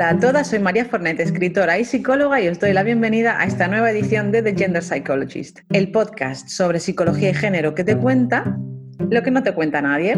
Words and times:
Hola 0.00 0.08
a 0.08 0.18
todas, 0.18 0.48
soy 0.48 0.60
María 0.60 0.86
Fornet, 0.86 1.20
escritora 1.20 1.78
y 1.78 1.84
psicóloga 1.84 2.40
y 2.40 2.48
os 2.48 2.58
doy 2.58 2.72
la 2.72 2.82
bienvenida 2.82 3.38
a 3.38 3.44
esta 3.44 3.68
nueva 3.68 3.90
edición 3.90 4.32
de 4.32 4.40
The 4.40 4.54
Gender 4.56 4.82
Psychologist, 4.82 5.58
el 5.72 5.92
podcast 5.92 6.48
sobre 6.48 6.80
psicología 6.80 7.28
y 7.28 7.34
género 7.34 7.74
que 7.74 7.84
te 7.84 7.98
cuenta 7.98 8.58
lo 8.98 9.22
que 9.22 9.30
no 9.30 9.42
te 9.42 9.52
cuenta 9.52 9.82
nadie. 9.82 10.16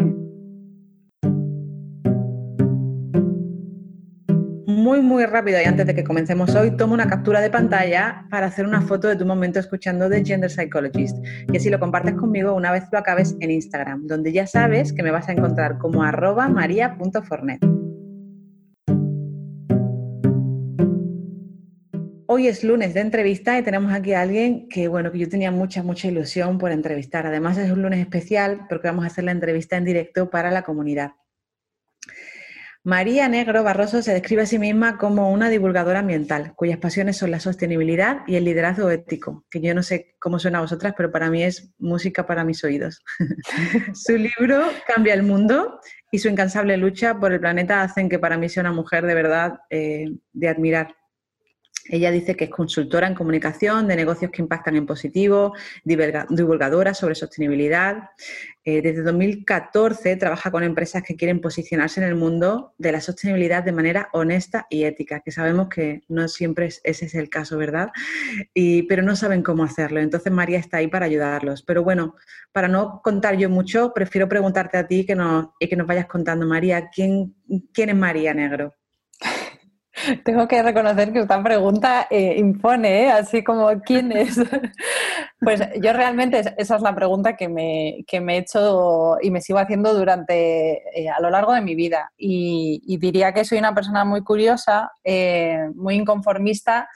Muy, 4.67 5.01
muy 5.01 5.25
rápido 5.25 5.59
y 5.61 5.65
antes 5.65 5.85
de 5.85 5.93
que 5.93 6.05
comencemos 6.05 6.55
hoy, 6.55 6.77
tomo 6.77 6.93
una 6.93 7.09
captura 7.09 7.41
de 7.41 7.49
pantalla 7.49 8.25
para 8.29 8.45
hacer 8.45 8.65
una 8.65 8.79
foto 8.79 9.09
de 9.09 9.17
tu 9.17 9.25
momento 9.25 9.59
escuchando 9.59 10.09
The 10.09 10.23
Gender 10.23 10.49
Psychologist 10.49 11.17
y 11.51 11.57
así 11.57 11.69
lo 11.69 11.77
compartes 11.81 12.13
conmigo 12.13 12.53
una 12.53 12.71
vez 12.71 12.85
lo 12.89 12.99
acabes 12.99 13.35
en 13.41 13.51
Instagram, 13.51 14.07
donde 14.07 14.31
ya 14.31 14.47
sabes 14.47 14.93
que 14.93 15.03
me 15.03 15.11
vas 15.11 15.27
a 15.27 15.33
encontrar 15.33 15.77
como 15.77 16.03
arroba 16.03 16.47
maria.fornet. 16.47 17.82
Hoy 22.35 22.47
es 22.47 22.63
lunes 22.63 22.95
de 22.95 22.99
entrevista 22.99 23.59
y 23.59 23.61
tenemos 23.61 23.93
aquí 23.93 24.13
a 24.13 24.21
alguien 24.21 24.67
que, 24.67 24.87
bueno, 24.87 25.11
que 25.11 25.19
yo 25.19 25.29
tenía 25.29 25.51
mucha, 25.51 25.83
mucha 25.83 26.07
ilusión 26.07 26.57
por 26.57 26.71
entrevistar. 26.71 27.27
Además 27.27 27.59
es 27.59 27.69
un 27.69 27.83
lunes 27.83 27.99
especial 27.99 28.65
porque 28.67 28.87
vamos 28.87 29.03
a 29.03 29.07
hacer 29.09 29.23
la 29.25 29.31
entrevista 29.31 29.77
en 29.77 29.85
directo 29.85 30.31
para 30.31 30.49
la 30.49 30.63
comunidad. 30.63 31.11
María 32.83 33.29
Negro 33.29 33.61
Barroso 33.63 34.01
se 34.01 34.13
describe 34.13 34.41
a 34.41 34.45
sí 34.47 34.57
misma 34.57 34.97
como 34.97 35.31
una 35.31 35.47
divulgadora 35.47 35.99
ambiental, 35.99 36.55
cuyas 36.55 36.79
pasiones 36.79 37.17
son 37.17 37.29
la 37.29 37.39
sostenibilidad 37.39 38.21
y 38.25 38.35
el 38.35 38.45
liderazgo 38.45 38.89
ético, 38.89 39.45
que 39.51 39.61
yo 39.61 39.75
no 39.75 39.83
sé 39.83 40.15
cómo 40.17 40.39
suena 40.39 40.57
a 40.57 40.61
vosotras, 40.61 40.95
pero 40.97 41.11
para 41.11 41.29
mí 41.29 41.43
es 41.43 41.71
música 41.77 42.25
para 42.25 42.43
mis 42.43 42.63
oídos. 42.63 43.03
Su 43.93 44.17
libro 44.17 44.63
Cambia 44.87 45.13
el 45.13 45.21
Mundo 45.21 45.79
y 46.09 46.17
su 46.17 46.29
incansable 46.29 46.77
lucha 46.77 47.19
por 47.19 47.31
el 47.31 47.39
planeta 47.39 47.83
hacen 47.83 48.09
que 48.09 48.17
para 48.17 48.39
mí 48.39 48.49
sea 48.49 48.61
una 48.61 48.71
mujer 48.71 49.05
de 49.05 49.13
verdad 49.13 49.59
eh, 49.69 50.07
de 50.31 50.49
admirar. 50.49 50.95
Ella 51.89 52.11
dice 52.11 52.35
que 52.35 52.45
es 52.45 52.49
consultora 52.49 53.07
en 53.07 53.15
comunicación 53.15 53.87
de 53.87 53.95
negocios 53.95 54.31
que 54.31 54.41
impactan 54.41 54.75
en 54.75 54.85
positivo, 54.85 55.53
divulgadora 55.83 56.93
sobre 56.93 57.15
sostenibilidad. 57.15 58.09
Eh, 58.63 58.81
desde 58.81 59.01
2014 59.01 60.15
trabaja 60.15 60.49
con 60.49 60.63
empresas 60.63 61.03
que 61.03 61.17
quieren 61.17 61.41
posicionarse 61.41 61.99
en 61.99 62.07
el 62.07 62.15
mundo 62.15 62.73
de 62.77 62.93
la 62.93 63.01
sostenibilidad 63.01 63.63
de 63.63 63.73
manera 63.73 64.07
honesta 64.13 64.65
y 64.69 64.85
ética, 64.85 65.19
que 65.19 65.31
sabemos 65.31 65.67
que 65.67 66.03
no 66.07 66.29
siempre 66.29 66.67
ese 66.67 67.05
es 67.05 67.15
el 67.15 67.29
caso, 67.29 67.57
¿verdad? 67.57 67.89
pero 68.87 69.01
no 69.03 69.15
saben 69.15 69.43
cómo 69.43 69.63
hacerlo. 69.63 69.99
Entonces 69.99 70.31
María 70.31 70.59
está 70.59 70.77
ahí 70.77 70.87
para 70.87 71.05
ayudarlos. 71.05 71.63
Pero 71.63 71.83
bueno, 71.83 72.15
para 72.53 72.67
no 72.67 73.01
contar 73.03 73.35
yo 73.37 73.49
mucho, 73.49 73.91
prefiero 73.93 74.29
preguntarte 74.29 74.77
a 74.77 74.87
ti 74.87 75.05
que 75.05 75.15
nos, 75.15 75.47
y 75.59 75.67
que 75.67 75.75
nos 75.75 75.87
vayas 75.87 76.05
contando, 76.05 76.45
María, 76.45 76.89
¿quién, 76.89 77.35
quién 77.73 77.89
es 77.89 77.95
María 77.95 78.33
Negro? 78.33 78.73
Tengo 80.25 80.47
que 80.47 80.63
reconocer 80.63 81.13
que 81.13 81.19
esta 81.19 81.41
pregunta 81.43 82.07
eh, 82.09 82.35
impone, 82.37 83.03
¿eh? 83.03 83.11
así 83.11 83.43
como 83.43 83.69
¿quién 83.85 84.11
es? 84.11 84.39
pues 85.39 85.61
yo 85.81 85.93
realmente 85.93 86.39
esa 86.57 86.75
es 86.75 86.81
la 86.81 86.95
pregunta 86.95 87.35
que 87.35 87.47
me, 87.47 88.03
me 88.21 88.35
he 88.35 88.37
hecho 88.39 89.17
y 89.21 89.29
me 89.29 89.41
sigo 89.41 89.59
haciendo 89.59 89.93
durante, 89.93 90.81
eh, 90.99 91.09
a 91.09 91.21
lo 91.21 91.29
largo 91.29 91.53
de 91.53 91.61
mi 91.61 91.75
vida. 91.75 92.11
Y, 92.17 92.81
y, 92.85 92.97
diría 92.97 93.33
que 93.33 93.45
soy 93.45 93.59
una 93.59 93.75
persona 93.75 94.03
muy 94.05 94.23
curiosa, 94.23 94.91
muy 95.75 95.95
inconformista 95.95 96.87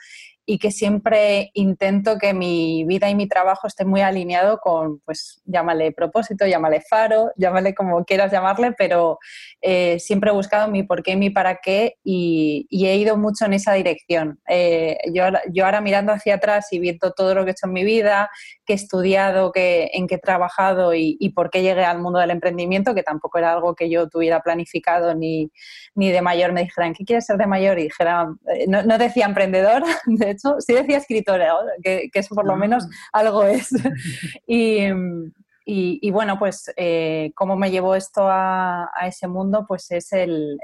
y 0.50 0.58
que 0.58 0.70
siempre 0.70 1.50
intento 1.52 2.16
que 2.16 2.32
mi 2.32 2.82
vida 2.86 3.10
y 3.10 3.14
mi 3.14 3.28
trabajo 3.28 3.66
esté 3.66 3.84
muy 3.84 4.00
alineado 4.00 4.60
con, 4.60 4.98
pues 5.00 5.42
llámale 5.44 5.92
propósito, 5.92 6.46
llámale 6.46 6.80
faro, 6.80 7.32
llámale 7.36 7.74
como 7.74 8.02
quieras 8.06 8.32
llamarle, 8.32 8.72
pero 8.72 9.18
eh, 9.60 9.98
siempre 9.98 10.30
he 10.30 10.32
buscado 10.32 10.70
mi 10.70 10.84
por 10.84 11.02
qué 11.02 11.16
mi 11.16 11.28
para 11.28 11.56
qué 11.56 11.96
y, 12.02 12.66
he 12.70 12.96
ido 12.96 13.18
mucho 13.18 13.44
en 13.44 13.52
esa 13.52 13.74
dirección. 13.74 14.40
Eh, 14.48 14.96
yo, 15.12 15.24
yo, 15.52 15.66
ahora 15.66 15.82
mirando 15.82 16.12
hacia 16.12 16.36
atrás 16.36 16.72
y 16.72 16.78
viendo 16.78 17.12
todo 17.12 17.34
lo 17.34 17.44
que 17.44 17.50
he 17.50 17.52
hecho 17.52 17.66
en 17.66 17.74
mi 17.74 17.84
vida, 17.84 18.30
qué 18.64 18.72
he 18.72 18.76
estudiado, 18.76 19.52
qué, 19.52 19.90
en 19.92 20.06
qué 20.06 20.14
he 20.14 20.18
trabajado 20.18 20.94
y, 20.94 21.18
por 21.34 21.50
qué 21.50 21.60
llegué 21.60 21.84
al 21.84 22.00
mundo 22.00 22.20
del 22.20 22.30
emprendimiento, 22.30 22.94
que 22.94 23.02
tampoco 23.02 23.36
era 23.36 23.52
algo 23.52 23.74
que 23.74 23.90
yo 23.90 24.08
tuviera 24.08 24.40
planificado 24.40 25.14
ni, 25.14 25.52
ni 25.94 26.10
de 26.10 26.22
mayor 26.22 26.52
me 26.52 26.62
dijeran, 26.62 26.94
¿qué 26.94 27.04
quieres 27.04 27.26
ser 27.26 27.36
de 27.36 27.46
mayor? 27.46 27.78
Y 27.78 27.82
dijera, 27.82 28.28
eh, 28.54 28.64
no, 28.66 28.82
no 28.82 28.96
decía 28.96 29.26
emprendedor, 29.26 29.82
de 30.06 30.37
sí 30.38 30.74
decía 30.74 30.98
escritora, 30.98 31.54
que, 31.82 32.10
eso 32.12 32.34
por 32.34 32.46
lo 32.46 32.56
menos 32.56 32.84
ah. 32.84 33.18
algo 33.18 33.44
es. 33.44 33.68
y, 34.46 36.10
bueno, 36.10 36.38
pues 36.38 36.72
eh, 36.76 37.30
cómo 37.34 37.56
me 37.56 37.70
llevó 37.70 37.94
esto 37.94 38.22
a, 38.24 38.90
ese 39.06 39.28
mundo, 39.28 39.64
pues 39.68 39.90
es 39.90 40.12
el, 40.12 40.58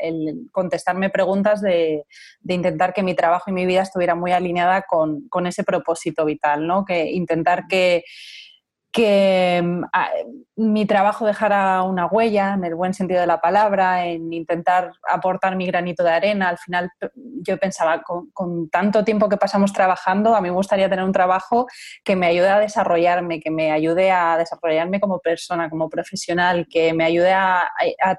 contestarme 0.52 1.10
preguntas 1.10 1.60
de, 1.60 2.04
intentar 2.48 2.94
que 2.94 3.02
mi 3.02 3.14
trabajo 3.14 3.50
y 3.50 3.54
mi 3.54 3.66
vida 3.66 3.82
estuviera 3.82 4.14
muy 4.14 4.32
alineada 4.32 4.82
con, 4.82 5.28
con 5.28 5.46
ese 5.46 5.64
propósito 5.64 6.24
vital, 6.24 6.66
¿no? 6.66 6.84
Que 6.84 7.10
intentar 7.12 7.66
que 7.68 8.04
que 8.94 9.60
mm, 9.60 9.84
mi 10.56 10.86
trabajo 10.86 11.26
dejara 11.26 11.82
una 11.82 12.06
huella, 12.06 12.54
en 12.54 12.64
el 12.64 12.76
buen 12.76 12.94
sentido 12.94 13.20
de 13.20 13.26
la 13.26 13.40
palabra, 13.40 14.06
en 14.06 14.32
intentar 14.32 14.92
aportar 15.10 15.56
mi 15.56 15.66
granito 15.66 16.04
de 16.04 16.12
arena. 16.12 16.48
Al 16.48 16.58
final 16.58 16.90
yo 17.42 17.58
pensaba, 17.58 18.02
con, 18.02 18.70
tanto 18.70 19.02
tiempo 19.02 19.28
que 19.28 19.36
pasamos 19.36 19.72
trabajando, 19.72 20.36
a 20.36 20.40
mí 20.40 20.48
me 20.48 20.54
gustaría 20.54 20.88
tener 20.88 21.04
un 21.04 21.12
trabajo 21.12 21.66
que 22.04 22.14
me 22.14 22.26
ayude 22.26 22.48
a 22.48 22.60
desarrollarme, 22.60 23.40
que 23.40 23.50
me 23.50 23.72
ayude 23.72 24.12
a 24.12 24.38
desarrollarme 24.38 25.00
como 25.00 25.18
persona, 25.18 25.68
como 25.68 25.90
profesional, 25.90 26.68
que 26.70 26.94
me 26.94 27.04
ayude 27.04 27.32
a, 27.32 27.68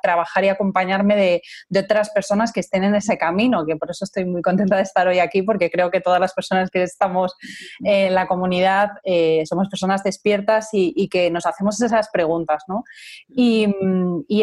trabajar 0.03 0.43
y 0.43 0.49
acompañarme 0.49 1.15
de, 1.15 1.41
otras 1.85 2.09
personas 2.09 2.51
que 2.51 2.59
estén 2.59 2.83
en 2.83 2.95
ese 2.95 3.17
camino, 3.17 3.65
que 3.65 3.77
por 3.77 3.91
eso 3.91 4.03
estoy 4.03 4.25
muy 4.25 4.41
contenta 4.41 4.75
de 4.75 4.81
estar 4.81 5.07
hoy 5.07 5.19
aquí, 5.19 5.41
porque 5.41 5.71
creo 5.71 5.89
que 5.89 6.01
todas 6.01 6.19
las 6.19 6.33
personas 6.33 6.69
que 6.69 6.83
estamos 6.83 7.33
en 7.81 8.13
la 8.13 8.27
comunidad 8.27 8.89
eh, 9.05 9.43
somos 9.45 9.69
personas 9.69 10.03
despiertas 10.03 10.64
y, 10.71 11.07
que 11.09 11.29
nos 11.31 11.45
hacemos 11.45 11.81
esas 11.81 12.09
preguntas, 12.09 12.63
¿no? 12.67 12.83
Y, 13.27 13.73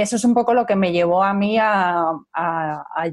eso 0.03 0.17
es 0.17 0.25
un 0.25 0.35
poco 0.35 0.53
lo 0.53 0.67
que 0.67 0.75
me 0.75 0.91
llevó 0.91 1.23
a 1.23 1.33
mí 1.33 1.59
a, 1.61 2.13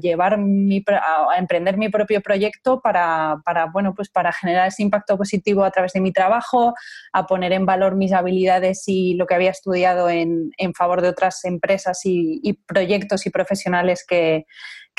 llevar 0.00 0.38
mi, 0.38 0.84
a 0.88 1.38
emprender 1.38 1.76
mi 1.76 1.88
propio 1.88 2.20
proyecto 2.20 2.80
para, 2.80 3.40
bueno, 3.72 3.94
pues 3.94 4.08
para 4.08 4.32
generar 4.32 4.68
ese 4.68 4.82
impacto 4.82 5.16
positivo 5.16 5.64
a 5.64 5.70
través 5.70 5.92
de 5.92 6.00
mi 6.00 6.12
trabajo, 6.12 6.74
a 7.12 7.26
poner 7.26 7.52
en 7.52 7.66
valor 7.66 7.96
mis 7.96 8.12
habilidades 8.12 8.84
y 8.86 9.14
lo 9.14 9.26
que 9.26 9.34
había 9.34 9.50
estudiado 9.50 10.10
en, 10.10 10.50
favor 10.76 11.02
de 11.02 11.08
otras 11.08 11.44
empresas 11.44 12.00
y, 12.04 12.58
proyectos 12.66 13.26
y 13.26 13.30
profesionales 13.30 14.04
que, 14.06 14.44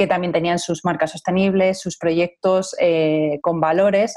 también 0.07 0.33
tenían 0.33 0.59
sus 0.59 0.83
marcas 0.83 1.11
sostenibles, 1.11 1.79
sus 1.79 1.97
proyectos 1.97 2.75
eh, 2.79 3.39
con 3.41 3.59
valores 3.59 4.15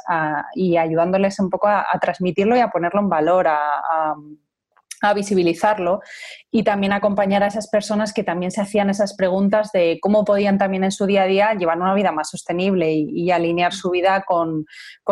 y 0.54 0.76
ayudándoles 0.76 1.38
un 1.40 1.50
poco 1.50 1.68
a, 1.68 1.86
transmitirlo 2.00 2.56
y 2.56 2.60
a 2.60 2.68
ponerlo 2.68 3.00
en 3.00 3.08
valor, 3.08 3.48
a, 3.48 4.14
a 5.04 5.14
visibilizarlo 5.14 6.00
y 6.50 6.62
también 6.62 6.92
acompañar 6.92 7.42
a 7.42 7.48
esas 7.48 7.68
personas 7.68 8.12
que 8.12 8.22
también 8.22 8.50
se 8.50 8.60
hacían 8.60 8.88
esas 8.88 9.14
preguntas 9.16 9.70
de 9.72 9.98
cómo 10.00 10.24
podían 10.24 10.56
también 10.56 10.84
en 10.84 10.92
su 10.92 11.06
día 11.06 11.22
a 11.22 11.26
día 11.26 11.54
llevar 11.54 11.78
una 11.78 11.94
vida 11.94 12.12
más 12.12 12.30
sostenible 12.30 12.92
y, 12.92 13.30
alinear 13.30 13.72
su 13.72 13.90
vida 13.90 14.24
con, 14.24 14.64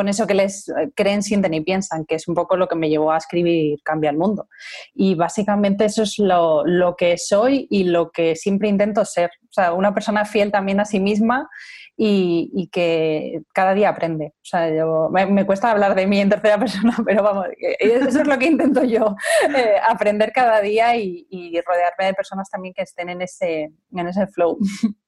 eso 0.09 0.27
que 0.27 0.35
les 0.35 0.69
eh, 0.69 0.93
creen, 0.95 1.23
sienten 1.23 1.55
y 1.55 1.61
piensan, 1.61 2.05
que 2.05 2.15
es 2.15 2.29
un 2.29 2.35
poco 2.35 2.57
lo 2.57 2.69
que 2.69 2.77
me 2.77 2.89
llevó 2.89 3.11
a 3.11 3.17
escribir 3.17 3.81
Cambia 3.83 4.11
el 4.11 4.19
Mundo. 4.19 4.49
Y 4.95 5.15
básicamente 5.15 5.87
eso 5.87 6.05
es 6.05 6.19
lo, 6.19 6.65
lo 6.65 6.95
que 6.95 7.19
soy 7.19 7.67
y 7.71 7.85
lo 7.85 8.11
que 8.11 8.37
siempre 8.37 8.69
intento 8.69 9.05
ser. 9.05 9.31
O 9.45 9.53
sea, 9.53 9.73
una 9.73 9.93
persona 9.93 10.25
fiel 10.25 10.53
también 10.53 10.81
a 10.81 10.85
sí 10.85 11.01
misma 11.01 11.49
y, 11.97 12.69
que 12.73 13.43
cada 13.53 13.75
día 13.75 13.91
aprende. 13.91 14.35
O 14.37 14.45
sea, 14.45 14.69
me, 15.11 15.47
cuesta 15.47 15.71
hablar 15.71 15.95
de 15.95 16.07
mí 16.07 16.21
en 16.21 16.31
tercera 16.31 16.59
persona, 16.59 16.97
pero 17.05 17.23
vamos, 17.23 17.47
eso 17.79 18.21
es 18.21 18.27
lo 18.27 18.39
que 18.39 18.47
intento 18.47 18.85
yo, 18.85 19.17
eh, 19.57 19.77
aprender 19.89 20.33
cada 20.33 20.61
día 20.61 20.97
y, 20.97 21.27
y, 21.31 21.61
rodearme 21.61 22.07
de 22.07 22.15
personas 22.15 22.49
también 22.51 22.75
que 22.75 22.83
estén 22.83 23.09
en 23.09 23.23
ese, 23.23 23.73
en 23.93 24.09
ese 24.09 24.27
flow. 24.27 24.59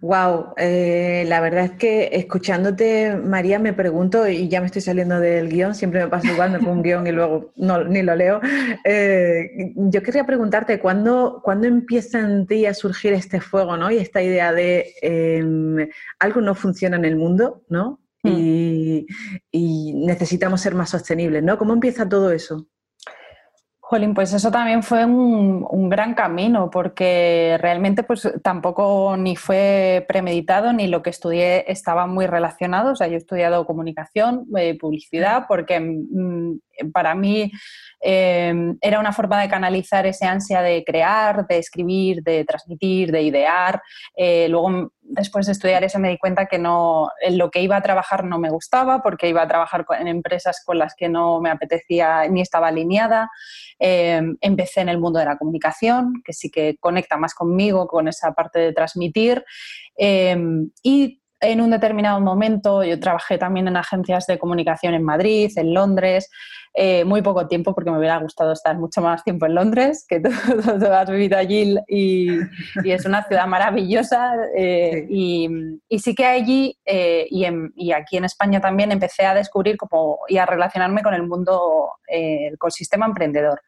Wow, 0.00 0.54
eh, 0.56 1.24
la 1.28 1.40
verdad 1.40 1.64
es 1.64 1.70
que 1.72 2.10
escuchándote, 2.12 3.16
María, 3.16 3.58
me 3.58 3.72
pregunto, 3.72 4.26
y 4.28 4.48
ya 4.48 4.60
me 4.60 4.66
estoy 4.66 4.82
saliendo 4.82 5.20
del 5.20 5.48
guion, 5.48 5.74
siempre 5.74 6.00
me 6.00 6.08
pasa 6.08 6.32
igual, 6.32 6.50
me 6.50 6.58
pongo 6.58 6.72
un 6.72 6.82
guion 6.82 7.06
y 7.06 7.12
luego 7.12 7.52
no, 7.56 7.84
ni 7.84 8.02
lo 8.02 8.14
leo. 8.16 8.40
Eh, 8.84 9.72
yo 9.76 10.02
quería 10.02 10.24
preguntarte, 10.24 10.78
¿cuándo, 10.80 11.40
¿cuándo, 11.44 11.66
empieza 11.66 12.20
en 12.20 12.46
ti 12.46 12.66
a 12.66 12.74
surgir 12.74 13.12
este 13.12 13.40
fuego 13.40 13.76
¿no? 13.76 13.90
y 13.90 13.98
esta 13.98 14.22
idea 14.22 14.52
de 14.52 14.94
em, 15.02 15.88
algo 16.18 16.40
no 16.40 16.54
funciona 16.54 16.96
en 16.96 17.04
el 17.04 17.16
mundo 17.16 17.64
¿no? 17.68 18.00
Mm. 18.22 18.28
Y, 18.28 19.06
y 19.50 19.92
necesitamos 19.94 20.60
ser 20.60 20.74
más 20.74 20.90
sostenibles? 20.90 21.42
¿no? 21.42 21.58
¿Cómo 21.58 21.72
empieza 21.72 22.08
todo 22.08 22.30
eso? 22.30 22.68
Jolín, 23.88 24.14
pues 24.14 24.32
eso 24.32 24.50
también 24.50 24.82
fue 24.82 25.04
un, 25.04 25.88
gran 25.88 26.14
camino, 26.14 26.70
porque 26.70 27.56
realmente 27.60 28.02
pues 28.02 28.28
tampoco 28.42 29.16
ni 29.16 29.36
fue 29.36 30.04
premeditado 30.08 30.72
ni 30.72 30.88
lo 30.88 31.02
que 31.04 31.10
estudié 31.10 31.70
estaba 31.70 32.08
muy 32.08 32.26
relacionado. 32.26 32.90
O 32.90 32.96
sea, 32.96 33.06
yo 33.06 33.14
he 33.14 33.18
estudiado 33.18 33.64
comunicación, 33.64 34.44
eh, 34.58 34.76
publicidad, 34.76 35.44
porque 35.46 35.78
mm, 35.78 36.58
para 36.92 37.14
mí 37.14 37.52
em, 38.00 38.76
era 38.80 38.98
una 38.98 39.12
forma 39.12 39.40
de 39.40 39.48
canalizar 39.48 40.04
ese 40.04 40.26
ansia 40.26 40.62
de 40.62 40.82
crear, 40.84 41.46
de 41.46 41.58
escribir, 41.58 42.24
de 42.24 42.44
transmitir, 42.44 43.12
de 43.12 43.22
idear. 43.22 43.80
Eh, 44.16 44.48
luego 44.48 44.90
después 45.08 45.46
de 45.46 45.52
estudiar 45.52 45.84
eso 45.84 45.98
me 45.98 46.10
di 46.10 46.18
cuenta 46.18 46.46
que 46.46 46.58
no, 46.58 47.10
en 47.20 47.38
lo 47.38 47.50
que 47.50 47.60
iba 47.60 47.76
a 47.76 47.82
trabajar 47.82 48.24
no 48.24 48.38
me 48.38 48.50
gustaba 48.50 49.02
porque 49.02 49.28
iba 49.28 49.42
a 49.42 49.48
trabajar 49.48 49.86
en 49.98 50.08
empresas 50.08 50.62
con 50.64 50.78
las 50.78 50.94
que 50.94 51.08
no 51.08 51.40
me 51.40 51.50
apetecía 51.50 52.28
ni 52.28 52.40
estaba 52.40 52.68
alineada. 52.68 53.30
Eh, 53.78 54.22
empecé 54.40 54.80
en 54.80 54.88
el 54.88 54.98
mundo 54.98 55.18
de 55.18 55.26
la 55.26 55.38
comunicación, 55.38 56.22
que 56.24 56.32
sí 56.32 56.50
que 56.50 56.76
conecta 56.80 57.16
más 57.16 57.34
conmigo, 57.34 57.86
con 57.86 58.08
esa 58.08 58.32
parte 58.32 58.58
de 58.58 58.72
transmitir. 58.72 59.44
Eh, 59.96 60.36
y 60.82 61.22
en 61.40 61.60
un 61.60 61.70
determinado 61.70 62.20
momento, 62.20 62.82
yo 62.82 62.98
trabajé 62.98 63.38
también 63.38 63.68
en 63.68 63.76
agencias 63.76 64.26
de 64.26 64.38
comunicación 64.38 64.94
en 64.94 65.02
Madrid, 65.02 65.50
en 65.56 65.74
Londres, 65.74 66.30
eh, 66.78 67.06
muy 67.06 67.22
poco 67.22 67.48
tiempo 67.48 67.74
porque 67.74 67.90
me 67.90 67.96
hubiera 67.98 68.18
gustado 68.18 68.52
estar 68.52 68.76
mucho 68.76 69.00
más 69.00 69.24
tiempo 69.24 69.46
en 69.46 69.54
Londres, 69.54 70.04
que 70.06 70.20
tú, 70.20 70.28
has 70.28 71.10
vivido 71.10 71.38
allí 71.38 71.74
y, 71.88 72.38
es 72.84 73.06
una 73.06 73.24
ciudad 73.24 73.46
maravillosa. 73.46 74.34
Eh, 74.54 75.06
y, 75.08 75.48
sí 75.98 76.14
que 76.14 76.26
allí 76.26 76.78
eh, 76.84 77.26
y, 77.30 77.92
aquí 77.92 78.18
en 78.18 78.24
España 78.26 78.60
también 78.60 78.92
empecé 78.92 79.24
a 79.24 79.34
descubrir 79.34 79.78
como, 79.78 80.18
y 80.28 80.36
a 80.36 80.44
relacionarme 80.44 81.02
con 81.02 81.14
el 81.14 81.22
mundo, 81.22 81.92
el 82.08 82.54
ecosistema 82.54 83.06
emprendedor. 83.06 83.62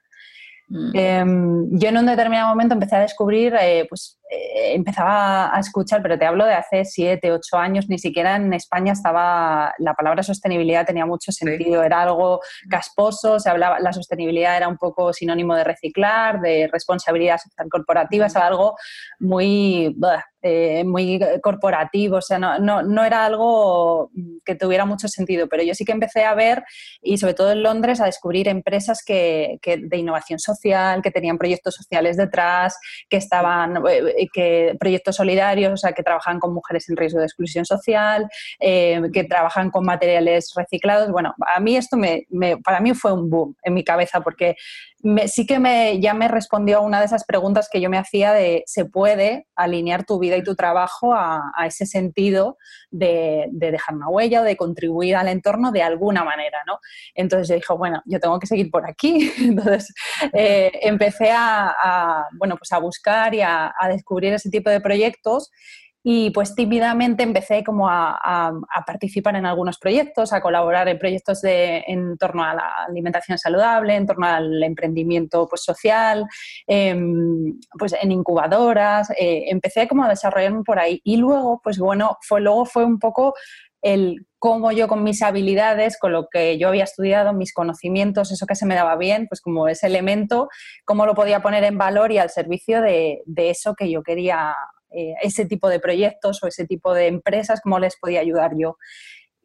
Mm. 0.69 0.91
Em, 0.95 1.79
yo 1.79 1.89
en 1.89 1.97
un 1.99 2.07
determinado 2.07 2.49
momento 2.49 2.75
empecé 2.75 2.97
a 2.97 3.01
descubrir, 3.01 3.55
pues 3.89 4.19
eh, 4.31 4.75
empezaba 4.75 5.55
a 5.57 5.61
escuchar, 5.61 6.03
pero 6.03 6.19
te 6.19 6.27
hablo 6.27 6.45
de 6.45 6.53
hace 6.53 6.85
siete, 6.85 7.33
ocho 7.33 7.57
años, 7.57 7.89
ni 7.89 7.99
siquiera 7.99 8.37
en 8.37 8.53
España 8.53 8.93
estaba, 8.93 9.73
la 9.79 9.95
palabra 9.95 10.23
sostenibilidad 10.23 10.85
tenía 10.85 11.07
mucho 11.07 11.33
sentido, 11.33 11.83
era 11.83 12.03
algo 12.03 12.41
casposo, 12.69 13.41
se 13.41 13.49
hablaba, 13.49 13.81
la 13.81 13.95
sostenibilidad 13.95 14.57
era 14.57 14.69
un 14.69 14.77
poco 14.77 15.15
sinónimo 15.15 15.55
de 15.55 15.65
reciclar, 15.65 16.41
de 16.43 16.69
responsabilidad 16.71 17.39
social 17.39 17.69
corporativa, 17.71 18.27
es 18.27 18.37
algo 18.37 18.77
muy, 19.19 19.97
eh, 20.43 20.85
muy 20.85 21.21
corporativo, 21.43 22.17
o 22.19 22.23
sea, 22.23 22.39
no, 22.39 22.59
no, 22.59 22.83
no, 22.83 23.05
era 23.05 23.25
algo 23.25 24.11
que 24.45 24.55
tuviera 24.55 24.85
mucho 24.85 25.09
sentido, 25.09 25.49
pero 25.49 25.63
yo 25.63 25.75
sí 25.75 25.85
que 25.85 25.93
empecé 25.93 26.25
a 26.25 26.35
ver, 26.35 26.65
y 27.03 27.19
sobre 27.19 27.35
todo 27.35 27.53
en 27.53 27.63
Londres, 27.63 28.01
a 28.01 28.07
descubrir 28.07 28.49
empresas 28.49 29.03
que, 29.05 29.59
que 29.63 29.79
de 29.79 29.97
innovación 29.97 30.39
social, 30.39 31.03
que 31.03 31.11
tenían 31.11 31.39
proyectos 31.39 31.75
sociales 31.75 32.17
detrás, 32.17 32.79
que 33.09 33.17
estaban 33.17 33.83
eh, 33.91 34.29
que 34.33 34.77
proyectos 34.79 35.17
solidarios, 35.17 35.73
o 35.73 35.77
sea, 35.77 35.93
que 35.93 36.03
trabajan 36.03 36.39
con 36.39 36.55
mujeres 36.55 36.89
en 36.89 36.97
riesgo 36.97 37.19
de 37.19 37.27
exclusión 37.27 37.65
social, 37.65 38.29
eh, 38.61 39.03
que 39.13 39.25
trabajan 39.25 39.71
con 39.71 39.85
materiales 39.85 40.53
reciclados. 40.55 41.11
Bueno, 41.11 41.35
a 41.55 41.61
mí 41.61 41.77
esto 41.77 41.97
me, 41.97 42.27
para 42.63 42.81
mí 42.81 42.95
fue 42.95 43.13
un 43.13 43.29
boom 43.29 43.57
en 43.63 43.75
mi 43.75 43.85
cabeza 43.85 44.21
porque 44.21 44.57
sí 45.27 45.47
que 45.47 45.59
me, 45.59 46.01
ya 46.01 46.13
me 46.15 46.29
respondió 46.29 46.79
a 46.79 46.81
una 46.81 46.99
de 46.99 47.07
esas 47.07 47.25
preguntas 47.25 47.69
que 47.71 47.81
yo 47.81 47.89
me 47.89 47.99
hacía 47.99 48.33
de 48.33 48.65
¿se 48.67 48.85
puede 48.85 49.47
alinear 49.55 50.05
tu 50.05 50.19
vida 50.19 50.37
y 50.37 50.43
tu 50.43 50.57
trabajo 50.57 51.15
a, 51.15 51.53
ese 51.67 51.87
sentido 51.87 52.57
de, 52.91 53.47
dejar 53.53 53.95
una 53.95 54.09
huella 54.09 54.41
o 54.41 54.45
de 54.45 54.57
contribuir 54.57 55.17
al 55.17 55.29
entorno 55.29 55.71
de 55.71 55.83
alguna 55.83 56.25
manera? 56.25 56.59
¿no? 56.67 56.79
Entonces 57.15 57.49
yo 57.49 57.55
dije, 57.55 57.73
bueno, 57.75 58.03
yo 58.07 58.19
tengo 58.19 58.39
que 58.39 58.47
seguir 58.47 58.71
por 58.71 58.89
aquí. 58.89 59.33
Entonces 59.39 59.93
eh, 60.33 60.73
empecé 60.83 61.31
a, 61.33 62.25
bueno, 62.39 62.57
pues 62.57 62.73
a 62.73 62.79
buscar 62.79 63.35
y 63.35 63.41
a 63.41 63.73
descubrir 63.89 64.33
ese 64.33 64.51
tipo 64.51 64.71
de 64.71 64.81
proyectos 64.81 65.51
y 66.11 66.31
pues 66.31 66.55
tímidamente 66.55 67.23
empecé 67.23 67.63
como 67.63 67.87
a, 67.87 68.51
participar 68.87 69.37
en 69.37 69.45
algunos 69.45 69.79
proyectos, 69.79 70.33
a 70.33 70.41
colaborar 70.41 70.89
en 70.89 70.99
proyectos 70.99 71.43
de, 71.43 71.85
en 71.87 72.17
torno 72.17 72.43
a 72.45 72.55
la 72.55 72.73
alimentación 72.89 73.37
saludable, 73.37 73.95
en 73.95 74.07
torno 74.07 74.27
al 74.27 74.63
emprendimiento 74.63 75.47
pues, 75.47 75.63
social, 75.63 76.25
em, 76.67 77.61
pues 77.79 77.95
en 78.01 78.11
incubadoras, 78.11 79.11
eh, 79.11 79.51
empecé 79.51 79.87
como 79.87 80.05
a 80.05 80.09
desarrollarme 80.09 80.63
por 80.65 80.79
ahí. 80.79 80.99
Y 81.05 81.19
luego 81.19 81.61
pues 81.63 81.79
bueno, 81.79 82.17
fue, 82.23 82.41
luego 82.41 82.65
fue 82.65 82.87
un 82.87 82.99
poco 82.99 83.35
el 83.83 84.27
cómo 84.39 84.73
yo 84.73 84.89
con 84.89 85.05
mis 85.05 85.21
habilidades, 85.21 85.99
con 85.99 86.13
lo 86.13 86.29
que 86.31 86.57
yo 86.57 86.69
había 86.69 86.85
estudiado, 86.85 87.35
mis 87.35 87.53
conocimientos, 87.53 88.33
eso 88.33 88.47
que 88.47 88.55
se 88.55 88.65
me 88.65 88.77
daba 88.77 88.97
bien, 88.97 89.27
pues 89.29 89.43
como 89.43 89.69
ese 89.69 89.89
elemento, 89.89 90.49
cómo 90.87 91.05
lo 91.05 91.15
podía 91.15 91.43
poner 91.43 91.65
en 91.65 91.77
valor 91.77 92.13
y 92.13 92.19
al 92.19 92.31
servicio 92.31 92.81
de, 92.81 93.21
de 93.27 93.51
eso 93.51 93.75
que 93.75 93.91
yo 93.91 94.03
quería 94.03 94.55
eh, 94.91 95.15
ese 95.23 95.47
tipo 95.47 95.69
de 95.69 95.81
proyectos 95.81 96.43
o 96.43 96.47
ese 96.47 96.67
tipo 96.67 96.95
de 96.95 97.07
empresas, 97.07 97.61
cómo 97.63 97.79
les 97.79 97.97
podía 97.97 98.21
ayudar 98.21 98.53
yo. 98.57 98.79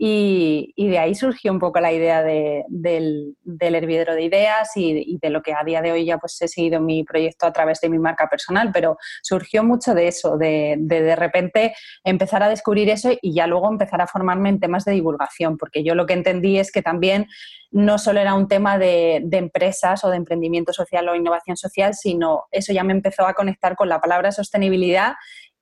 Y, 0.05 0.73
de 0.75 0.99
ahí 0.99 1.15
surgió 1.15 1.49
un 1.53 1.59
poco 1.59 1.79
la 1.79 1.93
idea 1.93 2.23
del, 2.23 3.37
hervidero 3.61 4.15
de 4.15 4.23
ideas 4.23 4.69
y, 4.75 5.17
de 5.17 5.29
lo 5.29 5.41
que 5.41 5.53
a 5.53 5.63
día 5.63 5.81
de 5.81 5.93
hoy 5.93 6.03
ya 6.03 6.17
pues 6.17 6.41
he 6.41 6.49
seguido 6.49 6.81
mi 6.81 7.05
proyecto 7.05 7.45
a 7.45 7.53
través 7.53 7.79
de 7.79 7.87
mi 7.87 7.97
marca 7.99 8.27
personal, 8.27 8.71
pero 8.73 8.97
surgió 9.21 9.63
mucho 9.63 9.93
de 9.93 10.09
eso, 10.09 10.35
de 10.37 10.75
de, 10.77 11.15
repente 11.15 11.73
empezar 12.03 12.43
a 12.43 12.49
descubrir 12.49 12.89
eso 12.89 13.11
y 13.21 13.33
ya 13.33 13.47
luego 13.47 13.69
empezar 13.69 14.01
a 14.01 14.07
formarme 14.07 14.49
en 14.49 14.59
temas 14.59 14.83
de 14.83 14.91
divulgación, 14.91 15.57
porque 15.57 15.85
yo 15.85 15.95
lo 15.95 16.05
que 16.05 16.13
entendí 16.13 16.59
es 16.59 16.73
que 16.73 16.81
también 16.81 17.27
no 17.71 17.97
solo 17.97 18.19
era 18.19 18.33
un 18.33 18.49
tema 18.49 18.77
de, 18.77 19.25
empresas 19.31 20.03
o 20.03 20.09
de 20.09 20.17
emprendimiento 20.17 20.73
social 20.73 21.07
o 21.07 21.15
innovación 21.15 21.55
social, 21.55 21.93
sino 21.93 22.43
eso 22.51 22.73
ya 22.73 22.83
me 22.83 22.91
empezó 22.91 23.25
a 23.25 23.35
conectar 23.35 23.77
con 23.77 23.87
la 23.87 24.01
palabra 24.01 24.33
sostenibilidad 24.33 25.13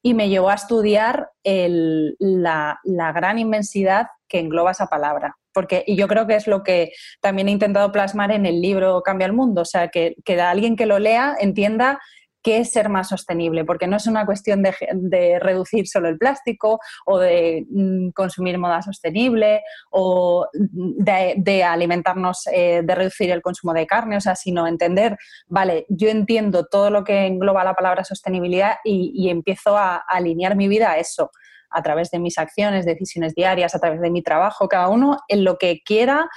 y 0.02 0.16
me 0.16 0.30
llevó 0.30 0.50
a 0.50 0.56
estudiar 0.56 1.30
la, 1.44 2.80
gran 3.14 3.38
inmensidad 3.38 4.08
que 4.32 4.40
engloba 4.40 4.72
esa 4.72 4.88
palabra. 4.88 5.36
Porque, 5.54 5.84
y 5.86 5.98
yo 5.98 6.08
creo 6.08 6.26
que 6.26 6.36
es 6.36 6.48
lo 6.48 6.64
que 6.64 6.94
también 7.20 7.50
he 7.50 7.52
intentado 7.52 7.92
plasmar 7.92 8.32
en 8.32 8.46
el 8.46 8.62
libro 8.62 9.02
Cambia 9.04 9.28
el 9.28 9.34
Mundo, 9.34 9.62
o 9.62 9.66
sea, 9.66 9.90
que, 9.90 10.16
que 10.24 10.40
alguien 10.40 10.78
que 10.78 10.86
lo 10.86 10.98
lea 10.98 11.36
entienda 11.40 12.00
qué 12.44 12.58
es 12.58 12.72
ser 12.72 12.90
más 12.90 13.10
sostenible, 13.10 13.66
porque 13.66 13.88
no 13.88 13.98
es 13.98 14.08
una 14.08 14.26
cuestión 14.26 14.64
de, 14.64 15.40
reducir 15.40 15.88
solo 15.88 16.10
el 16.10 16.18
plástico 16.18 16.80
o 17.06 17.20
de 17.20 17.66
mm, 17.70 18.10
consumir 18.12 18.58
moda 18.58 18.82
sostenible 18.82 19.62
o 19.92 20.48
de, 20.54 21.64
alimentarnos, 21.64 22.48
eh, 22.52 22.82
de 22.84 22.96
reducir 22.96 23.32
el 23.32 23.42
consumo 23.42 23.74
de 23.74 23.88
carne, 23.88 24.18
o 24.18 24.22
sea, 24.22 24.36
sino 24.36 24.68
entender, 24.68 25.18
vale, 25.48 25.86
yo 25.90 26.10
entiendo 26.10 26.66
todo 26.66 26.90
lo 26.90 27.04
que 27.04 27.28
engloba 27.28 27.64
la 27.64 27.76
palabra 27.76 28.04
sostenibilidad 28.04 28.78
y, 28.84 29.30
empiezo 29.32 29.78
a 29.78 29.98
alinear 29.98 30.56
mi 30.56 30.68
vida 30.68 30.92
a 30.92 30.98
eso 30.98 31.32
a 31.72 31.82
través 31.82 32.12
de 32.12 32.20
mis 32.20 32.38
acciones, 32.38 32.86
decisiones 32.86 33.36
diarias, 33.36 33.76
a 33.76 33.80
través 33.80 34.02
de 34.02 34.12
mi 34.12 34.22
trabajo, 34.22 34.68
cada 34.68 34.90
uno 34.90 35.18
en 35.28 35.44
lo 35.44 35.58
que 35.58 35.82
quiera 35.84 36.30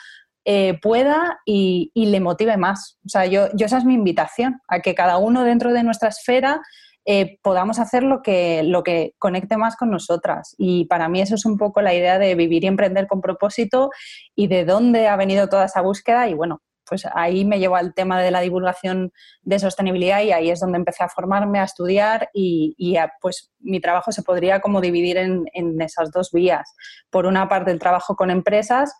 eh, 0.46 0.78
pueda 0.80 1.40
y, 1.46 1.90
le 1.94 2.20
motive 2.20 2.56
más. 2.56 2.98
O 3.04 3.08
sea, 3.08 3.26
yo, 3.26 3.48
yo 3.54 3.66
esa 3.66 3.78
es 3.78 3.84
mi 3.84 3.94
invitación, 3.94 4.60
a 4.68 4.80
que 4.80 4.94
cada 4.94 5.16
uno 5.16 5.42
dentro 5.42 5.72
de 5.72 5.82
nuestra 5.82 6.10
esfera 6.10 6.60
eh, 7.06 7.38
podamos 7.42 7.78
hacer 7.78 8.02
lo 8.02 8.22
que, 8.22 8.62
lo 8.62 8.82
que 8.82 9.14
conecte 9.18 9.56
más 9.56 9.76
con 9.76 9.90
nosotras. 9.90 10.54
Y 10.58 10.86
para 10.86 11.08
mí 11.08 11.20
eso 11.20 11.34
es 11.34 11.44
un 11.46 11.58
poco 11.58 11.82
la 11.82 11.94
idea 11.94 12.18
de 12.18 12.34
vivir 12.34 12.64
y 12.64 12.66
emprender 12.66 13.06
con 13.06 13.20
propósito 13.20 13.90
y 14.34 14.46
de 14.46 14.64
dónde 14.64 15.08
ha 15.08 15.16
venido 15.16 15.48
toda 15.48 15.66
esa 15.66 15.82
búsqueda. 15.82 16.28
Y 16.28 16.34
bueno, 16.34 16.60
pues 16.88 17.06
ahí 17.14 17.44
me 17.44 17.58
llevo 17.58 17.76
al 17.76 17.94
tema 17.94 18.20
de 18.20 18.30
la 18.30 18.40
divulgación 18.40 19.12
de 19.42 19.58
sostenibilidad 19.58 20.22
y 20.22 20.32
ahí 20.32 20.50
es 20.50 20.60
donde 20.60 20.78
empecé 20.78 21.04
a 21.04 21.08
formarme, 21.08 21.58
a 21.58 21.64
estudiar 21.64 22.28
y, 22.32 22.96
pues 23.20 23.52
mi 23.60 23.80
trabajo 23.80 24.12
se 24.12 24.22
podría 24.22 24.60
como 24.60 24.80
dividir 24.80 25.16
en, 25.16 25.44
en 25.52 25.80
esas 25.80 26.10
dos 26.10 26.30
vías. 26.32 26.74
Por 27.10 27.26
una 27.26 27.48
parte 27.48 27.70
el 27.70 27.78
trabajo 27.78 28.16
con 28.16 28.30
empresas 28.30 28.94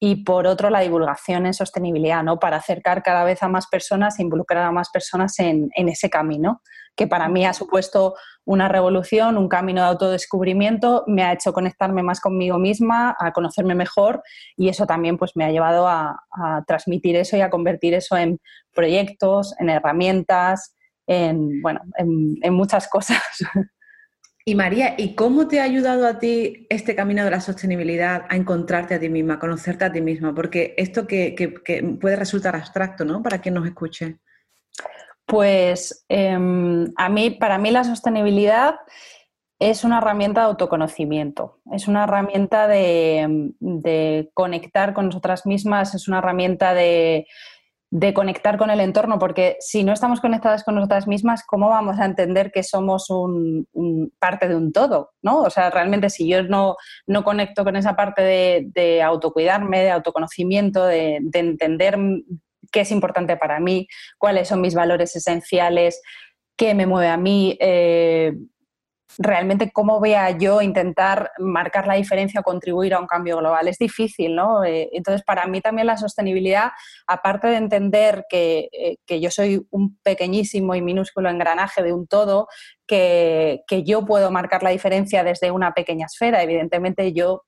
y 0.00 0.16
por 0.16 0.46
otro 0.46 0.68
la 0.68 0.80
divulgación 0.80 1.46
en 1.46 1.54
sostenibilidad, 1.54 2.22
¿no? 2.22 2.38
Para 2.38 2.58
acercar 2.58 3.02
cada 3.02 3.24
vez 3.24 3.42
a 3.42 3.48
más 3.48 3.66
personas 3.68 4.18
e 4.18 4.22
involucrar 4.22 4.62
a 4.64 4.70
más 4.70 4.90
personas 4.90 5.38
en, 5.38 5.70
ese 5.74 6.10
camino, 6.10 6.60
que 6.96 7.06
para 7.06 7.28
mí 7.28 7.44
ha 7.44 7.52
supuesto 7.52 8.14
una 8.44 8.68
revolución, 8.68 9.38
un 9.38 9.48
camino 9.48 9.80
de 9.82 9.88
autodescubrimiento, 9.88 11.04
me 11.06 11.22
ha 11.22 11.32
hecho 11.32 11.52
conectarme 11.52 12.02
más 12.02 12.20
conmigo 12.20 12.58
misma, 12.58 13.16
a 13.18 13.32
conocerme 13.32 13.74
mejor 13.74 14.22
y 14.56 14.68
eso 14.68 14.86
también 14.86 15.16
pues 15.16 15.32
me 15.34 15.44
ha 15.44 15.50
llevado 15.50 15.88
a, 15.88 16.20
transmitir 16.66 17.16
eso 17.16 17.36
y 17.36 17.40
a 17.40 17.50
convertir 17.50 17.94
eso 17.94 18.16
en 18.16 18.38
proyectos, 18.74 19.54
en 19.58 19.70
herramientas, 19.70 20.76
en, 21.06 21.62
bueno, 21.62 21.80
en 21.96 22.54
muchas 22.54 22.88
cosas. 22.88 23.22
Y 24.46 24.54
María, 24.56 24.94
¿y 24.98 25.14
cómo 25.14 25.48
te 25.48 25.60
ha 25.60 25.64
ayudado 25.64 26.06
a 26.06 26.18
ti 26.18 26.66
este 26.68 26.94
camino 26.94 27.24
de 27.24 27.30
la 27.30 27.40
sostenibilidad 27.40 28.26
a 28.28 28.36
encontrarte 28.36 28.94
a 28.94 29.00
ti 29.00 29.08
misma, 29.08 29.34
a 29.34 29.38
conocerte 29.38 29.86
a 29.86 29.92
ti 29.92 30.02
misma? 30.02 30.34
Porque 30.34 30.74
esto 30.76 31.06
que, 31.06 31.34
puede 31.98 32.16
resultar 32.16 32.54
abstracto, 32.54 33.06
¿no? 33.06 33.22
Para 33.22 33.40
quien 33.40 33.54
nos 33.54 33.66
escuche. 33.66 34.18
Pues 35.26 36.04
em, 36.08 36.92
a 36.96 37.08
mí, 37.08 37.30
para 37.30 37.58
mí 37.58 37.70
la 37.70 37.84
sostenibilidad 37.84 38.76
es 39.58 39.84
una 39.84 39.98
herramienta 39.98 40.42
de 40.42 40.46
autoconocimiento, 40.48 41.60
es 41.72 41.88
una 41.88 42.04
herramienta 42.04 42.68
de 42.68 44.30
conectar 44.34 44.92
con 44.92 45.06
nosotras 45.06 45.46
mismas, 45.46 45.94
es 45.94 46.08
una 46.08 46.18
herramienta 46.18 46.74
de, 46.74 47.26
de 47.94 48.12
conectar 48.12 48.58
con 48.58 48.70
el 48.70 48.80
entorno, 48.80 49.20
porque 49.20 49.56
si 49.60 49.84
no 49.84 49.92
estamos 49.92 50.20
conectadas 50.20 50.64
con 50.64 50.74
nosotras 50.74 51.06
mismas, 51.06 51.44
¿cómo 51.46 51.68
vamos 51.68 52.00
a 52.00 52.04
entender 52.04 52.50
que 52.50 52.64
somos 52.64 53.08
un, 53.08 53.68
parte 54.18 54.48
de 54.48 54.56
un 54.56 54.72
todo? 54.72 55.12
¿no? 55.22 55.42
O 55.42 55.48
sea, 55.48 55.70
realmente 55.70 56.10
si 56.10 56.28
yo 56.28 56.42
no, 56.42 56.74
no 57.06 57.22
conecto 57.22 57.62
con 57.62 57.76
esa 57.76 57.94
parte 57.94 58.22
de, 58.74 59.00
autocuidarme, 59.00 59.84
de 59.84 59.92
autoconocimiento, 59.92 60.84
de, 60.84 61.20
entender 61.34 61.96
qué 62.72 62.80
es 62.80 62.90
importante 62.90 63.36
para 63.36 63.60
mí, 63.60 63.86
cuáles 64.18 64.48
son 64.48 64.60
mis 64.60 64.74
valores 64.74 65.14
esenciales, 65.16 66.00
qué 66.56 66.74
me 66.74 66.86
mueve 66.86 67.08
a 67.08 67.16
mí, 67.16 67.56
eh, 67.60 68.32
realmente 69.18 69.70
cómo 69.72 70.00
voy 70.00 70.14
yo 70.38 70.60
intentar 70.60 71.30
marcar 71.38 71.86
la 71.86 71.94
diferencia 71.94 72.40
o 72.40 72.42
contribuir 72.42 72.94
a 72.94 73.00
un 73.00 73.06
cambio 73.06 73.38
global. 73.38 73.68
Es 73.68 73.78
difícil, 73.78 74.34
¿no? 74.34 74.64
Eh, 74.64 74.88
entonces, 74.92 75.22
para 75.24 75.46
mí 75.46 75.60
también 75.60 75.86
la 75.86 75.96
sostenibilidad, 75.96 76.72
aparte 77.06 77.48
de 77.48 77.56
entender 77.56 78.24
que, 78.28 78.68
eh, 78.72 78.96
que, 79.06 79.20
yo 79.20 79.30
soy 79.30 79.66
un 79.70 79.98
pequeñísimo 80.02 80.74
y 80.74 80.82
minúsculo 80.82 81.28
engranaje 81.28 81.82
de 81.82 81.92
un 81.92 82.06
todo, 82.06 82.48
que, 82.86 83.62
que, 83.66 83.84
yo 83.84 84.04
puedo 84.04 84.30
marcar 84.30 84.62
la 84.62 84.70
diferencia 84.70 85.22
desde 85.22 85.50
una 85.50 85.72
pequeña 85.72 86.06
esfera. 86.06 86.42
Evidentemente, 86.42 87.12
yo, 87.12 87.44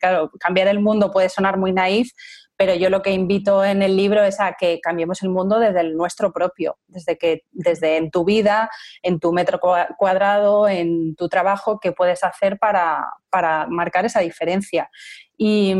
claro, 0.00 0.30
cambiar 0.40 0.68
el 0.68 0.80
mundo 0.80 1.10
puede 1.10 1.28
sonar 1.28 1.58
muy 1.58 1.72
naif, 1.72 2.10
pero 2.56 2.74
yo 2.74 2.90
lo 2.90 3.02
que 3.02 3.10
invito 3.10 3.64
en 3.64 3.82
el 3.82 3.96
libro 3.96 4.22
es 4.22 4.40
a 4.40 4.54
que 4.58 4.80
cambiemos 4.80 5.22
el 5.22 5.28
mundo 5.28 5.58
desde 5.58 5.80
el 5.80 5.96
nuestro 5.96 6.32
propio, 6.32 6.78
desde 6.86 7.18
que 7.18 7.42
desde 7.52 7.98
en 7.98 8.10
tu 8.10 8.24
vida, 8.24 8.70
en 9.02 9.20
tu 9.20 9.32
metro 9.32 9.60
cuadrado, 9.98 10.68
en 10.68 11.14
tu 11.16 11.28
trabajo, 11.28 11.78
qué 11.80 11.92
puedes 11.92 12.24
hacer 12.24 12.58
para, 12.58 13.06
marcar 13.68 14.06
esa 14.06 14.20
diferencia. 14.20 14.88
Y, 15.36 15.74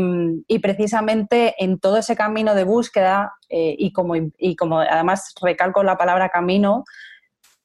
precisamente 0.61 1.55
en 1.57 1.79
todo 1.79 1.97
ese 1.97 2.15
camino 2.15 2.53
de 2.53 2.63
búsqueda, 2.63 3.33
eh, 3.49 3.75
y, 3.77 3.91
como, 3.91 4.13
y 4.15 4.55
como 4.55 4.79
además 4.79 5.33
recalco 5.41 5.81
la 5.81 5.97
palabra 5.97 6.29
camino, 6.29 6.83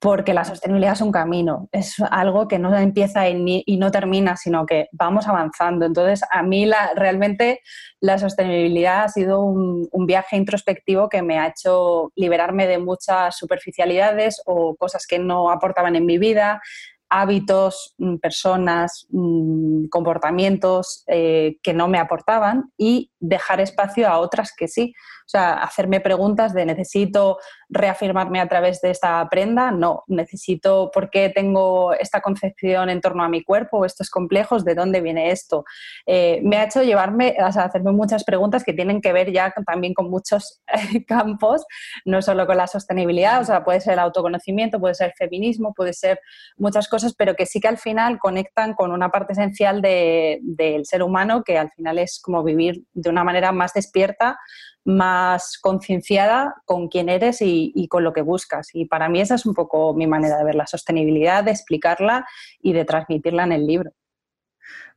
porque 0.03 0.35
la 0.35 0.45
sostenibilidad 0.45 0.95
es 0.95 1.01
un 1.01 1.13
camino, 1.13 1.69
es 1.71 1.95
algo 2.11 2.49
que 2.49 2.59
no 2.59 2.77
empieza 2.77 3.29
y, 3.29 3.77
no 3.77 3.93
termina, 3.93 4.37
sino 4.37 4.67
que 4.67 4.89
vamos 4.91 5.29
avanzando. 5.29 5.87
Entonces, 5.87 6.23
a 6.29 6.43
mí 6.43 6.67
la, 6.67 6.91
realmente 6.97 7.61
la 8.01 8.19
sostenibilidad 8.19 9.05
ha 9.05 9.09
sido 9.09 9.41
un, 9.41 9.89
viaje 10.05 10.37
introspectivo 10.37 11.09
que 11.09 11.23
me 11.23 11.39
ha 11.39 11.47
hecho 11.47 12.11
liberarme 12.17 12.67
de 12.67 12.79
muchas 12.79 13.37
superficialidades 13.37 14.43
o 14.45 14.75
cosas 14.75 15.07
que 15.07 15.21
no 15.21 15.53
aportaban 15.53 15.95
en 15.95 16.05
mi 16.05 16.19
vida, 16.19 16.61
hábitos, 17.09 17.95
mm, 17.99 18.17
personas, 18.17 19.07
mm, 19.11 19.85
comportamientos 19.89 21.05
eh, 21.07 21.59
que 21.63 21.75
no 21.75 21.87
me 21.87 22.01
aportaban 22.01 22.73
y 22.77 23.13
dejar 23.21 23.61
espacio 23.61 24.09
a 24.09 24.19
otras 24.19 24.53
que 24.57 24.67
sí. 24.67 24.95
O 25.33 25.39
sea, 25.39 25.55
hacerme 25.55 26.01
preguntas 26.01 26.53
de 26.53 26.67
necesito 26.67 27.39
reafirmarme 27.71 28.39
a 28.39 28.49
través 28.49 28.83
de 28.83 28.91
esta 28.91 29.27
prenda, 29.31 29.71
no, 29.71 30.05
necesito 30.07 30.91
por 30.93 31.09
qué 31.09 31.31
tengo 31.31 31.95
esta 31.95 32.21
concepción 32.21 32.91
en 32.91 33.01
torno 33.01 33.25
a 33.25 33.31
mi 33.31 33.43
cuerpo, 33.43 33.87
estos 33.87 34.11
complejos, 34.11 34.63
de 34.63 34.75
dónde 34.75 35.01
viene 35.01 35.31
esto. 35.31 35.65
Eh, 36.05 36.41
me 36.45 36.59
ha 36.59 36.65
hecho 36.65 36.83
llevarme, 36.83 37.35
a 37.39 37.47
hacerme 37.47 37.93
muchas 37.93 38.25
preguntas 38.25 38.63
que 38.63 38.75
tienen 38.75 39.01
que 39.01 39.15
ver 39.15 39.33
ya 39.33 39.55
también 39.67 39.95
con 39.95 40.11
muchos 40.11 40.61
campos, 41.09 41.65
no 42.05 42.21
solo 42.21 42.47
con 42.47 42.59
la 42.59 42.67
sostenibilidad, 42.67 43.41
o 43.41 43.45
sea, 43.45 43.65
puede 43.65 43.81
ser 43.81 43.95
el 43.95 44.01
autoconocimiento, 44.01 44.81
puede 44.81 44.95
ser 44.95 45.07
el 45.09 45.15
feminismo, 45.15 45.73
puede 45.73 45.95
ser 45.95 46.21
muchas 46.59 46.89
cosas, 46.89 47.15
pero 47.17 47.35
que 47.35 47.47
sí 47.47 47.59
que 47.59 47.69
al 47.69 47.79
final 47.79 48.19
conectan 48.19 48.75
con 48.75 48.93
una 48.93 49.09
parte 49.09 49.33
esencial 49.33 49.81
del 49.81 50.85
ser 50.85 51.03
humano, 51.03 51.43
que 51.43 51.57
al 51.57 51.71
final 51.71 51.99
es 51.99 52.21
como 52.21 52.45
vivir 52.45 52.85
de 52.93 53.09
una 53.09 53.25
manera 53.25 53.51
más 53.51 53.73
despierta, 53.73 54.39
más 54.85 55.59
concienciada 55.59 56.55
con 56.65 56.89
quién 56.89 57.09
eres 57.09 57.39
y, 57.41 57.87
con 57.89 58.05
lo 58.05 58.13
que 58.13 58.23
buscas. 58.23 58.71
Y 58.75 58.87
para 58.87 59.09
mí 59.09 59.21
esa 59.21 59.37
es 59.37 59.47
un 59.47 59.55
poco 59.55 59.95
mi 59.95 60.07
manera 60.07 60.39
de 60.39 60.45
ver 60.45 60.55
la 60.55 60.67
sostenibilidad, 60.67 61.45
de 61.45 61.53
explicarla 61.53 62.27
y 62.61 62.73
de 62.73 62.85
transmitirla 62.85 63.45
en 63.45 63.53
el 63.53 63.67
libro. 63.67 63.93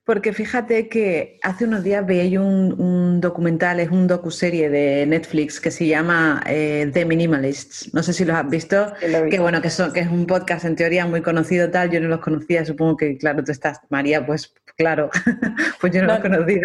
Porque 0.05 0.33
fíjate 0.33 0.87
que 0.87 1.39
hace 1.41 1.65
unos 1.65 1.83
días 1.83 2.05
veía 2.05 2.39
un, 2.39 3.19
documental, 3.19 3.79
es 3.79 3.89
un 3.89 4.05
docuserie 4.05 4.69
de 4.69 5.03
Netflix 5.07 5.59
que 5.59 5.71
se 5.71 5.87
llama 5.87 6.43
eh, 6.45 6.91
The 6.93 7.05
Minimalists. 7.05 7.91
No 7.91 8.03
sé 8.03 8.13
si 8.13 8.23
lo 8.23 8.35
has 8.35 8.47
visto. 8.47 8.93
que 8.99 9.39
bueno, 9.39 9.63
que, 9.63 9.69
que 9.93 9.99
es 9.99 10.07
un 10.07 10.27
podcast 10.27 10.63
en 10.65 10.75
teoría 10.75 11.07
muy 11.07 11.23
conocido 11.23 11.71
tal. 11.71 11.89
Yo 11.89 11.99
no 11.99 12.07
los 12.07 12.19
conocía, 12.19 12.63
supongo 12.63 12.97
que 12.97 13.17
claro, 13.17 13.43
tú 13.43 13.51
estás, 13.51 13.79
María, 13.89 14.23
pues 14.23 14.53
claro, 14.77 15.09
pues 15.81 15.91
yo 15.91 16.01
no, 16.01 16.09
los 16.09 16.19
conocía. 16.19 16.61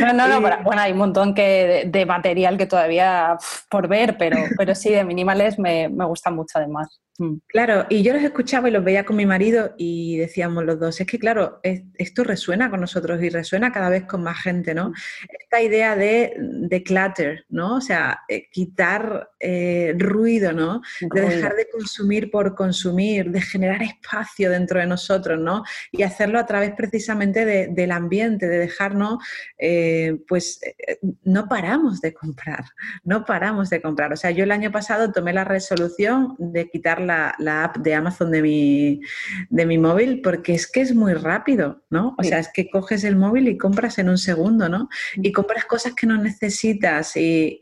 No, 0.00 0.12
no, 0.12 0.28
no, 0.28 0.40
bueno, 0.40 0.80
hay 0.80 0.92
un 0.92 0.98
montón 0.98 1.34
que, 1.34 1.88
de, 1.90 2.06
material 2.06 2.56
que 2.56 2.66
todavía 2.66 3.36
por 3.68 3.88
ver, 3.88 4.16
pero, 4.18 4.36
pero 4.56 4.72
sí, 4.76 4.90
de 4.90 5.02
Minimalists 5.02 5.58
me, 5.58 5.88
me 5.88 6.04
gusta 6.04 6.30
mucho 6.30 6.58
además. 6.58 7.00
Mm. 7.18 7.36
Claro, 7.46 7.86
y 7.88 8.02
yo 8.02 8.12
los 8.12 8.24
escuchaba 8.24 8.68
y 8.68 8.72
los 8.72 8.82
veía 8.82 9.04
con 9.04 9.14
mi 9.14 9.24
marido 9.24 9.74
y 9.78 10.16
decíamos 10.18 10.64
los 10.64 10.80
dos, 10.80 11.00
es 11.00 11.06
que 11.06 11.18
claro, 11.18 11.60
esto 11.62 12.24
resuena 12.24 12.70
con 12.70 12.80
nosotros 12.80 13.22
y 13.22 13.28
resuena 13.28 13.70
cada 13.70 13.88
vez 13.88 14.04
con 14.04 14.24
más 14.24 14.42
gente, 14.42 14.74
¿no? 14.74 14.92
Esta 15.40 15.62
idea 15.62 15.94
de, 15.94 16.34
de 16.36 16.82
clutter, 16.82 17.44
¿no? 17.50 17.76
O 17.76 17.80
sea, 17.80 18.22
eh, 18.28 18.48
quitar 18.50 19.30
eh, 19.38 19.94
ruido, 19.96 20.52
¿no? 20.52 20.82
De 21.00 21.20
dejar 21.20 21.54
de 21.54 21.68
consumir 21.70 22.32
por 22.32 22.56
consumir, 22.56 23.30
de 23.30 23.40
generar 23.40 23.82
espacio 23.82 24.50
dentro 24.50 24.80
de 24.80 24.86
nosotros, 24.86 25.38
¿no? 25.38 25.62
Y 25.92 26.02
hacerlo 26.02 26.40
a 26.40 26.46
través 26.46 26.72
precisamente 26.72 27.44
del 27.68 27.92
ambiente, 27.92 28.48
de 28.48 28.58
dejarnos, 28.58 29.18
eh, 29.56 30.18
pues 30.26 30.60
no 31.22 31.48
paramos 31.48 32.00
de 32.00 32.12
comprar, 32.12 32.64
no 33.04 33.24
paramos 33.24 33.70
de 33.70 33.80
comprar. 33.80 34.12
O 34.12 34.16
sea, 34.16 34.32
yo 34.32 34.42
el 34.42 34.50
año 34.50 34.72
pasado 34.72 35.12
tomé 35.12 35.32
la 35.32 35.44
resolución 35.44 36.34
de 36.38 36.68
quitar 36.68 37.03
la, 37.04 37.34
app 37.64 37.76
de 37.78 37.94
Amazon 37.94 38.30
de 38.30 38.42
mi, 38.42 39.00
de 39.50 39.66
mi 39.66 39.78
móvil 39.78 40.20
porque 40.22 40.54
es 40.54 40.70
que 40.70 40.80
es 40.80 40.94
muy 40.94 41.14
rápido, 41.14 41.82
¿no? 41.90 42.14
O 42.18 42.22
sea, 42.22 42.38
es 42.38 42.50
que 42.52 42.68
coges 42.70 43.04
el 43.04 43.16
móvil 43.16 43.48
y 43.48 43.58
compras 43.58 43.98
en 43.98 44.08
un 44.08 44.18
segundo, 44.18 44.68
¿no? 44.68 44.88
Y 45.16 45.32
compras 45.32 45.64
cosas 45.64 45.94
que 45.94 46.06
no 46.06 46.16
necesitas 46.16 47.12
y, 47.16 47.58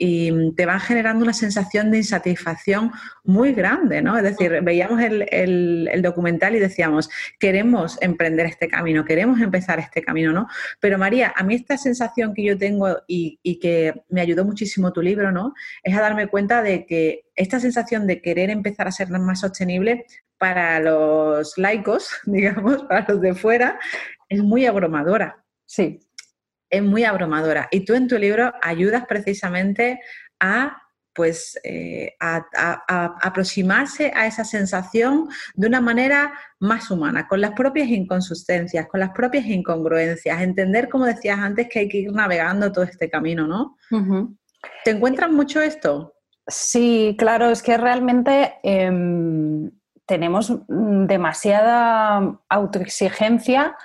te 0.56 0.66
van 0.66 0.80
generando 0.80 1.24
una 1.24 1.32
sensación 1.32 1.90
de 1.90 1.98
insatisfacción 1.98 2.92
muy 3.24 3.52
grande, 3.52 4.02
¿no? 4.02 4.16
Es 4.16 4.22
decir, 4.22 4.60
veíamos 4.62 5.00
el, 5.02 6.00
documental 6.02 6.56
y 6.56 6.58
decíamos, 6.58 7.08
queremos 7.38 7.98
emprender 8.00 8.46
este 8.46 8.68
camino, 8.68 9.04
queremos 9.04 9.40
empezar 9.40 9.78
este 9.78 10.02
camino, 10.02 10.32
¿no? 10.32 10.48
Pero 10.80 10.98
María, 10.98 11.32
a 11.36 11.44
mí 11.44 11.54
esta 11.54 11.76
sensación 11.76 12.34
que 12.34 12.44
yo 12.44 12.58
tengo 12.58 12.98
y, 13.06 13.38
y 13.42 13.58
que 13.58 14.02
me 14.08 14.20
ayudó 14.20 14.44
muchísimo 14.44 14.92
tu 14.92 15.02
libro, 15.02 15.30
¿no? 15.32 15.54
Es 15.82 15.96
a 15.96 16.00
darme 16.00 16.26
cuenta 16.26 16.62
de 16.62 16.86
que 16.86 17.24
esta 17.34 17.60
sensación 17.60 18.06
de 18.06 18.20
querer 18.20 18.50
empezar 18.50 18.88
a 18.88 18.92
ser 18.92 19.08
más 19.10 19.40
sostenible 19.40 20.06
para 20.38 20.80
los 20.80 21.56
laicos, 21.56 22.10
digamos, 22.24 22.84
para 22.84 23.06
los 23.08 23.20
de 23.20 23.34
fuera, 23.34 23.78
es 24.28 24.42
muy 24.42 24.66
abrumadora. 24.66 25.44
Sí. 25.66 26.00
Es 26.70 26.82
muy 26.82 27.04
abrumadora. 27.04 27.68
Y 27.70 27.84
tú 27.84 27.94
en 27.94 28.08
tu 28.08 28.18
libro 28.18 28.52
ayudas 28.62 29.04
precisamente 29.06 30.00
a 30.40 30.78
pues 31.14 31.60
eh, 31.62 32.14
a, 32.20 32.46
aproximarse 33.22 34.12
a 34.14 34.26
esa 34.26 34.44
sensación 34.44 35.28
de 35.54 35.66
una 35.66 35.80
manera 35.80 36.32
más 36.58 36.90
humana, 36.90 37.28
con 37.28 37.40
las 37.40 37.52
propias 37.52 37.88
inconsistencias, 37.88 38.86
con 38.88 39.00
las 39.00 39.10
propias 39.10 39.44
incongruencias, 39.46 40.40
entender, 40.40 40.88
como 40.88 41.04
decías 41.04 41.38
antes, 41.38 41.68
que 41.68 41.80
hay 41.80 41.88
que 41.88 41.98
ir 41.98 42.12
navegando 42.12 42.72
todo 42.72 42.84
este 42.84 43.10
camino, 43.10 43.46
¿no? 43.46 43.76
¿Te 44.84 44.92
encuentras 44.92 45.30
mucho 45.30 45.60
esto? 45.60 46.11
Sí, 46.46 47.14
claro, 47.18 47.50
es 47.50 47.62
que 47.62 47.76
realmente 47.76 48.54
em, 48.62 49.70
tenemos 50.06 50.52
demasiada 50.68 52.38
autoexigencia 52.48 53.76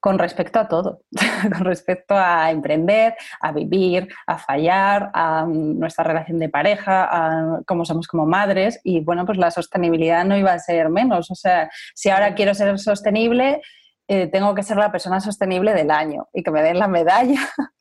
con 0.00 0.18
respecto 0.18 0.58
a 0.58 0.68
todo, 0.68 1.02
con 1.52 1.64
respecto 1.64 2.14
a 2.16 2.50
emprender, 2.50 3.14
a 3.40 3.52
vivir, 3.52 4.08
a 4.26 4.38
fallar, 4.38 5.10
a 5.12 5.44
nuestra 5.46 6.04
relación 6.04 6.38
de 6.38 6.48
pareja, 6.48 7.08
a 7.10 7.60
cómo 7.66 7.84
somos 7.84 8.06
como 8.06 8.24
madres 8.24 8.80
y 8.84 9.00
bueno, 9.00 9.26
pues 9.26 9.38
la 9.38 9.50
sostenibilidad 9.50 10.24
no 10.24 10.36
iba 10.36 10.52
a 10.52 10.58
ser 10.58 10.88
menos. 10.88 11.30
O 11.30 11.34
sea, 11.34 11.68
si 11.94 12.10
ahora 12.10 12.34
quiero 12.34 12.54
ser 12.54 12.78
sostenible, 12.78 13.60
eh, 14.08 14.28
tengo 14.28 14.54
que 14.54 14.62
ser 14.62 14.76
la 14.76 14.92
persona 14.92 15.20
sostenible 15.20 15.74
del 15.74 15.90
año 15.90 16.28
y 16.32 16.42
que 16.42 16.50
me 16.50 16.62
den 16.62 16.78
la 16.78 16.88
medalla. 16.88 17.40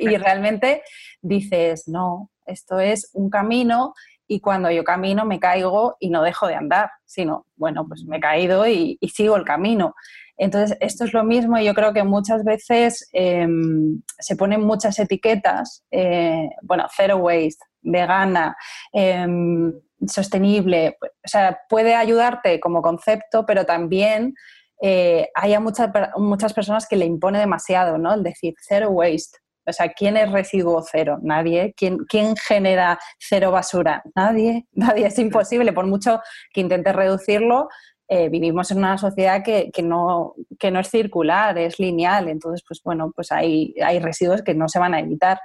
y 0.00 0.16
realmente 0.16 0.82
dices, 1.20 1.86
no, 1.86 2.30
esto 2.46 2.80
es 2.80 3.10
un 3.12 3.30
camino 3.30 3.94
y 4.26 4.40
cuando 4.40 4.70
yo 4.70 4.84
camino 4.84 5.24
me 5.24 5.40
caigo 5.40 5.96
y 5.98 6.08
no 6.08 6.22
dejo 6.22 6.46
de 6.46 6.54
andar, 6.54 6.88
sino, 7.04 7.46
bueno, 7.56 7.84
pues 7.88 8.04
me 8.04 8.18
he 8.18 8.20
caído 8.20 8.64
y, 8.68 8.96
sigo 9.12 9.36
el 9.36 9.44
camino. 9.44 9.96
Entonces, 10.36 10.78
esto 10.80 11.04
es 11.04 11.12
lo 11.12 11.24
mismo 11.24 11.58
y 11.58 11.64
yo 11.64 11.74
creo 11.74 11.92
que 11.92 12.04
muchas 12.04 12.44
veces 12.44 13.08
em, 13.12 14.00
se 14.20 14.36
ponen 14.36 14.62
muchas 14.62 15.00
etiquetas, 15.00 15.84
eh, 15.90 16.48
bueno, 16.62 16.86
zero 16.96 17.16
waste, 17.16 17.64
vegana, 17.82 18.56
em, 18.92 19.72
sostenible, 20.06 20.96
o 21.02 21.28
sea, 21.28 21.58
puede 21.68 21.96
ayudarte 21.96 22.60
como 22.60 22.82
concepto, 22.82 23.44
pero 23.44 23.66
también 23.66 24.34
eh, 24.80 25.28
hay 25.34 25.54
a 25.54 25.60
muchas, 25.60 25.90
muchas 26.16 26.54
personas 26.54 26.86
que 26.86 26.96
le 26.96 27.04
impone 27.04 27.40
demasiado, 27.40 27.98
¿no? 27.98 28.14
El 28.14 28.22
decir 28.22 28.54
zero 28.60 28.90
waste. 28.90 29.38
O 29.66 29.72
sea, 29.72 29.88
¿quién 29.90 30.16
es 30.16 30.30
residuo 30.30 30.82
cero? 30.82 31.18
Nadie. 31.22 31.74
¿Quién, 31.76 31.98
¿Quién, 32.08 32.34
genera 32.36 32.98
cero 33.18 33.50
basura? 33.50 34.02
Nadie. 34.14 34.66
Nadie. 34.72 35.06
Es 35.06 35.18
imposible. 35.18 35.72
Por 35.72 35.86
mucho 35.86 36.20
que 36.52 36.60
intentes 36.60 36.94
reducirlo, 36.94 37.68
eh, 38.12 38.28
vivimos 38.28 38.68
en 38.72 38.78
una 38.78 38.98
sociedad 38.98 39.44
que, 39.44 39.70
no, 39.84 40.34
que 40.58 40.72
no 40.72 40.80
es 40.80 40.90
circular, 40.90 41.56
es 41.58 41.78
lineal, 41.78 42.28
entonces, 42.28 42.64
pues 42.66 42.80
bueno, 42.82 43.12
pues 43.14 43.30
hay, 43.30 43.72
hay 43.80 44.00
residuos 44.00 44.42
que 44.42 44.52
no 44.52 44.68
se 44.68 44.80
van 44.80 44.94
a 44.94 44.98
evitar. 44.98 45.38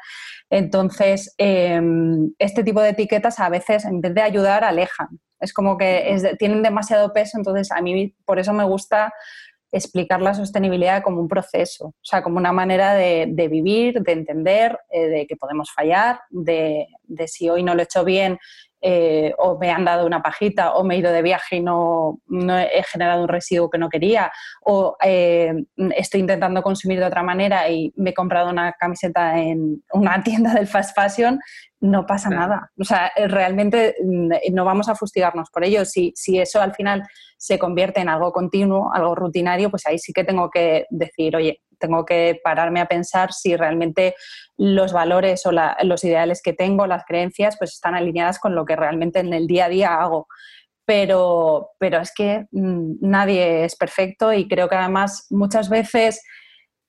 Entonces, 0.50 1.36
em, 1.38 2.34
este 2.39 2.63
tipo 2.63 2.81
de 2.81 2.89
etiquetas 2.89 3.39
a 3.39 3.50
veces, 3.50 3.86
en 3.86 4.01
vez 4.01 4.15
de 4.15 4.22
ayudar, 4.24 4.63
alejan. 4.63 5.19
Es 5.39 5.53
como 5.53 5.77
que 5.77 6.36
tienen 6.39 6.63
demasiado 6.63 7.13
peso, 7.13 7.38
entonces 7.38 7.72
a 7.72 7.81
mí 7.81 8.15
por 8.25 8.39
eso 8.39 8.51
me 8.51 8.63
gusta 8.63 9.13
explicar 9.75 10.22
la 10.22 10.34
sostenibilidad 10.34 11.03
como 11.03 11.20
un 11.20 11.27
proceso, 11.27 11.88
o 11.88 11.94
sea, 12.01 12.24
como 12.24 12.38
una 12.38 12.53
manera 12.53 12.94
de, 12.94 13.48
vivir, 13.50 14.01
de 14.01 14.12
entender, 14.13 14.79
eh, 14.89 15.08
de 15.08 15.27
que 15.27 15.36
podemos 15.36 15.70
fallar, 15.74 16.22
de, 16.29 16.88
de, 17.03 17.27
si 17.27 17.50
hoy 17.50 17.62
no 17.62 17.75
lo 17.75 17.82
he 17.82 17.84
hecho 17.84 18.05
bien, 18.05 18.39
eh, 18.88 19.34
o 19.39 19.58
me 19.58 19.72
han 19.72 19.84
dado 19.84 20.06
una 20.06 20.22
pajita, 20.22 20.75
o 20.75 20.84
me 20.84 20.94
he 20.94 21.00
ido 21.00 21.12
de 21.12 21.24
viaje 21.24 21.56
y 21.56 21.62
no, 21.62 22.20
he 22.30 22.84
generado 22.84 23.24
un 23.24 23.27
residuo 23.27 23.68
que 23.68 23.80
no 23.80 23.89
quería, 23.89 24.32
o 24.62 24.96
eh, 25.04 25.56
estoy 25.96 26.20
intentando 26.20 26.62
consumir 26.62 27.00
de 27.00 27.08
otra 27.08 27.24
manera 27.24 27.68
y 27.68 27.92
me 27.96 28.12
he 28.12 28.13
comprado 28.13 28.51
una 28.51 28.74
camiseta 28.74 29.39
en 29.39 29.84
una 29.92 30.22
tienda 30.24 30.54
del 30.54 30.68
fast 30.68 30.96
fashion, 30.96 31.39
no 31.82 32.06
pasa 32.06 32.30
nada. 32.30 32.72
O 32.80 32.84
sea, 32.84 33.12
realmente 33.15 33.96
mm, 34.04 34.54
no 34.54 34.65
vamos 34.65 34.88
a 34.88 34.96
fustigarnos 34.96 35.50
por 35.50 35.63
ello. 35.63 35.84
Si, 35.84 36.13
si 36.15 36.38
eso 36.38 36.62
al 36.62 36.75
final 36.75 37.01
se 37.38 37.58
convierte 37.58 38.01
en 38.01 38.10
algo 38.10 38.32
continuo, 38.32 38.94
algo 38.94 39.15
rutinario, 39.15 39.72
pues 39.72 39.88
ahí 39.88 39.98
sí 39.98 40.13
que 40.13 40.24
tengo 40.24 40.51
que 40.51 40.86
decir, 40.92 41.36
oye, 41.36 41.62
tengo 41.79 42.05
que 42.05 42.39
pararme 42.44 42.82
a 42.82 42.88
pensar 42.88 43.34
si 43.34 43.55
realmente 43.55 44.15
los 44.58 44.94
valores 44.94 45.46
o 45.46 45.51
los 45.51 46.03
ideales 46.03 46.41
que 46.41 46.53
tengo, 46.53 46.88
las 46.88 47.05
creencias, 47.05 47.58
pues 47.58 47.74
están 47.74 47.96
alineadas 47.96 48.39
con 48.39 48.55
lo 48.55 48.65
que 48.65 48.75
realmente 48.75 49.20
en 49.20 49.34
el 49.34 49.48
día 49.48 49.65
a 49.65 49.70
día 49.70 49.96
hago. 49.96 50.27
Pero, 50.86 51.72
pero 51.79 52.00
es 52.00 52.13
que 52.13 52.46
mm, 52.51 52.98
nadie 53.01 53.65
es 53.65 53.75
perfecto 53.75 54.32
y 54.34 54.48
creo 54.48 54.70
que 54.70 54.75
además 54.75 55.25
muchas 55.32 55.70
veces 55.70 56.22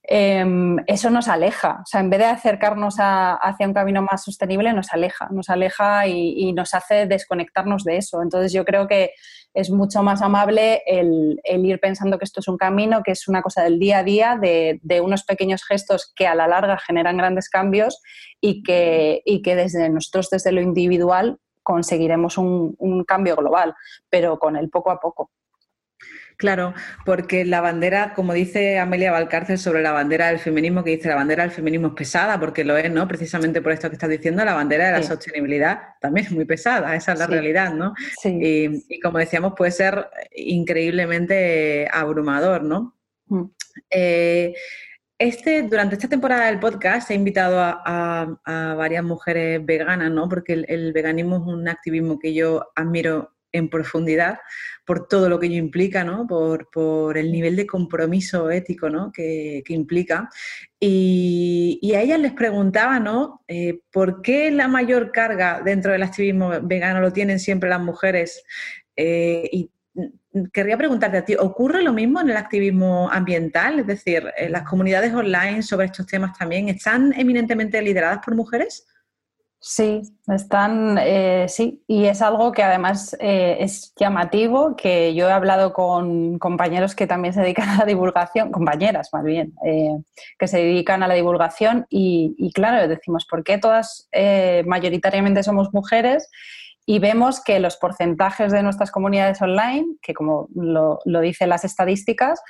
Em, 0.08 0.76
eso 0.86 1.10
nos 1.10 1.26
aleja. 1.26 1.80
O 1.82 1.86
sea, 1.86 2.00
en 2.00 2.10
vez 2.10 2.20
de 2.20 2.26
acercarnos 2.26 2.96
hacia 2.98 3.66
un 3.66 3.74
camino 3.74 4.02
más 4.02 4.22
sostenible, 4.22 4.72
nos 4.72 4.92
aleja, 4.92 5.28
nos 5.32 5.50
aleja 5.50 6.06
y, 6.06 6.52
nos 6.52 6.74
hace 6.74 7.06
desconectarnos 7.06 7.82
de 7.82 7.96
eso. 7.96 8.22
Entonces 8.22 8.52
yo 8.52 8.64
creo 8.64 8.86
que 8.86 9.10
es 9.52 9.70
mucho 9.70 10.04
más 10.04 10.22
amable 10.22 10.82
el, 10.86 11.40
ir 11.44 11.80
pensando 11.80 12.18
que 12.18 12.24
esto 12.24 12.38
es 12.38 12.46
un 12.46 12.56
camino, 12.56 13.02
que 13.02 13.12
es 13.12 13.26
una 13.26 13.42
cosa 13.42 13.64
del 13.64 13.80
día 13.80 13.98
a 13.98 14.04
día, 14.04 14.38
de, 14.40 15.00
unos 15.00 15.24
pequeños 15.24 15.64
gestos 15.64 16.12
que 16.14 16.26
a 16.28 16.36
la 16.36 16.46
larga 16.46 16.78
generan 16.78 17.16
grandes 17.16 17.48
cambios 17.48 18.00
y 18.40 18.62
que, 18.62 19.22
que 19.42 19.56
desde 19.56 19.88
nosotros, 19.88 20.30
desde 20.30 20.52
lo 20.52 20.60
individual, 20.60 21.38
conseguiremos 21.64 22.38
un 22.38 23.04
cambio 23.04 23.34
global, 23.34 23.74
pero 24.08 24.38
con 24.38 24.56
el 24.56 24.70
poco 24.70 24.92
a 24.92 25.00
poco. 25.00 25.30
Claro, 26.36 26.74
porque 27.06 27.46
la 27.46 27.62
bandera, 27.62 28.12
como 28.12 28.34
dice 28.34 28.78
Amelia 28.78 29.10
Valcárcel 29.10 29.58
sobre 29.58 29.82
la 29.82 29.92
bandera 29.92 30.28
del 30.28 30.38
feminismo, 30.38 30.84
que 30.84 30.90
dice 30.90 31.08
la 31.08 31.14
bandera 31.14 31.44
del 31.44 31.52
feminismo 31.52 31.88
es 31.88 31.94
pesada, 31.94 32.38
porque 32.38 32.62
lo 32.62 32.76
es, 32.76 32.90
¿no? 32.90 33.08
Precisamente 33.08 33.62
por 33.62 33.72
esto 33.72 33.88
que 33.88 33.94
estás 33.94 34.10
diciendo, 34.10 34.44
la 34.44 34.52
bandera 34.52 34.86
de 34.86 34.92
la 34.92 35.02
sostenibilidad 35.02 35.80
también 35.98 36.26
es 36.26 36.32
muy 36.32 36.44
pesada, 36.44 36.94
esa 36.94 37.14
es 37.14 37.18
la 37.18 37.26
realidad, 37.26 37.72
¿no? 37.72 37.94
Y, 38.24 39.00
como 39.00 39.18
decíamos, 39.18 39.54
puede 39.56 39.70
ser 39.70 40.10
increíblemente 40.34 41.88
abrumador, 41.90 42.62
¿no? 42.62 42.94
Mm. 43.28 43.44
Eh, 43.88 44.54
este, 45.18 45.62
durante 45.62 45.94
esta 45.94 46.08
temporada 46.08 46.46
del 46.46 46.60
podcast 46.60 47.10
he 47.10 47.14
invitado 47.14 47.58
a, 47.58 48.74
varias 48.76 49.02
mujeres 49.02 49.64
veganas, 49.64 50.10
¿no? 50.10 50.28
Porque 50.28 50.52
el 50.68 50.92
veganismo 50.92 51.36
es 51.36 51.42
un 51.42 51.66
activismo 51.66 52.18
que 52.18 52.34
yo 52.34 52.68
admiro 52.76 53.35
en 53.56 53.68
profundidad 53.68 54.38
por 54.86 55.08
todo 55.08 55.28
lo 55.28 55.40
que 55.40 55.46
ello 55.46 55.56
implica, 55.56 56.04
¿no? 56.04 56.26
por, 56.26 57.18
el 57.18 57.32
nivel 57.32 57.56
de 57.56 57.66
compromiso 57.66 58.50
ético 58.50 58.88
¿no? 58.88 59.10
que, 59.12 59.62
implica. 59.68 60.30
Y, 60.78 61.92
a 61.94 62.02
ellas 62.02 62.20
les 62.20 62.32
preguntaba, 62.32 63.00
¿no? 63.00 63.42
Eh, 63.48 63.80
¿Por 63.90 64.22
qué 64.22 64.50
la 64.50 64.68
mayor 64.68 65.10
carga 65.10 65.60
dentro 65.64 65.92
del 65.92 66.04
activismo 66.04 66.52
vegano 66.62 67.00
lo 67.00 67.12
tienen 67.12 67.40
siempre 67.40 67.68
las 67.68 67.80
mujeres? 67.80 68.44
Eh, 68.94 69.48
y 69.50 69.70
querría 70.52 70.76
preguntarte 70.76 71.16
a 71.18 71.24
ti, 71.24 71.34
¿ocurre 71.36 71.82
lo 71.82 71.92
mismo 71.92 72.20
en 72.20 72.30
el 72.30 72.36
activismo 72.36 73.10
ambiental? 73.10 73.80
Es 73.80 73.86
decir, 73.86 74.30
¿las 74.50 74.62
comunidades 74.62 75.12
online 75.12 75.62
sobre 75.62 75.86
estos 75.86 76.06
temas 76.06 76.38
también 76.38 76.68
están 76.68 77.12
eminentemente 77.16 77.80
lideradas 77.82 78.20
por 78.24 78.36
mujeres? 78.36 78.86
Sí, 79.68 80.00
están, 80.28 80.96
eh, 80.96 81.46
sí, 81.48 81.82
y 81.88 82.04
es 82.04 82.22
algo 82.22 82.52
que 82.52 82.62
además 82.62 83.16
eh, 83.18 83.56
es 83.58 83.92
llamativo, 83.96 84.76
que 84.76 85.12
yo 85.12 85.28
he 85.28 85.32
hablado 85.32 85.72
con 85.72 86.38
compañeros 86.38 86.94
que 86.94 87.08
también 87.08 87.34
se 87.34 87.40
dedican 87.40 87.70
a 87.70 87.78
la 87.78 87.84
divulgación, 87.84 88.52
compañeras 88.52 89.08
más 89.12 89.24
bien, 89.24 89.54
eh, 89.66 89.90
que 90.38 90.46
se 90.46 90.58
dedican 90.58 91.02
a 91.02 91.08
la 91.08 91.14
divulgación 91.14 91.84
y, 91.90 92.52
claro, 92.54 92.86
decimos, 92.86 93.26
¿por 93.28 93.42
qué 93.42 93.58
todas 93.58 94.08
mayoritariamente 94.66 95.42
somos 95.42 95.74
mujeres? 95.74 96.30
Y 96.86 97.00
vemos 97.00 97.42
que 97.42 97.58
los 97.58 97.76
porcentajes 97.76 98.52
de 98.52 98.62
nuestras 98.62 98.92
comunidades 98.92 99.42
online, 99.42 99.96
que 100.00 100.14
como 100.14 100.46
lo, 100.54 101.00
lo 101.04 101.20
dicen 101.20 101.48
las 101.48 101.64
estadísticas, 101.64 102.40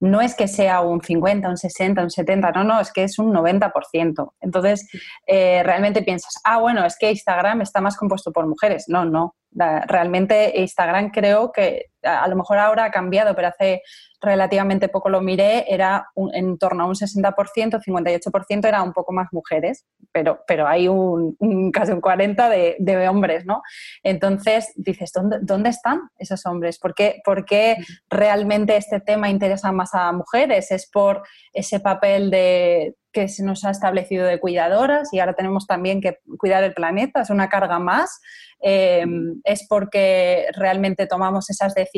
no 0.00 0.20
es 0.22 0.34
que 0.34 0.48
sea 0.48 0.80
un 0.80 1.02
50, 1.02 1.48
un 1.48 1.56
60, 1.56 2.02
un 2.02 2.10
70, 2.10 2.52
no, 2.52 2.64
no, 2.64 2.80
es 2.80 2.92
que 2.92 3.04
es 3.04 3.18
un 3.18 3.32
90%. 3.32 4.32
Entonces, 4.40 4.88
eh, 5.26 5.62
realmente 5.62 6.02
piensas, 6.02 6.34
ah, 6.44 6.58
bueno, 6.58 6.84
es 6.84 6.96
que 6.98 7.10
Instagram 7.10 7.60
está 7.60 7.80
más 7.80 7.96
compuesto 7.96 8.32
por 8.32 8.46
mujeres. 8.46 8.86
No, 8.88 9.04
no. 9.04 9.34
realmente 9.52 10.58
Instagram 10.60 11.10
creo 11.10 11.52
que 11.52 11.86
a 12.02 12.26
lo 12.28 12.36
mejor 12.36 12.58
ahora 12.58 12.84
ha 12.84 12.90
cambiado, 12.90 13.34
pero 13.34 13.48
hace 13.48 13.82
relativamente 14.20 14.88
poco 14.88 15.08
lo 15.08 15.20
miré, 15.20 15.64
era 15.68 16.08
en 16.34 16.58
torno 16.58 16.84
a 16.84 16.86
un 16.86 16.94
60%, 16.94 17.80
58% 17.82 18.68
era 18.68 18.82
un 18.82 18.92
poco 18.92 19.12
más 19.12 19.28
mujeres, 19.32 19.86
pero, 20.12 20.40
pero 20.46 20.66
hay 20.66 20.88
un, 20.88 21.36
casi 21.72 21.92
un 21.92 22.02
40% 22.02 22.48
de, 22.48 22.76
de, 22.78 23.08
hombres, 23.08 23.46
¿no? 23.46 23.62
Entonces 24.02 24.72
dices, 24.76 25.12
¿dónde, 25.12 25.38
¿dónde 25.40 25.70
están 25.70 26.00
esos 26.18 26.44
hombres? 26.46 26.78
¿Por 26.78 26.94
qué, 26.94 27.20
¿Por 27.24 27.44
qué 27.44 27.76
realmente 28.10 28.76
este 28.76 29.00
tema 29.00 29.30
interesa 29.30 29.72
más 29.72 29.94
a 29.94 30.12
mujeres? 30.12 30.70
¿Es 30.70 30.88
por 30.90 31.22
ese 31.52 31.80
papel 31.80 32.30
de, 32.30 32.96
que 33.12 33.28
se 33.28 33.42
nos 33.42 33.64
ha 33.64 33.70
establecido 33.70 34.26
de 34.26 34.38
cuidadoras 34.38 35.12
y 35.12 35.18
ahora 35.18 35.34
tenemos 35.34 35.66
también 35.66 36.00
que 36.00 36.18
cuidar 36.38 36.62
el 36.62 36.74
planeta, 36.74 37.22
es 37.22 37.30
una 37.30 37.48
carga 37.48 37.78
más, 37.78 38.20
eh, 38.62 39.04
es 39.44 39.66
porque 39.68 40.46
realmente 40.54 41.06
tomamos 41.06 41.50
esas 41.50 41.74
decisiones 41.74 41.89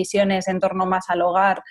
en 0.48 0.61
torno 0.61 0.87
más 0.87 1.11
al 1.11 1.22
hogar 1.22 1.62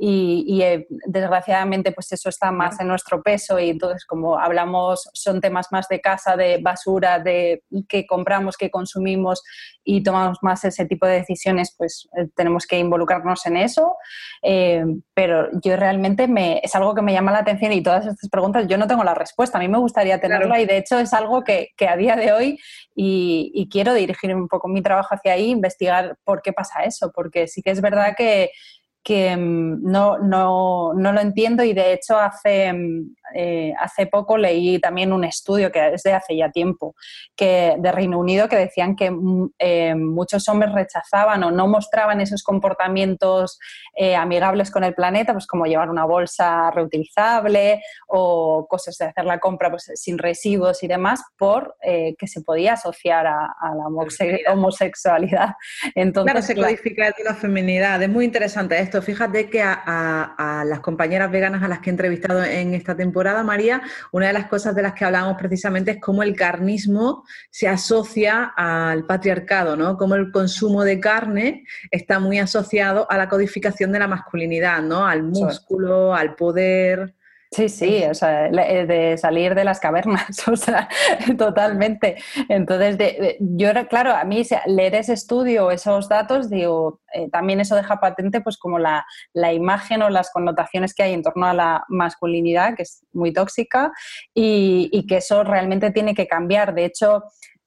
y, 0.00 0.62
eh, 0.62 0.86
desgraciadamente 1.06 1.90
pues 1.90 2.12
eso 2.12 2.28
está 2.28 2.52
más 2.52 2.78
en 2.80 2.86
nuestro 2.86 3.20
peso 3.20 3.58
y 3.58 3.70
entonces 3.70 4.06
como 4.06 4.38
hablamos 4.38 5.10
son 5.12 5.40
temas 5.40 5.72
más 5.72 5.88
de 5.88 6.00
casa, 6.00 6.36
de 6.36 6.58
basura, 6.62 7.18
de 7.18 7.64
que 7.88 8.06
compramos, 8.06 8.56
que 8.56 8.70
consumimos 8.70 9.42
y 9.82 10.04
tomamos 10.04 10.38
más 10.42 10.64
ese 10.64 10.86
tipo 10.86 11.04
de 11.04 11.14
decisiones 11.14 11.74
pues 11.76 12.08
eh, 12.16 12.28
tenemos 12.36 12.66
que 12.66 12.78
involucrarnos 12.78 13.44
en 13.46 13.56
eso. 13.56 13.96
Eh, 14.42 14.84
pero 15.14 15.48
yo 15.62 15.76
realmente 15.76 16.28
me, 16.28 16.60
es 16.62 16.76
algo 16.76 16.94
que 16.94 17.02
me 17.02 17.12
llama 17.12 17.32
la 17.32 17.40
atención 17.40 17.72
y 17.72 17.82
todas 17.82 18.06
estas 18.06 18.30
preguntas 18.30 18.68
yo 18.68 18.78
no 18.78 18.86
tengo 18.86 19.02
la 19.02 19.14
respuesta, 19.14 19.58
a 19.58 19.60
mí 19.60 19.66
me 19.66 19.78
gustaría 19.78 20.20
tenerla 20.20 20.60
y 20.60 20.66
de 20.66 20.76
hecho 20.76 20.98
es 21.00 21.12
algo 21.12 21.42
que, 21.42 21.70
que 21.76 21.88
a 21.88 21.96
día 21.96 22.14
de 22.14 22.32
hoy 22.32 22.58
y, 22.94 23.50
y 23.52 23.68
quiero 23.68 23.94
dirigir 23.94 24.32
un 24.32 24.46
poco 24.46 24.68
mi 24.68 24.80
trabajo 24.80 25.12
hacia 25.16 25.32
ahí, 25.32 25.50
investigar 25.50 26.16
por 26.22 26.40
qué 26.40 26.52
pasa 26.52 26.84
eso, 26.84 27.10
porque 27.12 27.48
sí 27.48 27.62
que 27.62 27.70
es 27.70 27.80
verdad 27.80 28.14
que 28.16 28.50
que 29.02 29.36
mm, 29.36 29.82
no, 29.82 30.18
no, 30.18 30.92
no, 30.94 31.12
lo 31.12 31.20
entiendo 31.20 31.62
y 31.62 31.72
de 31.72 31.92
hecho 31.92 32.18
hace, 32.18 32.72
mm, 32.72 33.14
eh, 33.34 33.72
hace 33.78 34.06
poco 34.06 34.36
leí 34.36 34.78
también 34.80 35.12
un 35.12 35.24
estudio 35.24 35.70
que 35.70 35.94
es 35.94 36.02
de 36.02 36.12
hace 36.12 36.36
ya 36.36 36.50
tiempo 36.50 36.94
que, 37.36 37.76
de 37.78 37.92
Reino 37.92 38.18
Unido 38.18 38.48
que 38.48 38.56
decían 38.56 38.96
que 38.96 39.10
mm, 39.10 39.50
eh, 39.58 39.94
muchos 39.94 40.48
hombres 40.48 40.72
rechazaban 40.72 41.42
o 41.44 41.50
no 41.50 41.68
mostraban 41.68 42.20
esos 42.20 42.42
comportamientos 42.42 43.58
eh, 43.94 44.16
amigables 44.16 44.70
con 44.70 44.84
el 44.84 44.94
planeta, 44.94 45.32
pues 45.32 45.46
como 45.46 45.66
llevar 45.66 45.90
una 45.90 46.04
bolsa 46.04 46.70
reutilizable 46.70 47.82
o 48.08 48.66
cosas 48.68 48.96
de 48.98 49.06
hacer 49.06 49.24
la 49.24 49.38
compra 49.38 49.70
pues, 49.70 49.90
sin 49.94 50.18
residuos 50.18 50.82
y 50.82 50.88
demás, 50.88 51.22
por 51.36 51.76
que 51.80 52.26
se 52.26 52.42
podía 52.42 52.74
asociar 52.74 53.26
a, 53.26 53.48
la 53.74 54.52
homosexualidad. 54.52 55.54
Entonces, 55.94 56.32
claro, 56.32 56.46
se 56.46 56.54
codifica 56.54 57.14
la 57.24 57.34
feminidad. 57.34 58.02
Es 58.02 58.08
muy 58.08 58.24
interesante 58.24 58.76
esto 58.88 59.02
Fíjate 59.02 59.50
que 59.50 59.62
a, 59.62 60.64
las 60.66 60.80
compañeras 60.80 61.30
veganas 61.30 61.62
a 61.62 61.68
las 61.68 61.80
que 61.80 61.90
he 61.90 61.92
entrevistado 61.92 62.42
en 62.42 62.74
esta 62.74 62.96
temporada, 62.96 63.42
María, 63.42 63.82
una 64.12 64.28
de 64.28 64.32
las 64.32 64.46
cosas 64.46 64.74
de 64.74 64.82
las 64.82 64.94
que 64.94 65.04
hablamos 65.04 65.36
precisamente 65.38 65.92
es 65.92 66.00
cómo 66.00 66.22
el 66.22 66.34
carnismo 66.34 67.24
se 67.50 67.68
asocia 67.68 68.52
al 68.56 69.04
patriarcado, 69.04 69.76
¿no? 69.76 69.96
Cómo 69.96 70.14
el 70.14 70.32
consumo 70.32 70.84
de 70.84 71.00
carne 71.00 71.64
está 71.90 72.18
muy 72.18 72.38
asociado 72.38 73.06
a 73.10 73.18
la 73.18 73.28
codificación 73.28 73.92
de 73.92 73.98
la 73.98 74.08
masculinidad, 74.08 74.82
¿no? 74.82 75.06
Al 75.06 75.22
músculo, 75.22 76.14
al 76.14 76.34
poder. 76.34 77.14
Sí, 77.50 77.70
sí, 77.70 78.04
o 78.04 78.12
sea, 78.12 78.48
eh, 78.48 78.86
de 78.86 79.16
salir 79.16 79.54
de 79.54 79.64
las 79.64 79.80
cavernas, 79.80 80.46
o 80.48 80.56
sea, 80.56 80.88
totalmente. 81.38 82.16
Entonces, 82.48 82.98
de, 82.98 83.38
yo, 83.40 83.70
claro, 83.88 84.14
a 84.14 84.24
mí 84.24 84.42
leer 84.66 84.94
ese 84.94 85.14
estudio, 85.14 85.70
esos 85.70 86.08
datos, 86.08 86.50
digo, 86.50 87.00
eh, 87.14 87.30
también 87.30 87.60
eso 87.60 87.74
deja 87.74 88.00
patente 88.00 88.42
pues 88.42 88.58
como 88.58 88.78
la, 88.78 89.06
la, 89.32 89.52
imagen 89.54 90.02
o 90.02 90.10
las 90.10 90.30
connotaciones 90.30 90.92
que 90.92 91.04
hay 91.04 91.14
en 91.14 91.22
torno 91.22 91.46
a 91.46 91.54
la 91.54 91.84
masculinidad, 91.88 92.76
que 92.76 92.82
es 92.82 93.06
muy 93.12 93.32
tóxica, 93.32 93.92
y, 94.34 94.90
y 94.92 95.06
que 95.06 95.16
eso 95.16 95.42
realmente 95.42 95.90
tiene 95.90 96.14
que 96.14 96.26
cambiar. 96.26 96.74
De 96.74 96.84
hecho, 96.84 97.24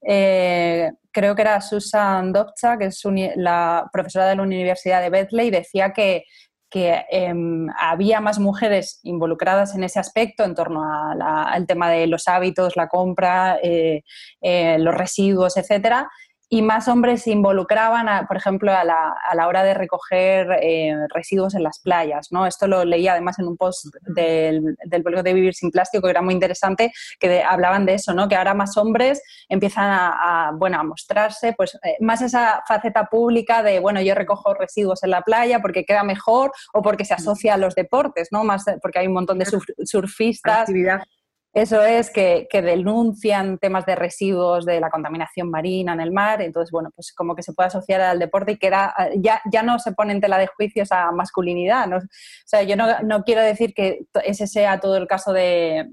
eh, 0.08 0.92
creo 1.12 1.36
que 1.36 1.42
era 1.42 1.62
Susan 1.62 2.34
Dobcha, 2.34 2.78
que 2.78 2.86
es 2.86 3.04
la 3.36 3.90
profesora 3.92 4.28
de 4.28 4.36
la 4.36 4.44
Universidad 4.44 5.02
de 5.02 5.10
Berkeley, 5.10 5.50
decía 5.50 5.94
que 5.94 6.26
que 6.72 7.04
em, 7.12 7.68
había 7.78 8.22
más 8.22 8.40
mujeres 8.40 9.02
involucradas 9.04 9.76
en 9.76 9.84
ese 9.84 10.00
aspecto, 10.00 10.46
en 10.46 10.56
torno 10.56 10.82
al 10.84 11.68
tema 11.68 11.92
de 11.92 12.08
los 12.08 12.30
hábitos, 12.30 12.78
la 12.78 12.88
compra, 12.88 13.60
eh, 13.62 14.04
eh, 14.40 14.78
los 14.80 14.96
residuos, 14.96 15.58
etcétera, 15.58 16.10
y 16.54 16.62
más 16.62 16.90
hombres 16.90 17.24
se 17.24 17.32
involucraban, 17.32 18.28
por 18.28 18.36
ejemplo, 18.36 18.74
a 18.74 18.84
la, 18.84 19.16
a 19.30 19.36
la, 19.36 19.48
hora 19.48 19.64
de 19.64 19.74
recoger 19.74 20.52
eh, 20.62 20.94
residuos 21.08 21.56
en 21.56 21.64
las 21.64 21.80
playas. 21.80 22.28
¿no? 22.32 22.46
Esto 22.46 22.68
lo 22.68 22.84
leí 22.84 23.08
además 23.08 23.40
en 23.40 23.48
un 23.48 23.56
post 23.56 23.86
del, 24.02 24.76
del 24.84 25.02
blog 25.02 25.24
de 25.24 25.34
Vivir 25.34 25.54
sin 25.54 25.72
Plástico, 25.72 26.04
que 26.04 26.12
era 26.12 26.22
muy 26.22 26.34
interesante, 26.34 26.92
que 27.22 27.42
hablaban 27.42 27.86
de 27.86 27.94
eso, 27.94 28.14
¿no? 28.14 28.28
que 28.28 28.36
ahora 28.36 28.54
más 28.54 28.76
hombres 28.76 29.24
empiezan 29.48 29.86
a, 29.92 30.52
bueno, 30.54 30.78
a 30.78 30.84
mostrarse, 30.84 31.54
pues 31.54 31.80
eh, 31.84 31.96
más 32.02 32.22
esa 32.22 32.62
faceta 32.68 33.06
pública 33.06 33.64
de, 33.64 33.80
bueno, 33.80 34.02
yo 34.02 34.14
recojo 34.14 34.54
residuos 34.54 35.04
en 35.04 35.12
la 35.12 35.22
playa 35.22 35.62
porque 35.62 35.86
queda 35.86 36.04
mejor 36.04 36.52
o 36.74 36.82
porque 36.82 37.06
se 37.06 37.14
asocia 37.14 37.54
a 37.54 37.58
los 37.58 37.76
deportes, 37.76 38.28
¿no? 38.30 38.44
más 38.44 38.66
porque 38.82 39.00
hay 39.00 39.08
un 39.08 39.14
montón 39.14 39.40
de 39.40 39.48
surfistas. 39.86 40.60
Actividad 40.60 41.02
eso 41.54 41.82
es 41.82 42.10
que, 42.10 42.48
denuncian 42.52 43.58
temas 43.58 43.86
de 43.86 43.96
residuos 43.96 44.66
de 44.66 44.80
la 44.80 44.90
contaminación 44.90 45.50
marina 45.50 45.94
en 45.94 46.00
el 46.00 46.12
mar, 46.12 46.42
entonces, 46.42 46.72
bueno, 46.72 46.92
pues 46.96 47.14
como 47.14 47.36
que 47.36 47.44
se 47.44 47.52
puede 47.54 47.68
asociar 47.68 48.00
al 48.00 48.20
deporte 48.20 48.54
y 48.54 48.58
que 48.58 48.70
ya, 48.70 49.42
ya 49.52 49.62
no 49.62 49.78
se 49.80 49.92
pone 49.92 50.14
en 50.14 50.22
tela 50.22 50.38
de 50.38 50.48
juicios 50.48 50.92
a 50.94 51.12
masculinidad. 51.12 51.88
¿no? 51.88 51.98
O 51.98 52.02
sea, 52.46 52.64
yo 52.64 52.76
no, 52.78 53.24
quiero 53.26 53.42
decir 53.42 53.74
que 53.74 54.06
ese 54.24 54.48
sea 54.48 54.80
todo 54.80 54.96
el 54.96 55.08
caso 55.08 55.34
de, 55.34 55.88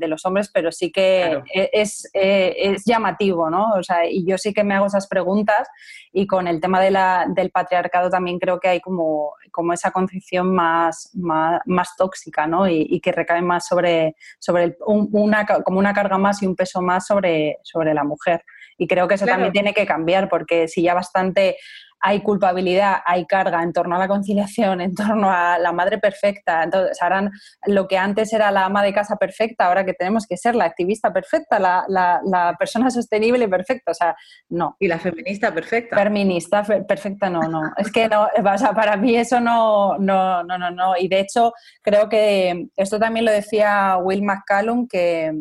los 0.00 0.24
hombres, 0.24 0.50
pero 0.52 0.72
sí 0.72 0.90
que 0.90 1.42
e, 1.54 1.70
es, 1.72 2.08
e, 2.14 2.54
es, 2.56 2.84
llamativo, 2.86 3.50
¿no? 3.50 3.72
O 3.74 3.82
sea, 3.82 4.08
y 4.08 4.24
yo 4.26 4.38
sí 4.38 4.54
que 4.54 4.64
me 4.64 4.74
hago 4.74 4.86
esas 4.86 5.06
preguntas 5.06 5.68
y 6.12 6.26
con 6.26 6.46
el 6.46 6.60
tema 6.60 6.80
de 6.80 6.90
la, 6.90 7.26
del 7.28 7.50
patriarcado 7.50 8.08
también 8.08 8.38
creo 8.38 8.58
que 8.58 8.68
hay 8.68 8.80
como, 8.80 9.32
como 9.52 9.72
esa 9.72 9.92
concepción 9.92 10.52
más, 10.52 11.10
más, 11.14 11.96
tóxica, 11.96 12.46
¿no? 12.46 12.66
Y, 12.68 12.86
y 12.90 13.00
que 13.00 13.12
recae 13.12 13.42
más 13.42 13.66
sobre, 13.68 14.16
sobre 14.38 14.76
una, 14.86 15.46
como 15.46 15.78
una 15.78 15.94
carga 15.94 16.18
más 16.18 16.42
y 16.42 16.46
un 16.46 16.56
peso 16.56 16.82
más 16.82 17.06
sobre, 17.06 17.58
sobre 17.62 17.94
la 17.94 18.02
mujer. 18.02 18.44
Y 18.78 18.88
creo 18.88 19.06
que 19.06 19.14
eso 19.14 19.26
también 19.26 19.52
tiene 19.52 19.74
que 19.74 19.86
cambiar, 19.86 20.28
porque 20.28 20.66
si 20.66 20.82
ya 20.82 20.94
bastante 20.94 21.56
hay 22.04 22.20
culpabilidad, 22.20 22.96
hay 23.06 23.24
carga 23.26 23.62
en 23.62 23.72
torno 23.72 23.94
a 23.94 23.98
la 23.98 24.08
conciliación, 24.08 24.80
en 24.82 24.94
torno 24.94 25.30
a 25.30 25.58
la 25.58 25.72
madre 25.72 25.98
perfecta. 25.98 26.64
Entonces, 26.64 27.00
harán 27.00 27.30
lo 27.66 27.86
que 27.86 27.96
antes 27.96 28.32
era 28.32 28.50
la 28.50 28.66
ama 28.66 28.82
de 28.82 28.92
casa 28.92 29.16
perfecta, 29.16 29.66
ahora 29.66 29.84
que 29.84 29.94
tenemos 29.94 30.26
que 30.26 30.36
ser 30.36 30.56
la 30.56 30.64
activista 30.64 31.12
perfecta, 31.12 31.58
la, 31.58 31.84
la, 31.88 32.56
persona 32.58 32.90
sostenible 32.90 33.48
perfecta. 33.48 33.92
O 33.92 33.94
sea, 33.94 34.16
no. 34.48 34.76
Y 34.80 34.88
la 34.88 34.98
feminista 34.98 35.54
perfecta. 35.54 35.96
Feminista 35.96 36.62
perfecta, 36.62 37.30
no, 37.30 37.42
no. 37.42 37.72
Es 37.76 37.90
que 37.90 38.08
no, 38.08 38.24
o 38.52 38.58
sea, 38.58 38.72
para 38.72 38.96
mí 38.96 39.16
eso 39.16 39.40
no, 39.40 39.96
no, 39.98 40.42
no, 40.42 40.58
no, 40.58 40.70
no. 40.70 40.96
Y 40.98 41.08
de 41.08 41.20
hecho, 41.20 41.52
creo 41.82 42.08
que 42.08 42.66
esto 42.76 42.98
también 42.98 43.24
lo 43.24 43.30
decía 43.30 43.96
Will 43.98 44.22
McCallum, 44.22 44.88
que 44.88 45.32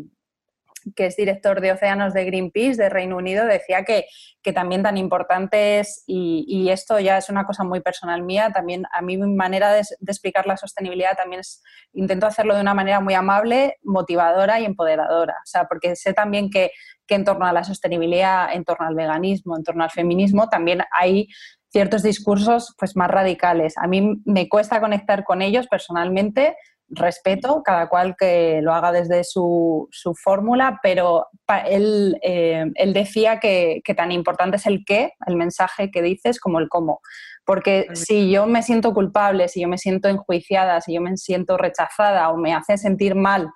que 0.95 1.05
es 1.05 1.15
director 1.15 1.61
de 1.61 1.71
océanos 1.71 2.13
de 2.13 2.25
Greenpeace 2.25 2.81
de 2.81 2.89
Reino 2.89 3.17
Unido, 3.17 3.45
decía 3.45 3.83
que, 3.83 4.05
también 4.53 4.83
tan 4.83 4.97
importante 4.97 5.79
es, 5.79 6.03
y, 6.07 6.69
esto 6.69 6.99
ya 6.99 7.17
es 7.17 7.29
una 7.29 7.45
cosa 7.45 7.63
muy 7.63 7.81
personal 7.81 8.23
mía, 8.23 8.51
también 8.53 8.85
a 8.93 9.01
mí 9.01 9.17
mi 9.17 9.33
manera 9.33 9.71
de, 9.73 9.81
explicar 10.07 10.47
la 10.47 10.57
sostenibilidad 10.57 11.15
también 11.15 11.41
es, 11.41 11.63
intento 11.93 12.25
hacerlo 12.25 12.55
de 12.55 12.61
una 12.61 12.73
manera 12.73 12.99
muy 12.99 13.13
amable, 13.13 13.77
motivadora 13.83 14.59
y 14.59 14.65
empoderadora. 14.65 15.33
O 15.33 15.45
sea, 15.45 15.65
porque 15.65 15.95
sé 15.95 16.13
también 16.13 16.49
que, 16.49 16.71
que 17.07 17.15
en 17.15 17.25
torno 17.25 17.45
a 17.45 17.53
la 17.53 17.63
sostenibilidad, 17.63 18.53
en 18.53 18.63
torno 18.63 18.87
al 18.87 18.95
veganismo, 18.95 19.57
en 19.57 19.63
torno 19.63 19.83
al 19.83 19.91
feminismo, 19.91 20.49
también 20.49 20.81
hay 20.91 21.27
ciertos 21.71 22.03
discursos 22.03 22.75
pues 22.77 22.95
más 22.95 23.09
radicales. 23.09 23.77
A 23.77 23.87
mí 23.87 24.21
me 24.25 24.49
cuesta 24.49 24.81
conectar 24.81 25.23
con 25.23 25.41
ellos 25.41 25.67
personalmente, 25.67 26.55
respeto, 26.91 27.61
cada 27.63 27.87
cual 27.89 28.15
que 28.17 28.59
lo 28.61 28.73
haga 28.73 28.91
desde 28.91 29.23
su, 29.23 29.87
su 29.91 30.13
fórmula, 30.13 30.79
pero 30.83 31.27
él, 31.65 32.17
eh, 32.21 32.65
él 32.75 32.93
decía 32.93 33.39
que, 33.39 33.81
que, 33.83 33.93
tan 33.93 34.11
importante 34.11 34.57
es 34.57 34.65
el 34.65 34.83
qué, 34.85 35.13
el 35.25 35.35
mensaje 35.35 35.89
que 35.91 36.01
dices, 36.01 36.39
como 36.39 36.59
el 36.59 36.69
cómo. 36.69 37.01
Porque 37.45 37.87
si 37.93 38.29
yo 38.29 38.45
me 38.45 38.63
siento 38.63 38.93
culpable, 38.93 39.47
si 39.47 39.61
yo 39.61 39.67
me 39.67 39.77
siento 39.77 40.09
enjuiciada, 40.09 40.81
si 40.81 40.93
yo 40.93 41.01
me 41.01 41.17
siento 41.17 41.57
rechazada 41.57 42.29
o 42.29 42.37
me 42.37 42.53
hace 42.53 42.77
sentir 42.77 43.15
mal 43.15 43.49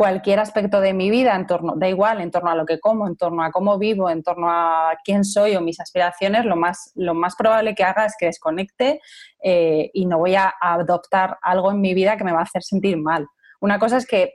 cualquier 0.00 0.40
aspecto 0.40 0.80
de 0.80 0.94
mi 0.94 1.10
vida, 1.10 1.36
en 1.36 1.46
torno, 1.46 1.74
da 1.76 1.86
igual, 1.86 2.22
en 2.22 2.30
torno 2.30 2.48
a 2.50 2.54
lo 2.54 2.64
que 2.64 2.80
como, 2.80 3.06
en 3.06 3.16
torno 3.16 3.42
a 3.42 3.50
cómo 3.50 3.76
vivo, 3.76 4.08
en 4.08 4.22
torno 4.22 4.50
a 4.50 4.94
quién 5.04 5.26
soy 5.26 5.56
o 5.56 5.60
mis 5.60 5.78
aspiraciones, 5.78 6.46
lo 6.46 6.56
más, 6.56 6.90
lo 6.94 7.12
más 7.12 7.36
probable 7.36 7.74
que 7.74 7.84
haga 7.84 8.06
es 8.06 8.14
que 8.18 8.24
desconecte 8.24 9.02
eh, 9.44 9.90
y 9.92 10.06
no 10.06 10.16
voy 10.16 10.36
a 10.36 10.54
adoptar 10.58 11.36
algo 11.42 11.70
en 11.70 11.82
mi 11.82 11.92
vida 11.92 12.16
que 12.16 12.24
me 12.24 12.32
va 12.32 12.38
a 12.38 12.44
hacer 12.44 12.62
sentir 12.62 12.96
mal. 12.96 13.26
Una 13.60 13.78
cosa 13.78 13.98
es 13.98 14.06
que, 14.06 14.34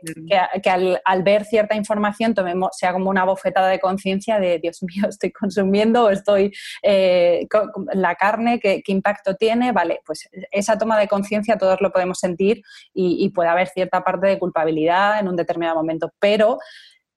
al, 1.04 1.24
ver 1.24 1.46
cierta 1.46 1.76
información 1.76 2.34
tomemos, 2.34 2.78
sea 2.78 2.94
como 2.94 3.10
una 3.10 3.26
bofetada 3.26 3.70
de 3.70 3.80
conciencia 3.80 4.40
de, 4.40 4.60
Dios 4.60 4.84
mío, 4.84 5.06
estoy 5.10 5.32
consumiendo, 5.32 6.10
estoy 6.10 6.54
eh, 6.84 7.48
la 7.94 8.16
carne, 8.16 8.60
¿qué, 8.60 8.84
impacto 8.88 9.36
tiene? 9.36 9.72
Vale, 9.72 10.02
pues 10.06 10.30
esa 10.52 10.78
toma 10.78 11.00
de 11.00 11.08
conciencia 11.08 11.58
todos 11.58 11.82
lo 11.82 11.92
podemos 11.92 12.20
sentir 12.20 12.62
y, 12.94 13.26
puede 13.36 13.50
haber 13.50 13.68
cierta 13.68 14.04
parte 14.04 14.28
de 14.28 14.40
culpabilidad 14.40 15.20
en 15.20 15.28
un 15.28 15.36
determinado 15.36 15.76
momento, 15.76 16.12
pero 16.20 16.60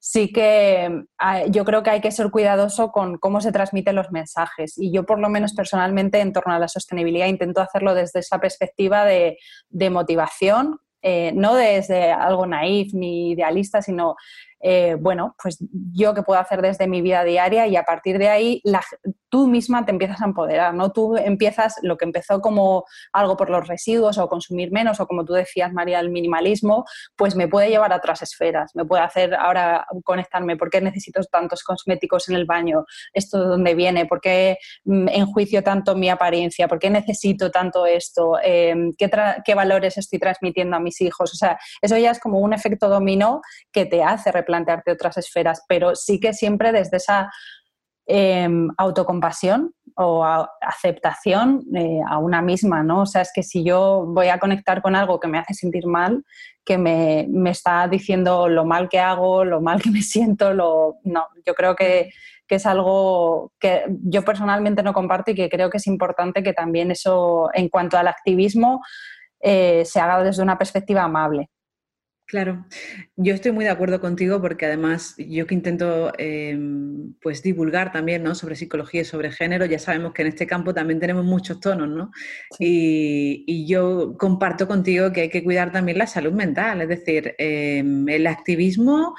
sí 0.01 0.33
que 0.33 1.05
ah, 1.19 1.45
yo 1.47 1.65
creo 1.65 1.83
que 1.83 1.91
hay 1.91 2.01
que 2.01 2.11
ser 2.11 2.31
cuidadoso 2.31 2.91
con 2.91 3.19
cómo 3.19 3.41
se 3.41 3.53
transmiten 3.53 3.95
los 3.95 4.11
mensajes. 4.11 4.79
Y 4.79 4.91
yo, 4.91 5.05
por 5.05 5.21
lo 5.21 5.29
menos 5.29 5.53
personalmente, 5.53 6.21
en 6.21 6.33
torno 6.33 6.55
a 6.55 6.59
la 6.59 6.67
sostenibilidad, 6.67 7.27
intento 7.27 7.61
hacerlo 7.61 7.95
desde 7.95 8.21
esa 8.21 8.41
perspectiva 8.41 9.05
de, 9.05 9.39
de 9.69 9.91
motivación, 9.91 10.81
eh, 11.03 11.33
no 11.35 11.55
desde 11.55 12.13
algo 12.13 12.47
naif 12.47 12.93
ni 12.95 13.31
idealista, 13.31 13.83
sino 13.83 14.17
eh, 14.61 14.97
bueno, 14.99 15.35
pues 15.43 15.59
yo 15.93 16.15
que 16.15 16.23
puedo 16.23 16.41
hacer 16.41 16.63
desde 16.63 16.89
mi 16.89 17.03
vida 17.03 17.25
diaria 17.25 17.67
y 17.67 17.77
a 17.77 17.85
partir 17.85 18.19
de 18.19 18.29
ahí 18.29 18.63
tú 19.29 19.47
misma 19.47 19.85
te 19.85 19.93
empiezas 19.93 20.21
a 20.23 20.25
empoderar, 20.25 20.75
¿no? 20.75 20.91
Tú 20.91 21.17
empiezas 21.17 21.77
lo 21.83 21.97
que 21.97 22.05
empezó 22.05 22.41
como 22.41 22.85
algo 23.13 23.37
por 23.37 23.51
los 23.51 23.69
residuos 23.69 24.19
o 24.19 24.29
consumir 24.29 24.73
menos 24.73 25.01
o 25.01 25.07
como 25.07 25.25
tú 25.25 25.35
decías, 25.35 25.73
María, 25.73 26.01
el 26.01 26.11
minimalismo, 26.11 26.85
pues 27.17 27.37
me 27.37 27.49
puede 27.49 27.69
llevar 27.69 27.93
a 27.93 27.97
otras 27.97 28.23
esferas, 28.23 28.73
me 28.75 28.85
puede 28.85 29.03
hacer 29.03 29.35
ahora 29.35 29.87
conectarme, 30.05 30.57
¿por 30.57 30.71
qué 30.71 30.81
necesito 30.81 31.21
tantos 31.31 31.63
cosméticos 31.63 32.29
en 32.29 32.37
el 32.37 32.47
baño? 32.47 32.85
¿Esto 33.13 33.41
de 33.41 33.47
dónde 33.47 33.75
viene? 33.75 34.07
¿Por 34.07 34.21
qué 34.21 34.57
mm, 34.85 35.09
enjuicio 35.09 35.63
tanto 35.63 35.95
mi 35.95 36.09
apariencia? 36.09 36.69
¿Por 36.69 36.79
qué 36.79 36.91
necesito 36.91 37.51
tanto 37.51 37.87
esto? 37.87 38.39
Em, 38.43 38.93
¿qué, 38.97 39.11
¿Qué 39.45 39.55
valores 39.55 39.99
estoy 39.99 40.19
transmitiendo 40.19 40.77
a 40.77 40.81
mis 40.81 41.01
hijos? 41.01 41.33
O 41.33 41.37
sea, 41.37 41.59
eso 41.83 41.97
ya 41.97 42.11
es 42.11 42.21
como 42.21 42.39
un 42.39 42.53
efecto 42.53 42.89
dominó 42.89 43.41
que 43.73 43.87
te 43.87 44.03
hace 44.03 44.33
plantearte 44.49 44.93
otras 44.93 45.19
esferas, 45.19 45.63
pero 45.69 45.95
sí 45.95 46.19
que 46.19 46.33
siempre 46.33 46.73
desde 46.73 46.97
esa 46.97 47.31
em, 48.07 48.71
autocompasión 48.79 49.75
o 49.95 50.25
aceptación 50.61 51.63
eh, 51.77 52.01
a 52.09 52.17
una 52.19 52.41
misma, 52.41 52.83
¿no? 52.83 53.03
O 53.03 53.07
sea, 53.07 53.21
es 53.21 53.31
que 53.35 53.43
si 53.43 53.63
yo 53.63 54.07
voy 54.09 54.29
a 54.29 54.39
conectar 54.39 54.81
con 54.81 54.95
algo 54.95 55.21
que 55.21 55.29
me 55.29 55.39
hace 55.39 55.53
sentir 55.53 55.87
mal, 55.87 56.25
que 56.65 56.79
me, 56.79 57.27
me 57.29 57.51
está 57.51 57.87
diciendo 57.89 58.49
lo 58.49 58.65
mal 58.65 58.89
que 58.89 59.01
hago, 59.01 59.45
lo 59.45 59.61
mal 59.61 59.83
que 59.83 59.91
me 59.91 60.03
siento, 60.03 60.55
lo... 60.55 60.97
No, 61.05 61.27
yo 61.45 61.55
creo 61.55 61.75
que, 61.77 62.11
que, 62.47 62.55
es 62.55 62.65
algo 62.65 63.53
que 63.59 63.85
yo 64.05 64.25
personalmente 64.25 64.83
no 64.83 64.95
comparto 64.95 65.33
y 65.33 65.35
que 65.35 65.51
creo 65.51 65.69
que 65.69 65.79
es 65.79 65.87
importante 65.87 66.43
que 66.43 66.55
también 66.55 66.91
eso, 66.91 67.51
en 67.53 67.69
cuanto 67.69 67.99
al 67.99 68.09
activismo, 68.09 68.81
eh, 69.41 69.85
se 69.85 70.01
haga 70.01 70.23
desde 70.23 70.43
una 70.43 70.59
perspectiva 70.59 71.03
amable. 71.03 71.51
Claro, 72.29 72.67
yo 73.17 73.33
estoy 73.33 73.53
muy 73.53 73.65
de 73.65 73.71
acuerdo 73.71 74.03
contigo 74.03 74.43
porque 74.43 74.67
además 74.67 75.15
yo 75.17 75.47
que 75.47 75.55
intento 75.55 76.13
em, 76.19 77.15
pues 77.23 77.43
divulgar 77.43 77.91
también 77.91 78.23
¿no? 78.23 78.35
sobre 78.35 78.55
psicología 78.55 79.01
y 79.01 79.05
sobre 79.07 79.33
género, 79.33 79.65
ya 79.65 79.79
sabemos 79.79 80.13
que 80.13 80.21
en 80.21 80.29
este 80.29 80.47
campo 80.47 80.75
también 80.75 81.01
tenemos 81.01 81.25
muchos 81.25 81.59
tonos, 81.59 81.89
¿no? 81.89 82.11
Y, 82.59 83.67
yo 83.67 84.15
comparto 84.19 84.69
contigo 84.69 85.11
que 85.11 85.23
hay 85.23 85.31
que 85.31 85.43
cuidar 85.43 85.73
también 85.73 85.97
la 85.97 86.07
salud 86.07 86.33
mental, 86.33 86.83
es 86.83 86.89
decir, 86.89 87.35
em, 87.39 88.07
el 88.11 88.27
activismo 88.27 89.15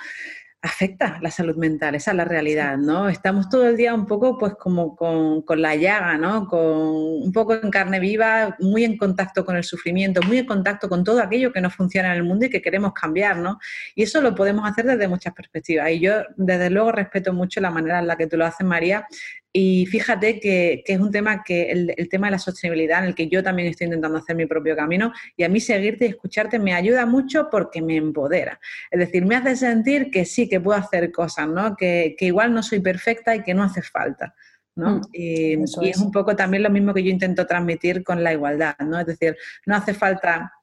afecta 0.61 1.19
la 1.21 1.31
salud 1.31 1.55
mental, 1.55 1.95
esa 1.95 2.11
es 2.11 2.17
la 2.17 2.25
realidad, 2.25 2.77
¿no? 2.77 3.07
Estamos 3.07 3.47
todo 3.49 3.67
el 3.67 3.77
día 3.77 3.93
un 3.93 4.05
poco 4.05 4.37
pues 4.37 4.55
como 4.55 4.93
con, 4.95 5.41
con, 5.43 5.61
la 5.61 5.75
llaga, 5.75 6.17
¿no? 6.17 6.47
Con 6.47 6.59
un 6.61 7.31
poco 7.31 7.53
en 7.53 7.71
carne 7.71 7.99
viva, 8.01 8.57
muy 8.59 8.83
en 8.83 8.97
contacto 8.97 9.45
con 9.45 9.55
el 9.55 9.63
sufrimiento, 9.63 10.21
muy 10.21 10.39
en 10.39 10.45
contacto 10.45 10.89
con 10.89 11.05
todo 11.05 11.21
aquello 11.21 11.53
que 11.53 11.61
no 11.61 11.69
funciona 11.69 12.11
en 12.11 12.17
el 12.17 12.23
mundo 12.23 12.45
y 12.45 12.49
que 12.49 12.61
queremos 12.61 12.91
cambiar, 12.91 13.37
¿no? 13.37 13.57
Y 13.95 14.03
eso 14.03 14.19
lo 14.19 14.35
podemos 14.35 14.69
hacer 14.69 14.85
desde 14.85 15.07
muchas 15.07 15.33
perspectivas. 15.33 15.91
Y 15.91 16.01
yo, 16.01 16.23
desde 16.35 16.69
luego, 16.69 16.91
respeto 16.91 17.31
mucho 17.31 17.61
la 17.61 17.71
manera 17.71 17.99
en 17.99 18.07
la 18.07 18.17
que 18.17 18.27
tú 18.27 18.35
lo 18.35 18.45
haces, 18.45 18.67
María, 18.67 19.07
y 19.51 19.87
fíjate 19.87 20.39
que, 20.39 20.83
es 20.85 20.99
un 20.99 21.11
tema 21.11 21.43
que 21.43 21.71
el, 21.71 22.09
tema 22.09 22.27
de 22.27 22.31
la 22.31 22.39
sostenibilidad 22.39 22.99
en 22.99 23.05
el 23.05 23.15
que 23.15 23.27
yo 23.27 23.41
también 23.41 23.67
estoy 23.67 23.85
intentando 23.85 24.19
hacer 24.19 24.35
mi 24.35 24.45
propio 24.45 24.75
camino 24.75 25.11
y 25.35 25.43
a 25.43 25.49
mí 25.49 25.59
seguirte 25.59 26.05
y 26.05 26.09
escucharte 26.09 26.59
me 26.59 26.73
ayuda 26.73 27.07
mucho 27.07 27.49
porque 27.49 27.81
me 27.81 27.95
empodera. 27.95 28.59
Es 28.91 28.99
decir, 28.99 29.25
me 29.25 29.35
hace 29.35 29.55
sentir 29.55 30.11
que 30.11 30.25
sí, 30.25 30.47
que 30.47 30.59
puedo 30.59 30.77
hacer 30.77 31.11
cosas, 31.11 31.47
¿no? 31.47 31.75
Que, 31.75 32.15
igual 32.19 32.53
no 32.53 32.61
soy 32.61 32.79
perfecta 32.79 33.35
y 33.35 33.41
que 33.41 33.55
no 33.55 33.63
hace 33.63 33.81
falta. 33.81 34.35
¿no? 34.75 34.97
Mm, 34.97 35.01
y, 35.13 35.89
es. 35.89 35.97
un 35.97 36.11
poco 36.11 36.35
también 36.35 36.61
lo 36.61 36.69
mismo 36.69 36.93
que 36.93 37.03
yo 37.03 37.09
intento 37.09 37.47
transmitir 37.47 38.03
con 38.03 38.23
la 38.23 38.31
igualdad, 38.31 38.75
¿no? 38.85 38.99
Es 38.99 39.07
decir, 39.07 39.35
no 39.65 39.75
hace 39.75 39.95
falta 39.95 40.53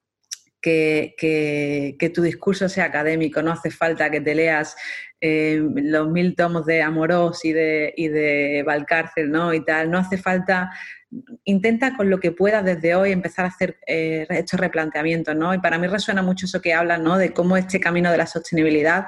que, 0.61 1.95
que, 1.99 2.11
tu 2.11 2.23
discurso 2.23 2.69
sea 2.69 2.87
académico, 2.87 3.43
no 3.43 3.53
hace 3.53 3.71
falta 3.71 4.11
que 4.11 4.21
te 4.21 4.35
leas 4.35 4.77
eh, 5.21 5.63
los 5.75 6.09
mil 6.09 6.35
tomos 6.37 6.67
de 6.67 6.83
Amorós 6.83 7.45
y 7.45 7.53
de, 7.53 7.95
y 7.97 8.09
de 8.09 8.63
Valcárcel, 8.67 9.31
¿no? 9.31 9.55
Y 9.55 9.65
tal, 9.65 9.91
no 9.91 9.99
hace 9.99 10.19
falta 10.19 10.71
intenta 11.45 11.97
con 11.97 12.11
lo 12.11 12.19
que 12.19 12.33
puedas 12.33 12.65
desde 12.65 12.95
hoy 12.95 13.13
empezar 13.13 13.45
a 13.45 13.49
hacer 13.49 13.79
eh, 13.87 14.27
estos 14.29 14.59
replanteamientos, 14.59 15.37
¿no? 15.37 15.55
Y 15.55 15.59
para 15.59 15.79
mí 15.79 15.87
resuena 15.87 16.23
mucho 16.23 16.47
eso 16.47 16.61
que 16.61 16.75
hablas, 16.75 17.01
¿no? 17.01 17.17
De 17.17 17.33
cómo 17.33 17.57
este 17.57 17.79
camino 17.79 18.11
de 18.11 18.19
la 18.19 18.27
sostenibilidad 18.27 19.07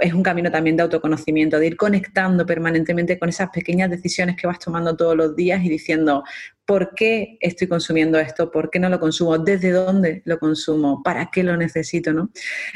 es 0.00 0.12
un 0.12 0.22
camino 0.22 0.50
también 0.50 0.76
de 0.76 0.82
autoconocimiento, 0.82 1.58
de 1.58 1.68
ir 1.68 1.76
conectando 1.76 2.44
permanentemente 2.46 3.18
con 3.18 3.28
esas 3.28 3.50
pequeñas 3.50 3.90
decisiones 3.90 4.36
que 4.36 4.46
vas 4.46 4.58
tomando 4.58 4.96
todos 4.96 5.16
los 5.16 5.34
días 5.34 5.64
y 5.64 5.68
diciendo, 5.68 6.24
¿por 6.64 6.94
qué 6.94 7.38
estoy 7.40 7.66
consumiendo 7.66 8.18
esto? 8.18 8.50
¿Por 8.50 8.70
qué 8.70 8.78
no 8.78 8.88
lo 8.88 9.00
consumo? 9.00 9.38
¿Desde 9.38 9.70
dónde 9.70 10.22
lo 10.24 10.38
consumo? 10.38 11.02
¿Para 11.02 11.30
qué 11.32 11.42
lo 11.42 11.56
necesito? 11.56 12.12
¿no? 12.12 12.30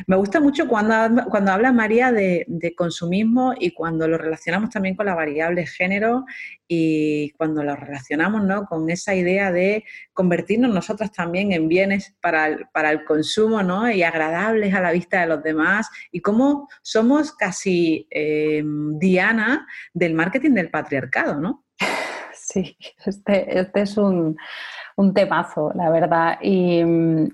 Me 0.06 0.16
gusta 0.16 0.40
mucho 0.40 0.66
cuando, 0.66 1.24
cuando 1.26 1.52
habla 1.52 1.72
María 1.72 2.10
de, 2.10 2.46
de 2.62 2.74
consumismo 2.76 3.52
y 3.58 3.72
cuando 3.72 4.06
lo 4.06 4.16
relacionamos 4.16 4.70
también 4.70 4.94
con 4.94 5.06
la 5.06 5.16
variable 5.16 5.66
género 5.66 6.24
y 6.68 7.30
cuando 7.32 7.64
lo 7.64 7.74
relacionamos 7.74 8.44
¿no? 8.44 8.66
con 8.66 8.88
esa 8.88 9.14
idea 9.14 9.50
de 9.50 9.84
convertirnos 10.12 10.72
nosotras 10.72 11.10
también 11.10 11.52
en 11.52 11.68
bienes 11.68 12.14
para 12.22 12.46
el, 12.46 12.66
para 12.72 12.92
el 12.92 13.04
consumo 13.04 13.64
¿no? 13.64 13.90
y 13.90 14.04
agradables 14.04 14.72
a 14.74 14.80
la 14.80 14.92
vista 14.92 15.20
de 15.20 15.26
los 15.26 15.42
demás 15.42 15.90
y 16.12 16.20
cómo 16.20 16.68
somos 16.82 17.34
casi 17.34 18.06
eh, 18.10 18.62
Diana 18.64 19.66
del 19.92 20.14
marketing 20.14 20.52
del 20.52 20.70
patriarcado, 20.70 21.38
¿no? 21.38 21.64
Sí, 22.34 22.76
este, 23.06 23.60
este 23.60 23.82
es 23.82 23.96
un, 23.96 24.36
un, 24.96 25.14
temazo, 25.14 25.70
la 25.74 25.88
verdad. 25.90 26.38
Y, 26.42 26.82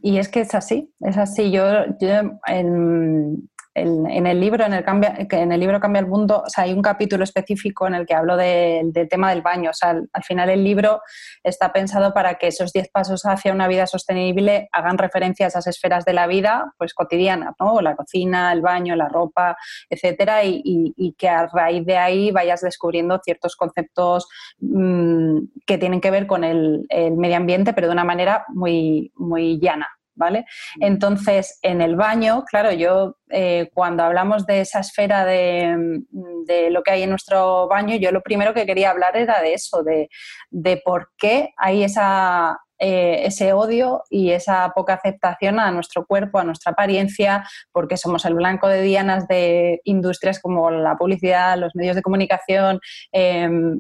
y, 0.03 0.19
es 0.19 0.29
que 0.29 0.43
es 0.43 0.55
así, 0.55 0.93
es 1.01 1.17
así. 1.17 1.51
Yo, 1.51 1.65
yo 1.99 2.39
en, 2.47 3.49
en 3.81 4.27
el 4.27 4.41
libro, 4.41 4.65
en 4.65 4.75
el, 4.75 4.85
cambia, 4.85 5.15
en 5.19 5.53
el 5.53 5.61
libro 5.61 5.81
Cambia 5.81 6.01
el 6.01 6.07
Mundo, 6.07 6.45
hay 6.57 6.73
un 6.73 6.83
capítulo 6.83 7.25
específico 7.25 7.87
en 7.87 7.95
el 7.95 8.07
que 8.07 8.15
hablo 8.15 8.37
del 8.37 8.93
tema 9.09 9.31
del 9.31 9.43
baño. 9.43 9.71
O 9.71 9.75
sea, 9.75 9.91
al, 9.91 10.25
final 10.25 10.51
el 10.51 10.65
libro 10.65 11.01
está 11.43 11.73
pensado 11.73 12.13
para 12.13 12.35
que 12.35 12.49
esos 12.49 12.73
10 12.73 12.89
pasos 12.91 13.23
hacia 13.25 13.53
una 13.53 13.69
vida 13.69 13.87
sostenible 13.87 14.69
hagan 14.73 14.99
referencia 14.99 15.47
a 15.47 15.49
esas 15.49 15.67
esferas 15.67 16.05
de 16.05 16.13
la 16.13 16.27
vida 16.27 16.73
pues 16.79 16.95
cotidianas, 16.95 17.55
¿no? 17.59 17.81
La 17.81 17.97
cocina, 17.97 18.53
el 18.53 18.61
baño, 18.61 18.97
la 18.97 19.09
ropa, 19.09 19.57
etcétera, 19.89 20.45
y, 20.45 21.15
que 21.19 21.29
a 21.29 21.47
raíz 21.47 21.85
de 21.87 21.97
ahí 21.97 22.31
vayas 22.31 22.61
descubriendo 22.61 23.19
ciertos 23.25 23.57
conceptos 23.57 24.29
mm, 24.61 25.39
que 25.67 25.79
tienen 25.79 26.01
que 26.01 26.11
ver 26.11 26.27
con 26.27 26.45
el, 26.45 26.87
el 26.89 27.17
medio 27.17 27.37
ambiente, 27.37 27.73
pero 27.73 27.89
de 27.89 27.93
una 27.93 28.05
manera 28.05 28.45
muy, 28.49 29.13
muy 29.17 29.59
llana. 29.59 29.98
¿Vale? 30.19 30.45
Mm. 30.77 30.85
Entonces, 30.85 31.59
en 31.63 31.81
el 31.81 31.97
baño, 31.97 32.45
claro, 32.45 32.73
yo 32.73 33.17
eh, 33.31 33.71
cuando 33.73 34.03
hablamos 34.03 34.45
de 34.45 34.61
esa 34.61 34.81
esfera 34.81 35.25
de, 35.25 36.03
de, 36.47 36.71
lo 36.71 36.83
que 36.83 36.91
hay 36.91 37.03
en 37.05 37.11
nuestro 37.11 37.69
baño, 37.69 37.97
yo 37.97 38.11
lo 38.13 38.23
primero 38.23 38.53
que 38.53 38.67
quería 38.67 38.91
hablar 38.91 39.17
era 39.17 39.41
de 39.41 39.55
eso, 39.55 39.83
de, 39.83 40.09
de 40.51 40.81
por 40.85 41.11
qué 41.17 41.51
hay 41.57 41.85
esa, 41.85 42.59
eh, 42.79 43.23
ese 43.25 43.53
odio 43.53 44.05
y 44.09 44.31
esa 44.31 44.73
poca 44.75 44.95
aceptación 44.95 45.59
a 45.59 45.71
nuestro 45.73 46.07
cuerpo, 46.07 46.39
a 46.39 46.45
nuestra 46.45 46.73
apariencia, 46.73 47.45
porque 47.73 47.97
somos 47.97 48.25
el 48.25 48.35
blanco 48.35 48.69
de 48.69 48.83
dianas 48.83 49.27
de 49.27 49.81
industrias 49.85 50.41
como 50.41 50.71
la 50.71 50.97
publicidad, 50.97 51.59
los 51.59 51.75
medios 51.75 51.97
de 51.97 52.03
comunicación, 52.03 52.81
em, 53.11 53.79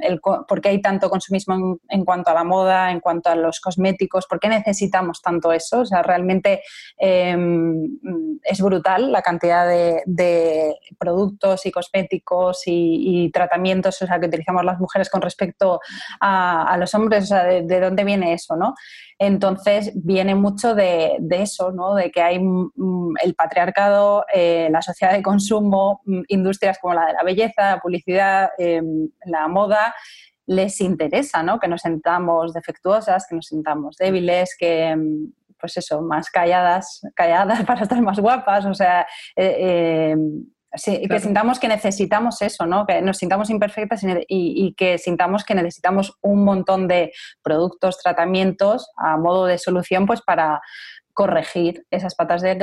porque 0.48 0.70
hay 0.70 0.82
tanto 0.82 1.10
consumismo 1.10 1.78
en, 1.88 2.04
cuanto 2.04 2.30
a 2.30 2.34
la 2.34 2.42
moda, 2.44 2.90
en 2.90 2.98
cuanto 3.00 3.30
a 3.30 3.36
los 3.36 3.60
cosméticos, 3.60 4.26
por 4.26 4.40
qué 4.40 4.48
necesitamos 4.48 5.22
tanto 5.22 5.52
eso. 5.52 5.80
O 5.80 5.86
sea, 5.86 6.02
realmente 6.02 6.62
em, 6.96 7.98
es 8.42 8.60
brutal 8.60 9.12
la 9.12 9.22
cantidad 9.22 9.66
de, 9.66 10.02
productos 10.98 11.66
y 11.66 11.70
cosméticos 11.70 12.62
y, 12.66 13.30
tratamientos 13.32 14.00
o 14.02 14.06
sea, 14.06 14.18
que 14.18 14.26
utilizamos 14.26 14.64
las 14.64 14.80
mujeres 14.80 15.10
con 15.10 15.20
respecto 15.22 15.80
a, 16.20 16.76
los 16.78 16.94
hombres. 16.94 17.24
O 17.24 17.26
sea, 17.26 17.44
de, 17.44 17.62
de 17.62 17.80
dónde 17.80 18.04
viene 18.04 18.32
eso, 18.32 18.56
¿no? 18.56 18.74
Entonces 19.18 19.92
viene 19.94 20.34
mucho 20.34 20.74
de, 20.74 21.18
eso, 21.30 21.72
¿no? 21.72 21.94
de 21.94 22.10
que 22.10 22.22
hay 22.22 22.38
mm, 22.38 23.14
el 23.22 23.34
patriarcado, 23.34 24.24
eh, 24.32 24.68
la 24.70 24.82
sociedad 24.82 25.12
de 25.12 25.22
consumo, 25.22 26.02
mm, 26.04 26.22
industrias 26.28 26.78
como 26.78 26.94
la 26.94 27.06
de 27.06 27.12
la 27.14 27.22
belleza, 27.24 27.76
la 27.76 27.80
publicidad, 27.80 28.50
em, 28.58 29.08
la 29.24 29.48
moda, 29.48 29.94
les 30.46 30.80
interesa 30.80 31.42
¿no? 31.42 31.58
que 31.58 31.68
nos 31.68 31.82
sentamos 31.82 32.54
defectuosas, 32.54 33.26
que 33.28 33.36
nos 33.36 33.46
sintamos 33.46 33.96
débiles, 33.96 34.56
que 34.58 34.88
em, 34.88 35.32
pues 35.60 35.76
eso, 35.76 36.00
más 36.02 36.30
calladas, 36.30 37.02
calladas 37.14 37.62
para 37.66 37.82
estar 37.82 38.00
más 38.00 38.18
guapas, 38.18 38.64
o 38.64 38.74
sea, 38.74 39.06
eh, 39.36 40.10
em, 40.12 40.44
Sí, 40.74 41.00
que 41.08 41.18
sintamos 41.18 41.58
que 41.58 41.68
necesitamos 41.68 42.42
eso, 42.42 42.66
¿no? 42.66 42.84
Que 42.84 43.00
nos 43.00 43.16
sintamos 43.16 43.48
imperfectas 43.48 44.02
y, 44.28 44.74
que 44.76 44.98
sintamos 44.98 45.44
que 45.44 45.54
necesitamos 45.54 46.18
un 46.20 46.44
montón 46.44 46.86
de 46.88 47.12
productos, 47.42 47.98
tratamientos 47.98 48.90
a 48.96 49.16
modo 49.16 49.46
de 49.46 49.56
solución, 49.56 50.04
pues 50.04 50.20
para 50.20 50.60
corregir 51.18 51.84
esas 51.90 52.14
patas 52.14 52.42
de, 52.42 52.54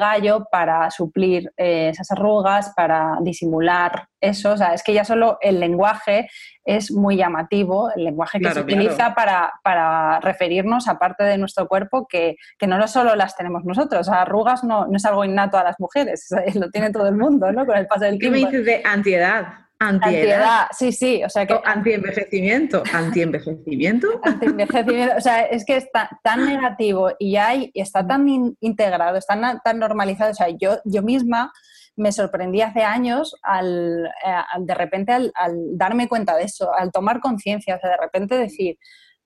gallo, 0.00 0.48
para 0.50 0.90
suplir 0.90 1.52
eh, 1.56 1.90
esas 1.90 2.10
arrugas, 2.10 2.72
para 2.74 3.18
disimular 3.20 4.08
eso. 4.20 4.54
O 4.54 4.56
sea, 4.56 4.74
es 4.74 4.82
que 4.82 4.92
ya 4.92 5.04
solo 5.04 5.38
el 5.40 5.60
lenguaje 5.60 6.28
es 6.64 6.90
muy 6.90 7.16
llamativo, 7.16 7.92
el 7.94 8.02
lenguaje 8.02 8.40
que 8.40 8.50
se 8.50 8.58
utiliza 8.58 9.14
para, 9.14 9.52
para, 9.62 10.18
referirnos 10.18 10.88
a 10.88 10.98
parte 10.98 11.22
de 11.22 11.38
nuestro 11.38 11.68
cuerpo 11.68 12.08
que, 12.08 12.34
que 12.58 12.66
no 12.66 12.88
solo 12.88 13.14
las 13.14 13.36
tenemos 13.36 13.64
nosotros. 13.64 14.08
arrugas 14.08 14.64
no, 14.64 14.88
no, 14.88 14.96
es 14.96 15.04
algo 15.04 15.24
innato 15.24 15.56
a 15.56 15.62
las 15.62 15.78
mujeres, 15.78 16.26
lo 16.56 16.70
tiene 16.70 16.90
todo 16.90 17.06
el 17.06 17.14
mundo, 17.14 17.52
¿no? 17.52 17.64
Con 17.64 17.76
el 17.76 17.86
paso 17.86 18.06
del 18.06 18.18
tiempo. 18.18 18.36
¿Qué 18.36 18.44
me 18.44 18.50
dices 18.50 18.66
de 18.66 18.82
antiedad? 18.84 19.46
Antiedad. 19.82 20.68
sí, 20.78 20.92
sí, 20.92 21.24
o 21.24 21.28
sea 21.28 21.46
que... 21.46 21.58
Antienvejecimiento, 21.64 22.82
antienvejecimiento. 22.92 24.08
antienvejecimiento, 24.22 25.16
o 25.16 25.20
sea, 25.20 25.42
es 25.42 25.64
que 25.64 25.76
está 25.76 26.08
tan 26.22 26.46
negativo 26.46 27.10
y 27.18 27.36
hay, 27.36 27.70
está 27.74 28.06
tan 28.06 28.54
integrado, 28.60 29.16
está 29.16 29.60
tan 29.64 29.78
normalizado, 29.78 30.30
o 30.30 30.34
sea, 30.34 30.48
yo, 30.50 30.78
yo 30.84 31.02
misma 31.02 31.52
me 31.96 32.12
sorprendí 32.12 32.62
hace 32.62 32.82
años 32.82 33.34
al, 33.42 34.06
eh, 34.06 34.42
de 34.60 34.74
repente 34.74 35.12
al, 35.12 35.32
darme 35.72 36.08
cuenta 36.08 36.36
de 36.36 36.44
eso, 36.44 36.72
al 36.74 36.90
tomar 36.90 37.20
conciencia, 37.20 37.76
o 37.76 37.80
sea, 37.80 37.90
de 37.90 37.96
repente 37.96 38.36
decir, 38.36 38.78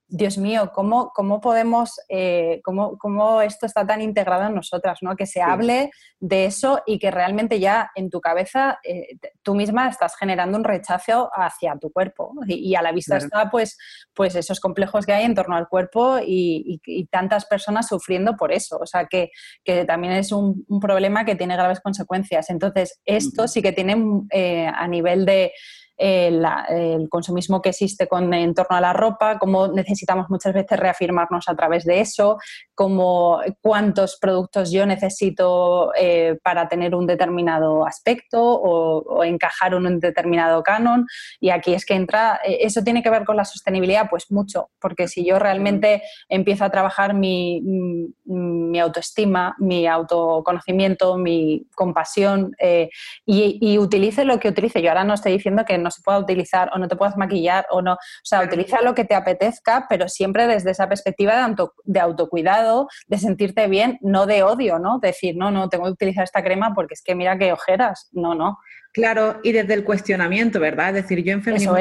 Dios 0.08 0.38
mío, 0.38 0.70
¿cómo, 0.72 1.10
cómo 1.12 1.40
podemos, 1.40 2.00
eh, 2.08 2.60
cómo, 2.62 2.96
cómo, 2.96 3.40
esto 3.42 3.66
está 3.66 3.84
tan 3.84 4.00
integrado 4.00 4.46
en 4.46 4.54
nosotras, 4.54 4.98
¿no? 5.02 5.16
Que 5.16 5.26
se 5.26 5.42
hable 5.42 5.90
de 6.20 6.46
eso 6.46 6.80
y 6.86 7.00
que 7.00 7.10
realmente 7.10 7.58
ya 7.58 7.90
en 7.96 8.08
tu 8.08 8.20
cabeza 8.20 8.78
eh, 8.84 9.18
tú 9.42 9.56
misma 9.56 9.88
estás 9.88 10.16
generando 10.16 10.58
un 10.58 10.64
rechazo 10.64 11.28
hacia 11.34 11.76
tu 11.80 11.90
cuerpo. 11.90 12.32
Y, 12.46 12.76
a 12.76 12.82
la 12.82 12.92
vista 12.92 13.16
está, 13.16 13.50
pues, 13.50 13.76
pues 14.14 14.36
esos 14.36 14.60
complejos 14.60 15.06
que 15.06 15.12
hay 15.12 15.24
en 15.24 15.34
torno 15.34 15.56
al 15.56 15.68
cuerpo 15.68 16.18
y, 16.24 16.80
tantas 17.10 17.46
personas 17.46 17.88
sufriendo 17.88 18.36
por 18.36 18.52
eso. 18.52 18.78
O 18.80 18.86
sea, 18.86 19.06
que, 19.06 19.30
que 19.64 19.84
también 19.84 20.12
es 20.12 20.30
un, 20.30 20.64
problema 20.80 21.24
que 21.24 21.34
tiene 21.34 21.56
graves 21.56 21.80
consecuencias. 21.80 22.48
Entonces, 22.50 23.00
esto 23.04 23.48
sí 23.48 23.60
que 23.60 23.72
tiene 23.72 23.96
eh, 24.30 24.70
a 24.72 24.86
nivel 24.86 25.24
de 25.24 25.52
el 25.96 27.08
consumismo 27.08 27.62
que 27.62 27.70
existe 27.70 28.06
con, 28.06 28.32
en 28.34 28.54
torno 28.54 28.76
a 28.76 28.80
la 28.80 28.92
ropa, 28.92 29.38
cómo 29.38 29.68
necesitamos 29.68 30.26
muchas 30.28 30.52
veces 30.52 30.78
reafirmarnos 30.78 31.48
a 31.48 31.54
través 31.54 31.84
de 31.84 32.00
eso, 32.00 32.38
como 32.76 33.40
cuántos 33.62 34.18
productos 34.20 34.70
yo 34.70 34.84
necesito 34.84 35.92
eh, 35.98 36.38
para 36.42 36.68
tener 36.68 36.94
un 36.94 37.06
determinado 37.06 37.86
aspecto 37.86 38.38
o, 38.42 39.24
encajar 39.24 39.72
en 39.72 39.86
un 39.86 39.98
determinado 39.98 40.62
canon. 40.62 41.06
Y 41.40 41.48
aquí 41.48 41.72
es 41.72 41.86
que 41.86 41.94
entra, 41.94 42.38
eh, 42.44 42.58
eso 42.60 42.82
tiene 42.82 43.02
que 43.02 43.08
ver 43.08 43.24
con 43.24 43.36
la 43.36 43.46
sostenibilidad, 43.46 44.08
pues 44.10 44.30
mucho, 44.30 44.68
porque 44.78 45.08
si 45.08 45.24
yo 45.24 45.38
realmente 45.38 46.02
empiezo 46.28 46.66
a 46.66 46.70
trabajar 46.70 47.14
mi, 47.14 47.62
mi 48.26 48.78
autoestima, 48.78 49.56
mi 49.58 49.86
autoconocimiento, 49.86 51.16
mi 51.16 51.66
compasión 51.74 52.54
eh, 52.58 52.90
y, 53.24 53.58
y, 53.58 53.78
utilice 53.78 54.26
lo 54.26 54.38
que 54.38 54.48
utilice, 54.48 54.82
yo 54.82 54.90
ahora 54.90 55.04
no 55.04 55.14
estoy 55.14 55.32
diciendo 55.32 55.64
que 55.64 55.78
no 55.78 55.90
se 55.90 56.02
pueda 56.02 56.18
utilizar 56.18 56.70
o 56.74 56.78
no 56.78 56.88
te 56.88 56.96
puedas 56.96 57.16
maquillar 57.16 57.66
o 57.70 57.80
no, 57.80 57.94
o 57.94 57.96
sea, 58.22 58.42
utiliza 58.42 58.82
lo 58.82 58.94
que 58.94 59.06
te 59.06 59.14
apetezca, 59.14 59.86
pero 59.88 60.10
siempre 60.10 60.46
desde 60.46 60.72
esa 60.72 60.88
perspectiva 60.88 61.48
de, 61.48 61.68
de 61.84 62.00
autocuidado, 62.00 62.65
de 63.06 63.18
sentirte 63.18 63.66
bien, 63.68 63.98
no 64.00 64.26
de 64.26 64.42
odio, 64.42 64.78
¿no? 64.78 64.98
Decir, 64.98 65.36
no, 65.36 65.50
no, 65.50 65.68
tengo 65.68 65.84
que 65.84 65.90
utilizar 65.92 66.24
esta 66.24 66.42
crema 66.42 66.74
porque 66.74 66.94
es 66.94 67.02
que 67.02 67.14
mira 67.14 67.38
qué 67.38 67.52
ojeras. 67.52 68.08
No, 68.12 68.34
no. 68.34 68.58
Claro, 68.96 69.40
y 69.42 69.52
desde 69.52 69.74
el 69.74 69.84
cuestionamiento, 69.84 70.58
¿verdad? 70.58 70.96
Es 70.96 71.02
decir, 71.02 71.22
yo 71.22 71.34
en 71.34 71.42
feminismo 71.42 71.76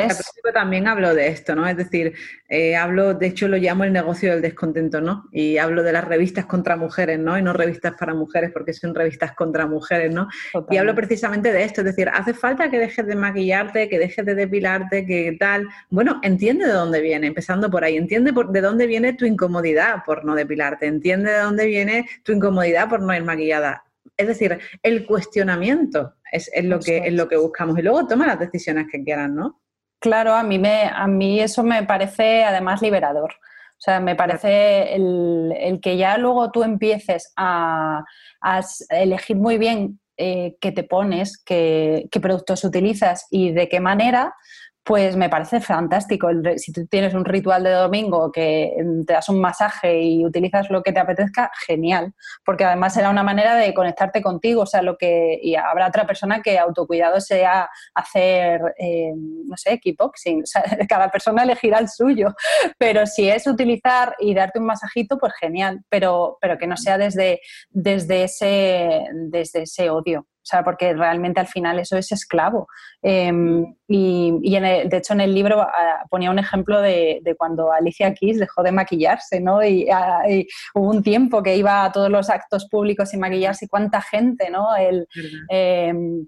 también 0.54 0.86
hablo 0.86 1.16
de 1.16 1.30
esto, 1.30 1.56
¿no? 1.56 1.66
Es 1.66 1.78
decir, 1.78 2.14
eh, 2.50 2.76
hablo, 2.76 3.14
de 3.14 3.28
hecho 3.28 3.48
lo 3.48 3.56
llamo 3.56 3.86
el 3.86 3.94
negocio 3.94 4.32
del 4.32 4.42
descontento, 4.42 5.00
¿no? 5.00 5.30
Y 5.32 5.58
hablo 5.58 5.82
de 5.82 5.94
las 5.94 6.04
revistas 6.04 6.46
contra 6.46 6.76
mujeres, 6.76 7.18
¿no? 7.18 7.40
Y 7.40 7.42
no 7.42 7.54
revistas 7.54 7.94
para 7.98 8.14
mujeres, 8.14 8.52
porque 8.52 8.74
son 8.74 8.94
revistas 8.94 9.32
contra 9.32 9.66
mujeres, 9.66 10.14
¿no? 10.14 10.28
Y 10.70 10.76
hablo 10.76 10.94
precisamente 10.94 11.54
de 11.54 11.64
esto, 11.64 11.80
es 11.80 11.86
decir, 11.86 12.10
hace 12.10 12.34
falta 12.34 12.70
que 12.70 12.80
dejes 12.80 13.08
de 13.08 13.16
maquillarte, 13.16 13.88
que 13.88 13.98
dejes 13.98 14.26
de 14.26 14.36
depilarte, 14.36 15.06
que 15.06 15.38
tal. 15.40 15.70
Bueno, 15.90 16.20
entiende 16.22 16.66
de 16.66 16.74
dónde 16.74 17.00
viene, 17.00 17.28
empezando 17.28 17.72
por 17.72 17.86
ahí, 17.86 17.96
entiende 17.96 18.34
de 18.50 18.60
dónde 18.60 18.88
viene 18.88 19.14
tu 19.14 19.24
incomodidad 19.24 20.04
por 20.06 20.26
no 20.26 20.36
depilarte, 20.36 20.86
entiende 20.86 21.32
de 21.32 21.40
dónde 21.40 21.66
viene 21.66 22.10
tu 22.24 22.34
incomodidad 22.34 22.90
por 22.90 23.02
no 23.02 23.16
ir 23.16 23.24
maquillada 23.24 23.86
es 24.18 24.28
decir, 24.28 24.60
el 24.82 25.06
cuestionamiento 25.06 26.14
es, 26.36 26.50
lo 26.64 26.80
que, 26.80 26.98
es 26.98 27.14
lo 27.14 27.28
que 27.28 27.38
buscamos 27.38 27.78
y 27.80 27.82
luego 27.82 28.08
toma 28.08 28.28
las 28.28 28.40
decisiones 28.40 28.88
que 28.92 29.04
quieran, 29.04 29.36
¿no? 29.36 29.62
Claro, 30.00 30.34
a 30.34 30.44
mí, 30.44 30.60
me, 30.60 30.84
a 30.84 31.08
mí 31.08 31.40
eso 31.40 31.64
me 31.64 31.84
parece 31.84 32.44
además 32.44 32.82
liberador. 32.82 33.34
O 33.78 33.82
sea, 33.86 34.00
me 34.00 34.16
parece 34.16 34.96
el, 34.96 35.80
que 35.82 35.98
ya 35.98 36.18
luego 36.18 36.52
tú 36.52 36.64
empieces 36.64 37.34
a, 37.36 38.04
elegir 38.90 39.36
muy 39.36 39.58
bien 39.58 40.00
eh, 40.18 40.56
qué 40.62 40.72
te 40.72 40.84
pones, 40.84 41.42
qué, 41.44 42.08
qué, 42.12 42.20
productos 42.20 42.64
utilizas 42.64 43.28
y 43.32 43.52
de 43.52 43.68
qué 43.68 43.80
manera, 43.80 44.34
pues 44.86 45.16
me 45.16 45.30
parece 45.30 45.62
fantástico. 45.62 46.30
Si 46.58 46.72
tú 46.72 46.86
tienes 46.86 47.16
un 47.16 47.26
ritual 47.26 47.64
de 47.64 47.72
domingo 47.72 48.32
que 48.32 48.72
te 49.08 49.14
das 49.14 49.28
un 49.30 49.42
masaje 49.42 50.00
y 50.00 50.24
utilizas 50.24 50.70
lo 50.70 50.84
que 50.84 50.94
te 50.94 51.00
apetezca, 51.00 51.50
genial, 51.66 52.14
porque 52.46 52.66
además 52.66 52.94
será 52.94 53.10
una 53.10 53.24
manera 53.24 53.56
de 53.56 53.74
conectarte 53.74 54.22
contigo, 54.22 54.62
o 54.62 54.66
sea, 54.68 54.84
lo 54.84 54.96
que 54.96 55.40
y 55.42 55.56
habrá 55.56 55.88
otra 55.88 56.06
persona 56.06 56.44
que 56.44 56.60
autocuidado 56.60 57.20
sea 57.20 57.68
hacer, 57.96 58.62
eh, 58.78 59.12
no 59.16 59.58
sé, 59.58 59.80
kickboxing, 59.80 60.42
o 60.44 60.46
sea, 60.46 60.64
cada 60.88 61.10
persona 61.10 61.42
elegirá 61.42 61.80
el 61.80 61.90
suyo, 61.90 62.36
pero 62.78 63.08
si 63.08 63.28
es 63.28 63.48
utilizar 63.48 64.16
y 64.20 64.36
darte 64.36 64.60
un 64.60 64.68
masajito, 64.68 65.18
pues 65.18 65.34
genial, 65.40 65.82
pero, 65.90 66.38
pero 66.40 66.60
que 66.60 66.68
no 66.68 66.78
sea 66.78 67.00
desde, 67.00 67.42
desde, 67.72 68.26
ese, 68.26 69.08
desde 69.14 69.64
ese 69.64 69.90
odio. 69.90 70.28
O 70.46 70.48
sea, 70.48 70.64
porque 70.64 70.94
realmente 70.94 71.40
al 71.40 71.48
final 71.48 71.80
eso 71.80 71.98
es 71.98 72.12
esclavo. 72.12 72.68
Em, 73.02 73.66
y, 73.88 74.32
de 74.60 74.98
hecho 74.98 75.14
en 75.14 75.22
el 75.22 75.34
libro 75.34 75.60
ah, 75.60 76.06
ponía 76.08 76.30
un 76.30 76.38
ejemplo 76.38 76.82
de, 76.82 77.20
cuando 77.36 77.72
Alicia 77.72 78.14
Keys 78.14 78.40
dejó 78.40 78.62
de 78.62 78.72
maquillarse, 78.72 79.42
¿no? 79.42 79.60
Ah, 79.92 80.30
y, 80.30 80.48
hubo 80.76 80.90
un 80.92 81.02
tiempo 81.02 81.42
que 81.42 81.58
iba 81.58 81.84
a 81.84 81.92
todos 81.92 82.12
los 82.12 82.30
actos 82.30 82.68
públicos 82.70 83.10
sin 83.10 83.22
maquillarse 83.22 83.66
y 83.66 83.68
cuánta 83.68 84.02
gente, 84.02 84.52
¿no? 84.52 84.76
El, 84.76 85.08
em, 85.50 86.28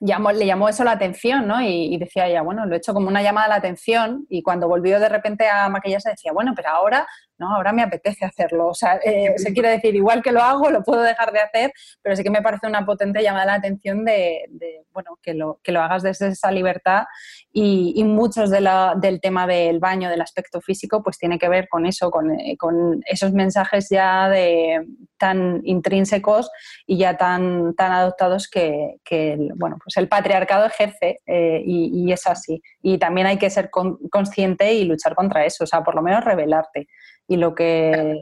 llamó, 0.00 0.30
le 0.30 0.44
llamó 0.44 0.68
eso 0.68 0.84
la 0.84 0.92
atención, 0.92 1.46
¿no? 1.46 1.62
Y, 1.62 1.96
decía 1.96 2.26
ella, 2.26 2.42
bueno, 2.42 2.66
lo 2.66 2.74
he 2.74 2.78
hecho 2.78 2.92
como 2.92 3.08
una 3.08 3.22
llamada 3.22 3.46
a 3.46 3.50
la 3.50 3.54
atención 3.56 4.26
y 4.28 4.42
cuando 4.42 4.68
volvió 4.68 5.00
de 5.00 5.08
repente 5.08 5.48
a 5.48 5.70
maquillarse 5.70 6.10
decía, 6.10 6.32
bueno, 6.32 6.52
pero 6.54 6.68
ahora 6.68 7.06
¿no? 7.38 7.54
Ahora 7.54 7.72
me 7.72 7.82
apetece 7.82 8.24
hacerlo. 8.24 8.68
O 8.68 8.74
sea, 8.74 8.96
eh, 9.04 9.34
se 9.36 9.52
quiere 9.52 9.70
decir, 9.70 9.94
igual 9.94 10.22
que 10.22 10.32
lo 10.32 10.42
hago, 10.42 10.70
lo 10.70 10.82
puedo 10.82 11.02
dejar 11.02 11.32
de 11.32 11.40
hacer, 11.40 11.72
pero 12.02 12.16
sí 12.16 12.22
que 12.22 12.30
me 12.30 12.42
parece 12.42 12.66
una 12.66 12.84
potente 12.84 13.22
llamada 13.22 13.46
la 13.46 13.54
atención 13.54 14.04
de, 14.04 14.44
bueno, 14.92 15.18
que 15.22 15.34
lo, 15.34 15.60
que 15.62 15.72
lo 15.72 15.80
hagas 15.82 16.02
desde 16.02 16.28
esa 16.28 16.50
libertad 16.50 17.04
y, 17.52 18.02
muchos 18.04 18.50
de 18.50 18.60
la, 18.60 18.94
del 18.96 19.20
tema 19.20 19.46
del 19.46 19.80
baño, 19.80 20.10
del 20.10 20.20
aspecto 20.20 20.60
físico, 20.60 21.02
pues 21.02 21.18
tiene 21.18 21.38
que 21.38 21.48
ver 21.48 21.68
con 21.68 21.86
eso, 21.86 22.10
con, 22.10 22.30
eh, 22.38 22.56
con 22.56 23.00
esos 23.06 23.32
mensajes 23.32 23.88
ya 23.90 24.28
de, 24.28 24.86
tan 25.18 25.62
intrínsecos 25.64 26.50
y 26.86 26.98
ya 26.98 27.16
tan, 27.16 27.74
tan 27.74 27.92
adoptados 27.92 28.48
que, 28.48 28.96
que 29.04 29.36
bueno, 29.56 29.78
pues 29.82 29.96
el 29.96 30.06
patriarcado 30.06 30.66
ejerce 30.66 31.20
eh, 31.26 31.62
y, 31.64 32.04
y, 32.04 32.12
es 32.12 32.26
así. 32.26 32.62
Y 32.82 32.98
también 32.98 33.26
hay 33.26 33.38
que 33.38 33.50
ser 33.50 33.70
consciente 33.70 34.74
y 34.74 34.84
luchar 34.84 35.14
contra 35.14 35.44
eso, 35.44 35.64
o 35.64 35.66
sea, 35.66 35.82
por 35.82 35.94
lo 35.94 36.02
menos 36.02 36.24
revelarte 36.24 36.88
y 37.28 37.36
lo 37.36 37.54
que, 37.54 38.20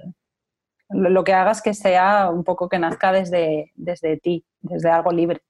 lo 0.91 1.25
que 1.25 1.33
hagas 1.33 1.63
que 1.63 1.75
sea 1.75 2.31
un 2.31 2.45
poco 2.45 2.69
que 2.69 2.79
nazca 2.79 3.13
desde, 3.13 3.73
desde 3.75 4.19
ti, 4.19 4.45
desde 4.61 4.91
algo 4.91 5.13
libre. 5.13 5.43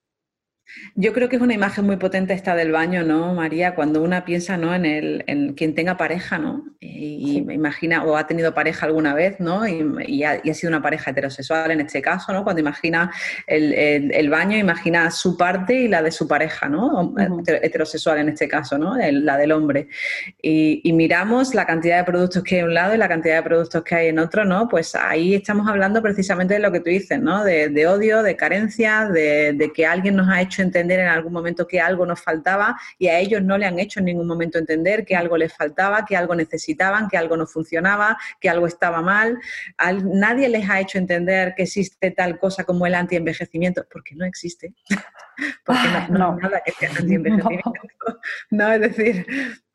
Yo 0.95 1.13
creo 1.13 1.29
que 1.29 1.37
es 1.37 1.43
una 1.43 1.55
imagen 1.55 1.87
muy 1.87 1.97
potente 1.97 2.35
esta 2.35 2.55
del 2.55 2.73
baño, 2.73 3.03
¿no, 3.03 3.35
María? 3.35 3.75
Cuando 3.75 4.03
una 4.03 4.25
piensa 4.25 4.57
¿no? 4.57 4.75
en, 4.75 4.85
el, 4.85 5.25
en 5.27 5.55
quien 5.55 5.75
tenga 5.75 5.97
pareja, 5.97 6.39
¿no? 6.39 6.65
Y, 6.81 7.43
me 7.43 7.55
imagina, 7.55 8.05
o 8.05 8.17
ha 8.17 8.27
tenido 8.27 8.53
pareja 8.55 8.87
alguna 8.87 9.15
vez, 9.15 9.39
¿no? 9.41 9.67
Y, 9.67 10.25
ha, 10.25 10.43
sido 10.55 10.71
una 10.71 10.83
pareja 10.83 11.11
heterosexual 11.13 11.71
en 11.71 11.81
este 11.81 12.03
caso, 12.03 12.33
¿no? 12.33 12.45
Cuando 12.45 12.61
imagina 12.61 13.11
el, 13.47 14.29
baño, 14.31 14.57
imagina 14.59 15.11
su 15.11 15.37
parte 15.37 15.75
y 15.75 15.89
la 15.89 16.03
de 16.03 16.11
su 16.11 16.27
pareja, 16.27 16.69
¿no? 16.69 17.15
Heterosexual 17.47 18.19
en 18.19 18.31
este 18.31 18.49
caso, 18.49 18.79
¿no? 18.79 18.97
la 18.97 19.37
del 19.37 19.53
hombre. 19.53 19.89
Y, 20.41 20.93
miramos 20.93 21.55
la 21.55 21.67
cantidad 21.67 21.99
de 21.99 22.05
productos 22.05 22.43
que 22.43 22.57
hay 22.57 22.61
en 22.61 22.67
un 22.67 22.75
lado 22.75 22.95
y 22.95 22.99
la 22.99 23.09
cantidad 23.09 23.37
de 23.37 23.43
productos 23.43 23.83
que 23.83 23.95
hay 23.95 24.09
en 24.09 24.19
otro, 24.19 24.45
¿no? 24.45 24.69
Pues 24.69 24.95
ahí 24.95 25.35
estamos 25.35 25.69
hablando 25.69 26.03
precisamente 26.03 26.55
de 26.55 26.61
lo 26.61 26.71
que 26.71 26.81
tú 26.81 26.91
dices, 26.91 27.21
¿no? 27.21 27.45
De, 27.45 27.87
odio, 27.87 28.23
de 28.23 28.37
carencia, 28.37 29.09
de, 29.09 29.53
de 29.53 29.73
que 29.73 29.87
alguien 29.87 30.17
nos 30.17 30.29
ha 30.29 30.41
hecho 30.41 30.62
entender 30.63 31.01
en 31.01 31.09
algún 31.09 31.33
momento 31.33 31.67
que 31.67 31.81
algo 31.81 32.07
nos 32.07 32.21
faltaba 32.21 32.77
y 32.99 33.09
a 33.09 33.19
ellos 33.19 33.43
no 33.43 33.59
le 33.59 33.67
han 33.67 33.79
hecho 33.79 34.01
en 34.01 34.07
ningún 34.07 34.27
momento 34.27 34.59
entender 34.59 35.05
que 35.05 35.17
algo 35.17 35.37
les 35.37 35.53
faltaba, 35.53 36.05
que 36.05 36.17
algo 36.17 36.35
necesitaban, 36.35 37.09
que 37.09 37.17
algo 37.17 37.37
no 37.37 37.47
funcionaba, 37.47 38.19
que 38.41 38.49
algo 38.49 38.67
estaba 38.67 39.03
mal. 39.03 39.39
nadie 40.05 40.49
les 40.49 40.69
ha 40.69 40.81
hecho 40.81 40.99
entender 40.99 41.55
que 41.55 41.65
existe 41.65 42.11
tal 42.11 42.39
cosa 42.39 42.65
como 42.65 42.87
el 42.87 42.95
antienvejecimiento, 42.95 43.85
porque 43.91 44.15
no 44.15 44.25
existe. 44.25 44.75
porque 45.65 45.89
no, 46.11 46.37
nada 46.37 46.63
que 46.65 46.73
sea 46.73 46.91
antienvejecimiento. 46.99 47.73
No. 48.51 48.73
es 48.73 48.81
decir, 48.81 49.27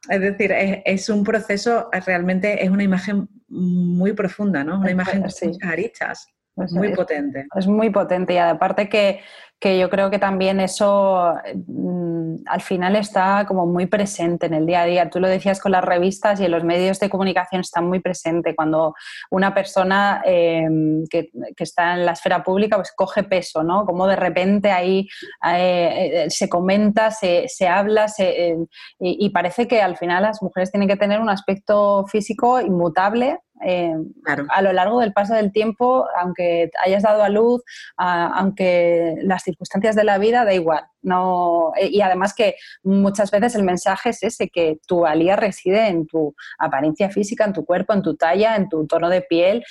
es 0.10 0.21
decir, 0.21 0.52
es, 0.54 1.10
un 1.10 1.23
proceso, 1.23 1.89
realmente 2.06 2.63
es 2.63 2.69
una 2.69 2.84
imagen 2.84 3.28
muy 3.47 4.13
profunda, 4.13 4.63
¿no? 4.63 4.80
Una 4.80 4.91
imagen 4.91 5.21
con 5.21 5.32
muchas 5.32 5.69
aristas. 5.69 6.28
Es 6.63 6.71
muy 6.71 6.93
potente. 6.93 7.47
Es 7.56 7.67
muy 7.67 7.89
potente 7.91 8.34
y 8.34 8.38
aparte 8.38 8.89
que 8.89 9.21
que 9.60 9.80
yo 9.80 9.89
creo 9.89 10.12
que 10.12 10.20
también 10.20 10.60
eso 10.60 11.34
mm, 11.67 12.36
al 12.46 12.62
final 12.62 12.96
está 12.96 13.46
como 13.48 13.65
muy 13.65 13.88
presente 13.88 14.46
en 14.46 14.54
el 14.54 14.65
día 14.67 14.82
a 14.82 14.86
día. 14.86 15.10
Tú 15.10 15.20
lo 15.20 15.28
decías 15.28 15.60
con 15.60 15.72
las 15.72 15.84
revistas 15.84 16.39
y 16.39 16.46
en 16.46 16.52
los 16.52 16.63
medios 16.63 17.00
de 17.00 17.10
comunicación 17.10 17.62
está 17.62 17.82
muy 17.82 18.00
presente. 18.00 18.56
Cuando 18.56 18.93
una 19.32 19.56
persona 19.56 20.22
em, 20.26 21.06
que, 21.10 21.32
está 21.58 21.96
en 21.96 22.06
la 22.06 22.12
esfera 22.12 22.43
pública 22.43 22.78
pues 22.78 22.93
coge 22.96 23.24
peso, 23.24 23.63
¿no? 23.63 23.86
Como 23.86 24.06
de 24.08 24.15
repente 24.15 24.72
ahí 24.72 25.08
eh, 25.52 26.26
eh, 26.26 26.30
se 26.30 26.48
comenta, 26.48 27.10
se, 27.12 27.48
habla 27.67 28.06
em, 28.20 28.67
y, 29.00 29.30
parece 29.32 29.67
que 29.67 29.82
al 29.82 29.98
final 29.98 30.24
las 30.24 30.41
mujeres 30.41 30.72
tienen 30.72 30.88
que 30.88 30.96
tener 30.96 31.20
un 31.20 31.30
aspecto 31.30 32.06
físico 32.08 32.62
inmutable 32.62 33.39
eh, 33.65 33.96
a 34.50 34.62
lo 34.62 34.74
largo 34.74 35.00
del 35.00 35.13
paso 35.13 35.34
del 35.34 35.52
tiempo, 35.52 36.06
aunque 36.20 36.70
hayas 36.84 37.04
dado 37.04 37.24
a 37.24 37.30
luz, 37.30 37.63
aunque 37.98 39.15
las 39.22 39.43
circunstancias 39.43 39.96
de 39.96 40.04
la 40.04 40.17
vida, 40.17 40.46
da 40.46 40.54
igual. 40.54 40.86
No, 41.02 41.72
eh, 41.80 41.88
y 41.91 42.02
además 42.02 42.34
que 42.34 42.56
muchas 42.84 43.32
veces 43.32 43.56
el 43.56 43.63
mensaje 43.63 44.10
es 44.10 44.24
ese, 44.24 44.50
que 44.50 44.80
tu 44.88 45.02
valía 45.02 45.36
reside 45.36 45.88
en 45.88 46.06
tu 46.06 46.36
apariencia 46.60 47.10
física, 47.10 47.46
en 47.46 47.54
tu 47.54 47.65
cuerpo, 47.65 47.93
en 47.93 48.02
tu 48.02 48.15
talla, 48.15 48.56
en 48.56 48.67
tu 48.70 48.86
tono 48.88 49.10
de 49.10 49.22
piel. 49.22 49.63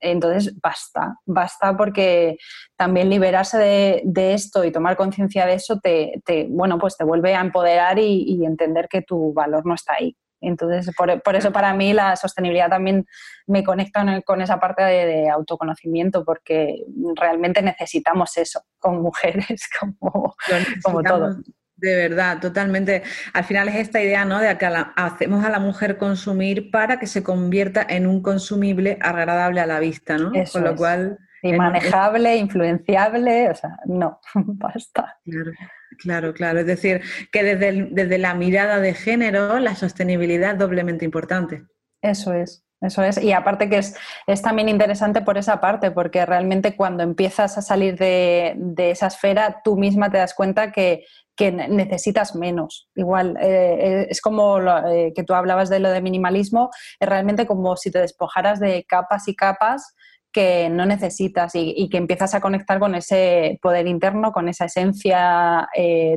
entonces, 0.00 0.60
basta, 0.60 1.16
basta 1.26 1.76
porque 1.76 2.36
también 2.76 3.08
liberarse 3.08 3.58
de, 3.58 4.34
esto 4.34 4.64
y 4.64 4.72
tomar 4.72 4.96
conciencia 4.96 5.46
de 5.46 5.54
eso 5.54 5.80
te, 5.80 6.20
bueno, 6.50 6.78
pues 6.78 6.96
te 6.96 7.04
vuelve 7.04 7.34
a 7.34 7.40
empoderar 7.40 7.98
y 7.98 8.44
entender 8.44 8.88
que 8.88 9.02
tu 9.02 9.32
valor 9.32 9.66
no 9.66 9.74
está 9.74 9.94
ahí. 9.94 10.16
Entonces, 10.40 10.94
por, 10.96 11.36
eso 11.36 11.52
para 11.52 11.74
mí 11.74 11.92
la 11.92 12.16
sostenibilidad 12.16 12.68
también 12.68 13.06
me 13.46 13.62
conecta 13.64 14.04
con 14.22 14.40
esa 14.40 14.58
parte 14.58 14.82
de, 14.82 15.28
autoconocimiento, 15.28 16.24
porque 16.24 16.84
realmente 17.16 17.62
necesitamos 17.62 18.36
eso 18.36 18.62
con 18.78 19.02
mujeres, 19.02 19.68
como, 19.78 20.34
como 20.82 21.02
todo. 21.02 21.36
De 21.76 21.96
verdad, 21.96 22.40
totalmente. 22.40 23.02
Al 23.32 23.44
final 23.44 23.68
es 23.68 23.76
esta 23.76 24.02
idea, 24.02 24.26
¿no? 24.26 24.38
De 24.38 24.56
que 24.58 24.66
hacemos 24.96 25.44
a 25.44 25.48
la 25.48 25.58
mujer 25.58 25.96
consumir 25.96 26.70
para 26.70 26.98
que 26.98 27.06
se 27.06 27.22
convierta 27.22 27.86
en 27.88 28.06
un 28.06 28.22
consumible 28.22 28.98
agradable 29.00 29.60
a 29.62 29.66
la 29.66 29.80
vista, 29.80 30.18
¿no? 30.18 30.30
Con 30.52 30.64
lo 30.64 30.76
cual. 30.76 31.18
Y 31.42 31.54
manejable, 31.54 32.36
influenciable, 32.36 33.48
o 33.48 33.54
sea, 33.54 33.78
no, 33.86 34.20
basta. 34.34 35.18
Claro, 35.24 35.52
claro, 35.98 36.32
claro. 36.32 36.60
Es 36.60 36.66
decir, 36.66 37.02
que 37.32 37.42
desde, 37.42 37.88
desde 37.90 38.18
la 38.18 38.34
mirada 38.34 38.80
de 38.80 38.94
género, 38.94 39.58
la 39.58 39.74
sostenibilidad 39.74 40.52
es 40.52 40.58
doblemente 40.58 41.04
importante. 41.04 41.64
Eso 42.02 42.32
es. 42.32 42.64
Eso 42.82 43.02
es, 43.02 43.22
y 43.22 43.32
aparte 43.32 43.68
que 43.68 43.76
es, 43.76 43.94
es, 44.26 44.40
también 44.40 44.70
interesante 44.70 45.20
por 45.20 45.36
esa 45.36 45.60
parte, 45.60 45.90
porque 45.90 46.24
realmente 46.24 46.76
cuando 46.76 47.02
empiezas 47.02 47.58
a 47.58 47.60
salir 47.60 47.98
de, 47.98 48.54
de 48.56 48.90
esa 48.90 49.08
esfera, 49.08 49.60
tú 49.62 49.76
misma 49.76 50.10
te 50.10 50.16
das 50.16 50.32
cuenta 50.32 50.72
que, 50.72 51.04
que 51.40 51.52
necesitas 51.52 52.34
menos. 52.34 52.88
Igual, 52.94 53.36
eh, 53.40 53.78
eh, 53.80 54.06
es 54.10 54.20
como 54.20 54.58
eh, 54.60 55.12
que 55.14 55.24
tú 55.24 55.34
hablabas 55.34 55.68
de 55.70 55.78
lo 55.78 55.90
de 55.90 56.02
minimalismo, 56.02 56.70
es 56.98 57.08
realmente 57.08 57.46
como 57.46 57.76
si 57.76 57.90
te 57.90 57.98
despojaras 57.98 58.60
de 58.60 58.84
capas 58.84 59.28
y 59.28 59.34
capas 59.34 59.94
que 60.32 60.68
no 60.70 60.86
necesitas 60.86 61.52
y, 61.54 61.88
que 61.88 61.96
empiezas 61.96 62.34
a 62.34 62.40
conectar 62.40 62.78
con 62.78 62.94
ese 62.94 63.58
poder 63.62 63.86
interno, 63.86 64.32
con 64.32 64.48
esa 64.48 64.66
esencia 64.66 65.68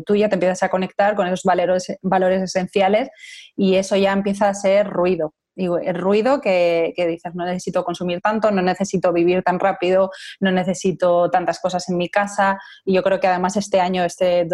tuya, 0.05 0.29
te 0.29 0.35
empiezas 0.35 0.63
a 0.63 0.69
conectar 0.69 1.15
con 1.15 1.27
esos 1.27 1.43
valores, 1.43 1.97
valores 2.01 2.41
esenciales 2.41 3.09
y 3.55 3.75
eso 3.75 3.95
ya 3.95 4.13
empieza 4.13 4.49
a 4.49 4.53
ser 4.53 4.87
ruido 4.87 5.33
el 5.55 5.95
ruido 5.95 6.41
que, 6.41 6.93
dices, 6.97 7.35
no 7.35 7.45
necesito 7.45 7.83
consumir 7.83 8.21
tanto, 8.21 8.51
no 8.51 8.61
necesito 8.61 9.13
vivir 9.13 9.43
tan 9.43 9.59
rápido, 9.59 10.11
no 10.39 10.51
necesito 10.51 11.29
tantas 11.29 11.59
cosas 11.59 11.87
en 11.89 11.97
mi 11.97 12.09
casa. 12.09 12.59
Y 12.85 12.93
yo 12.93 13.03
creo 13.03 13.19
que 13.19 13.27
además 13.27 13.55
este 13.57 13.79
año, 13.79 14.03
este, 14.03 14.47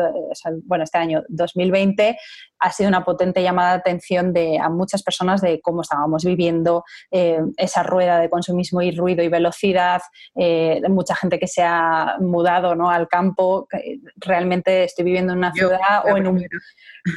bueno, 0.63 0.83
este 0.83 0.97
año 0.97 1.23
2020 1.29 2.17
ha 2.59 2.71
sido 2.71 2.89
una 2.89 3.03
potente 3.03 3.41
llamada 3.41 3.71
de 3.71 3.77
atención 3.79 4.33
de, 4.33 4.59
a 4.59 4.69
muchas 4.69 5.03
personas 5.03 5.41
de 5.41 5.61
cómo 5.61 5.81
estábamos 5.81 6.23
viviendo 6.23 6.83
eh, 7.11 7.39
esa 7.57 7.83
rueda 7.83 8.19
de 8.19 8.29
consumismo 8.29 8.81
y 8.81 8.91
ruido 8.91 9.23
y 9.23 9.29
velocidad, 9.29 10.01
eh, 10.35 10.81
mucha 10.89 11.15
gente 11.15 11.39
que 11.39 11.47
se 11.47 11.63
ha 11.63 12.17
mudado 12.19 12.75
¿no? 12.75 12.89
al 12.89 13.07
campo, 13.07 13.67
realmente 14.17 14.83
estoy 14.83 15.05
viviendo 15.05 15.33
en 15.33 15.39
una 15.39 15.53
ciudad 15.53 16.03
o 16.05 16.17
en 16.17 16.27
un... 16.27 16.45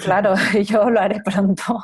Claro, 0.02 0.34
yo 0.64 0.88
lo 0.88 1.00
haré 1.00 1.20
pronto. 1.24 1.80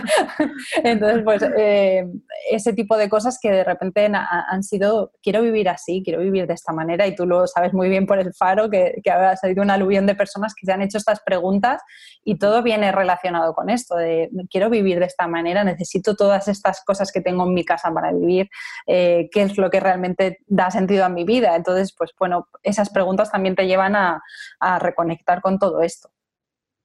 Entonces, 0.84 1.22
pues 1.24 1.42
eh, 1.56 2.06
ese 2.50 2.72
tipo 2.72 2.96
de 2.96 3.08
cosas 3.08 3.38
que 3.40 3.50
de 3.50 3.64
repente 3.64 4.06
han, 4.06 4.62
sido, 4.62 5.12
quiero 5.22 5.42
vivir 5.42 5.68
así, 5.68 6.02
quiero 6.04 6.20
vivir 6.20 6.46
de 6.46 6.54
esta 6.54 6.72
manera 6.72 7.06
y 7.06 7.14
tú 7.14 7.26
lo 7.26 7.46
sabes 7.46 7.72
muy 7.72 7.88
bien 7.88 8.06
por 8.06 8.18
el 8.18 8.34
faro, 8.34 8.68
que, 8.68 9.00
que 9.02 9.10
ha 9.10 9.36
salido 9.36 9.62
una 9.62 9.74
aluvión 9.74 10.06
de 10.06 10.14
personas 10.14 10.54
que 10.54 10.66
se 10.66 10.72
han 10.72 10.82
hecho 10.82 10.98
estas 10.98 11.20
preguntas 11.20 11.82
y 12.24 12.38
todo 12.38 12.62
viene 12.62 12.89
relacionado 12.92 13.54
con 13.54 13.70
esto, 13.70 13.96
de 13.96 14.30
quiero 14.50 14.70
vivir 14.70 14.98
de 14.98 15.06
esta 15.06 15.26
manera, 15.26 15.64
necesito 15.64 16.16
todas 16.16 16.48
estas 16.48 16.82
cosas 16.84 17.12
que 17.12 17.20
tengo 17.20 17.44
en 17.44 17.54
mi 17.54 17.64
casa 17.64 17.92
para 17.92 18.12
vivir, 18.12 18.48
eh, 18.86 19.28
qué 19.32 19.42
es 19.42 19.58
lo 19.58 19.70
que 19.70 19.80
realmente 19.80 20.38
da 20.46 20.70
sentido 20.70 21.04
a 21.04 21.08
mi 21.08 21.24
vida. 21.24 21.56
Entonces, 21.56 21.94
pues 21.96 22.10
bueno, 22.18 22.48
esas 22.62 22.90
preguntas 22.90 23.30
también 23.30 23.54
te 23.54 23.66
llevan 23.66 23.96
a, 23.96 24.22
a 24.58 24.78
reconectar 24.78 25.40
con 25.40 25.58
todo 25.58 25.82
esto. 25.82 26.10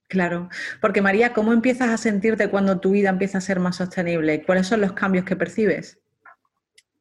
Claro, 0.08 0.50
porque 0.82 1.02
María, 1.02 1.34
¿cómo 1.34 1.52
empiezas 1.52 1.90
a 1.90 1.98
sentirte 1.98 2.50
cuando 2.50 2.80
tu 2.80 2.92
vida 2.92 3.10
empieza 3.10 3.40
a 3.40 3.42
ser 3.42 3.60
más 3.60 3.78
sostenible? 3.78 4.44
¿Cuáles 4.44 4.68
son 4.68 4.82
los 4.82 4.94
cambios 4.94 5.26
que 5.26 5.36
percibes? 5.36 6.00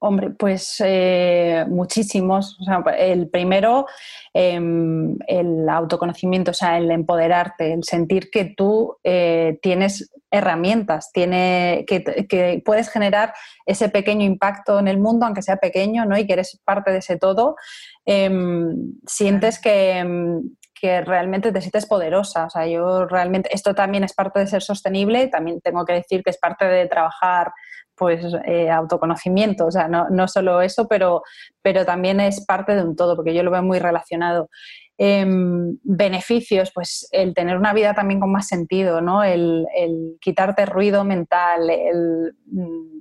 Hombre, 0.06 0.28
pues 0.38 0.82
eh, 0.84 1.64
muchísimos. 1.66 2.58
el 2.98 3.30
primero, 3.30 3.86
em, 4.34 5.16
el 5.26 5.66
autoconocimiento, 5.66 6.50
o 6.50 6.54
sea, 6.54 6.76
el 6.76 6.90
empoderarte, 6.90 7.72
el 7.72 7.84
sentir 7.84 8.28
que 8.30 8.44
tú 8.54 8.98
eh, 9.02 9.58
tienes 9.62 10.12
herramientas, 10.30 11.10
tiene, 11.10 11.86
que, 11.86 12.62
puedes 12.66 12.90
generar 12.90 13.32
ese 13.64 13.88
pequeño 13.88 14.26
impacto 14.26 14.78
en 14.78 14.88
el 14.88 14.98
mundo, 14.98 15.24
aunque 15.24 15.40
sea 15.40 15.56
pequeño, 15.56 16.04
¿no? 16.04 16.18
Y 16.18 16.26
que 16.26 16.34
eres 16.34 16.60
parte 16.66 16.90
de 16.90 16.98
ese 16.98 17.16
todo. 17.16 17.56
Em, 18.04 18.98
sientes 19.06 19.58
que, 19.58 19.96
em, 20.00 20.50
que 20.78 21.00
realmente 21.00 21.50
te 21.50 21.62
sientes 21.62 21.86
poderosa. 21.86 22.44
O 22.44 22.50
sea, 22.50 22.66
yo 22.66 23.06
realmente, 23.06 23.48
esto 23.54 23.74
también 23.74 24.04
es 24.04 24.12
parte 24.12 24.40
de 24.40 24.48
ser 24.48 24.60
sostenible, 24.60 25.28
también 25.28 25.62
tengo 25.62 25.86
que 25.86 25.94
decir 25.94 26.22
que 26.22 26.28
es 26.28 26.36
parte 26.36 26.66
de 26.66 26.86
trabajar 26.88 27.52
pues 27.96 28.24
eh, 28.46 28.70
autoconocimiento, 28.70 29.66
o 29.66 29.70
sea, 29.70 29.88
no, 29.88 30.08
no, 30.10 30.28
solo 30.28 30.60
eso, 30.60 30.86
pero, 30.88 31.22
pero 31.62 31.84
también 31.84 32.20
es 32.20 32.44
parte 32.44 32.74
de 32.74 32.82
un 32.82 32.96
todo, 32.96 33.16
porque 33.16 33.34
yo 33.34 33.42
lo 33.42 33.50
veo 33.50 33.62
muy 33.62 33.78
relacionado. 33.78 34.48
Em, 34.96 35.76
beneficios, 35.82 36.70
pues 36.72 37.08
el 37.10 37.34
tener 37.34 37.56
una 37.56 37.72
vida 37.72 37.94
también 37.94 38.20
con 38.20 38.30
más 38.30 38.46
sentido, 38.46 39.00
¿no? 39.00 39.24
El, 39.24 39.66
el 39.76 40.16
quitarte 40.20 40.66
ruido 40.66 41.02
mental, 41.02 41.68
el 41.68 42.36
mm, 42.46 43.00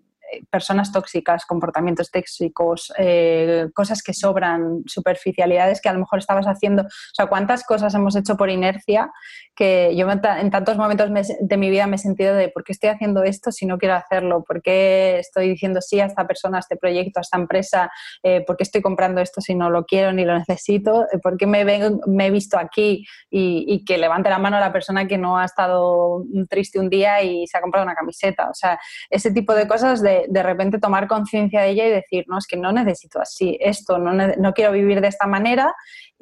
personas 0.50 0.92
tóxicas, 0.92 1.46
comportamientos 1.46 2.12
tóxicos, 2.12 2.94
eh, 2.98 3.68
cosas 3.74 4.02
que 4.04 4.14
sobran, 4.14 4.84
superficialidades 4.86 5.82
que 5.82 5.90
a 5.90 5.94
lo 5.94 6.00
mejor 6.00 6.20
estabas 6.20 6.46
haciendo. 6.46 6.84
O 6.84 7.16
sea, 7.16 7.28
cuántas 7.28 7.64
cosas 7.64 7.94
hemos 7.94 8.16
hecho 8.16 8.38
por 8.38 8.50
inercia 8.50 9.12
que 9.56 9.96
yo 9.96 10.08
en 10.10 10.52
tantos 10.52 10.78
momentos 10.78 11.10
de 11.40 11.58
mi 11.58 11.70
vida 11.70 11.86
me 11.88 11.98
he 11.98 12.00
sentido 12.00 12.36
de 12.36 12.50
¿por 12.50 12.64
qué 12.64 12.72
estoy 12.72 12.90
haciendo 12.90 13.24
esto 13.24 13.52
si 13.52 13.66
no 13.66 13.78
quiero 13.78 13.96
hacerlo? 13.96 14.44
¿Por 14.44 14.62
qué 14.62 15.20
estoy 15.20 15.50
diciendo 15.50 15.82
sí 15.82 16.00
a 16.00 16.06
esta 16.06 16.26
persona, 16.26 16.58
a 16.58 16.60
este 16.62 16.76
proyecto, 16.76 17.20
a 17.20 17.22
esta 17.22 17.38
empresa? 17.38 17.92
Eh, 18.24 18.44
¿Por 18.46 18.58
qué 18.58 18.64
estoy 18.64 18.82
comprando 18.82 19.22
esto 19.22 19.42
si 19.42 19.54
no 19.54 19.70
lo 19.70 19.86
quiero 19.86 20.12
ni 20.12 20.26
lo 20.26 20.38
necesito? 20.38 21.04
Eh, 21.12 21.20
¿Por 21.20 21.38
qué 21.38 21.46
me, 21.46 21.64
me 22.08 22.28
he 22.28 22.32
visto 22.32 22.58
aquí 22.58 23.06
y, 23.30 23.84
que 23.86 23.98
levante 23.98 24.30
la 24.30 24.40
mano 24.40 24.60
la 24.60 24.72
persona 24.72 25.08
que 25.08 25.18
no 25.18 25.38
ha 25.38 25.46
estado 25.46 26.24
triste 26.50 26.80
un 26.80 26.90
día 26.90 27.22
y 27.22 27.46
se 27.48 27.58
ha 27.58 27.62
comprado 27.62 27.86
una 27.86 27.96
camiseta? 27.96 28.50
O 28.50 28.54
sea, 28.54 28.80
ese 29.10 29.32
tipo 29.32 29.54
de 29.54 29.68
cosas 29.68 30.02
de, 30.02 30.23
de 30.30 30.44
repente 30.44 30.80
tomar 30.80 31.08
conciencia 31.08 31.62
de 31.62 31.70
ella 31.70 31.88
y 31.88 31.90
decir, 31.90 32.26
no, 32.28 32.38
es 32.38 32.48
que 32.48 32.58
no 32.58 32.72
necesito 32.72 33.20
así 33.20 33.58
esto, 33.62 33.98
no, 33.98 34.14
no 34.14 34.54
quiero 34.54 34.72
vivir 34.72 35.02
de 35.02 35.08
esta 35.08 35.28
manera 35.28 35.74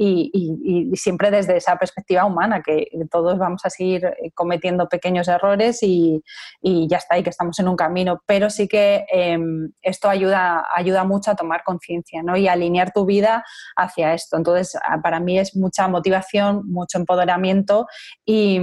y, 0.04 0.92
siempre 0.96 1.32
desde 1.32 1.58
esa 1.58 1.76
perspectiva 1.78 2.26
humana, 2.26 2.62
que 2.62 2.88
todos 3.10 3.38
vamos 3.38 3.62
a 3.66 3.70
seguir 3.70 4.06
eh, 4.06 4.32
cometiendo 4.34 4.88
pequeños 4.88 5.28
errores 5.28 5.80
y, 5.82 6.22
ya 6.62 6.98
está, 6.98 7.18
y 7.18 7.24
que 7.24 7.30
estamos 7.30 7.58
en 7.60 7.68
un 7.68 7.76
camino, 7.76 8.22
pero 8.26 8.50
sí 8.50 8.68
que 8.68 9.06
em, 9.12 9.72
esto 9.82 10.10
ayuda, 10.10 10.66
ayuda 10.74 11.04
mucho 11.04 11.32
a 11.32 11.36
tomar 11.36 11.64
conciencia 11.64 12.24
¿no? 12.24 12.38
y 12.38 12.48
alinear 12.48 12.92
tu 12.92 13.06
vida 13.06 13.44
hacia 13.76 14.14
esto. 14.14 14.38
Entonces, 14.38 14.78
para 15.04 15.20
mí 15.20 15.38
es 15.40 15.56
mucha 15.56 15.88
motivación, 15.88 16.64
mucho 16.68 16.98
empoderamiento 16.98 17.88
y, 18.26 18.60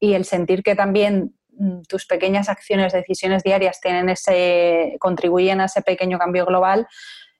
y 0.00 0.14
el 0.14 0.24
sentir 0.24 0.62
que 0.62 0.74
también 0.74 1.34
tus 1.88 2.06
pequeñas 2.06 2.48
acciones, 2.48 2.92
decisiones 2.92 3.42
diarias 3.42 3.80
tienen 3.80 4.08
ese, 4.08 4.96
contribuyen 4.98 5.60
a 5.60 5.66
ese 5.66 5.82
pequeño 5.82 6.18
cambio 6.18 6.46
global, 6.46 6.86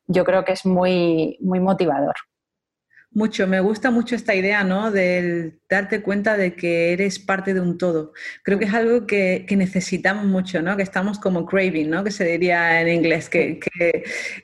yo 0.07 0.25
creo 0.25 0.45
que 0.45 0.53
es 0.53 0.67
muy, 0.67 1.39
muy 1.41 1.61
motivador. 1.61 2.15
Mucho, 3.13 3.49
me 3.49 3.59
gusta 3.59 3.91
mucho 3.91 4.15
esta 4.15 4.37
idea, 4.37 4.63
¿no? 4.63 4.93
Del 4.93 5.59
darte 5.69 6.01
cuenta 6.01 6.37
de 6.37 6.55
que 6.55 6.93
eres 6.93 7.19
parte 7.19 7.55
de 7.55 7.61
un 7.61 7.77
todo. 7.77 8.13
Creo 8.45 8.57
que 8.57 8.67
es 8.67 8.75
algo 8.75 9.05
que, 9.05 9.45
necesitamos 9.51 10.27
mucho, 10.27 10.63
¿no? 10.63 10.77
Que 10.77 10.85
estamos 10.85 11.19
como 11.19 11.45
craving, 11.45 11.91
¿no? 11.91 12.05
Que 12.05 12.13
se 12.13 12.25
diría 12.25 12.81
en 12.81 12.89
inglés, 12.89 13.29
que, 13.29 13.59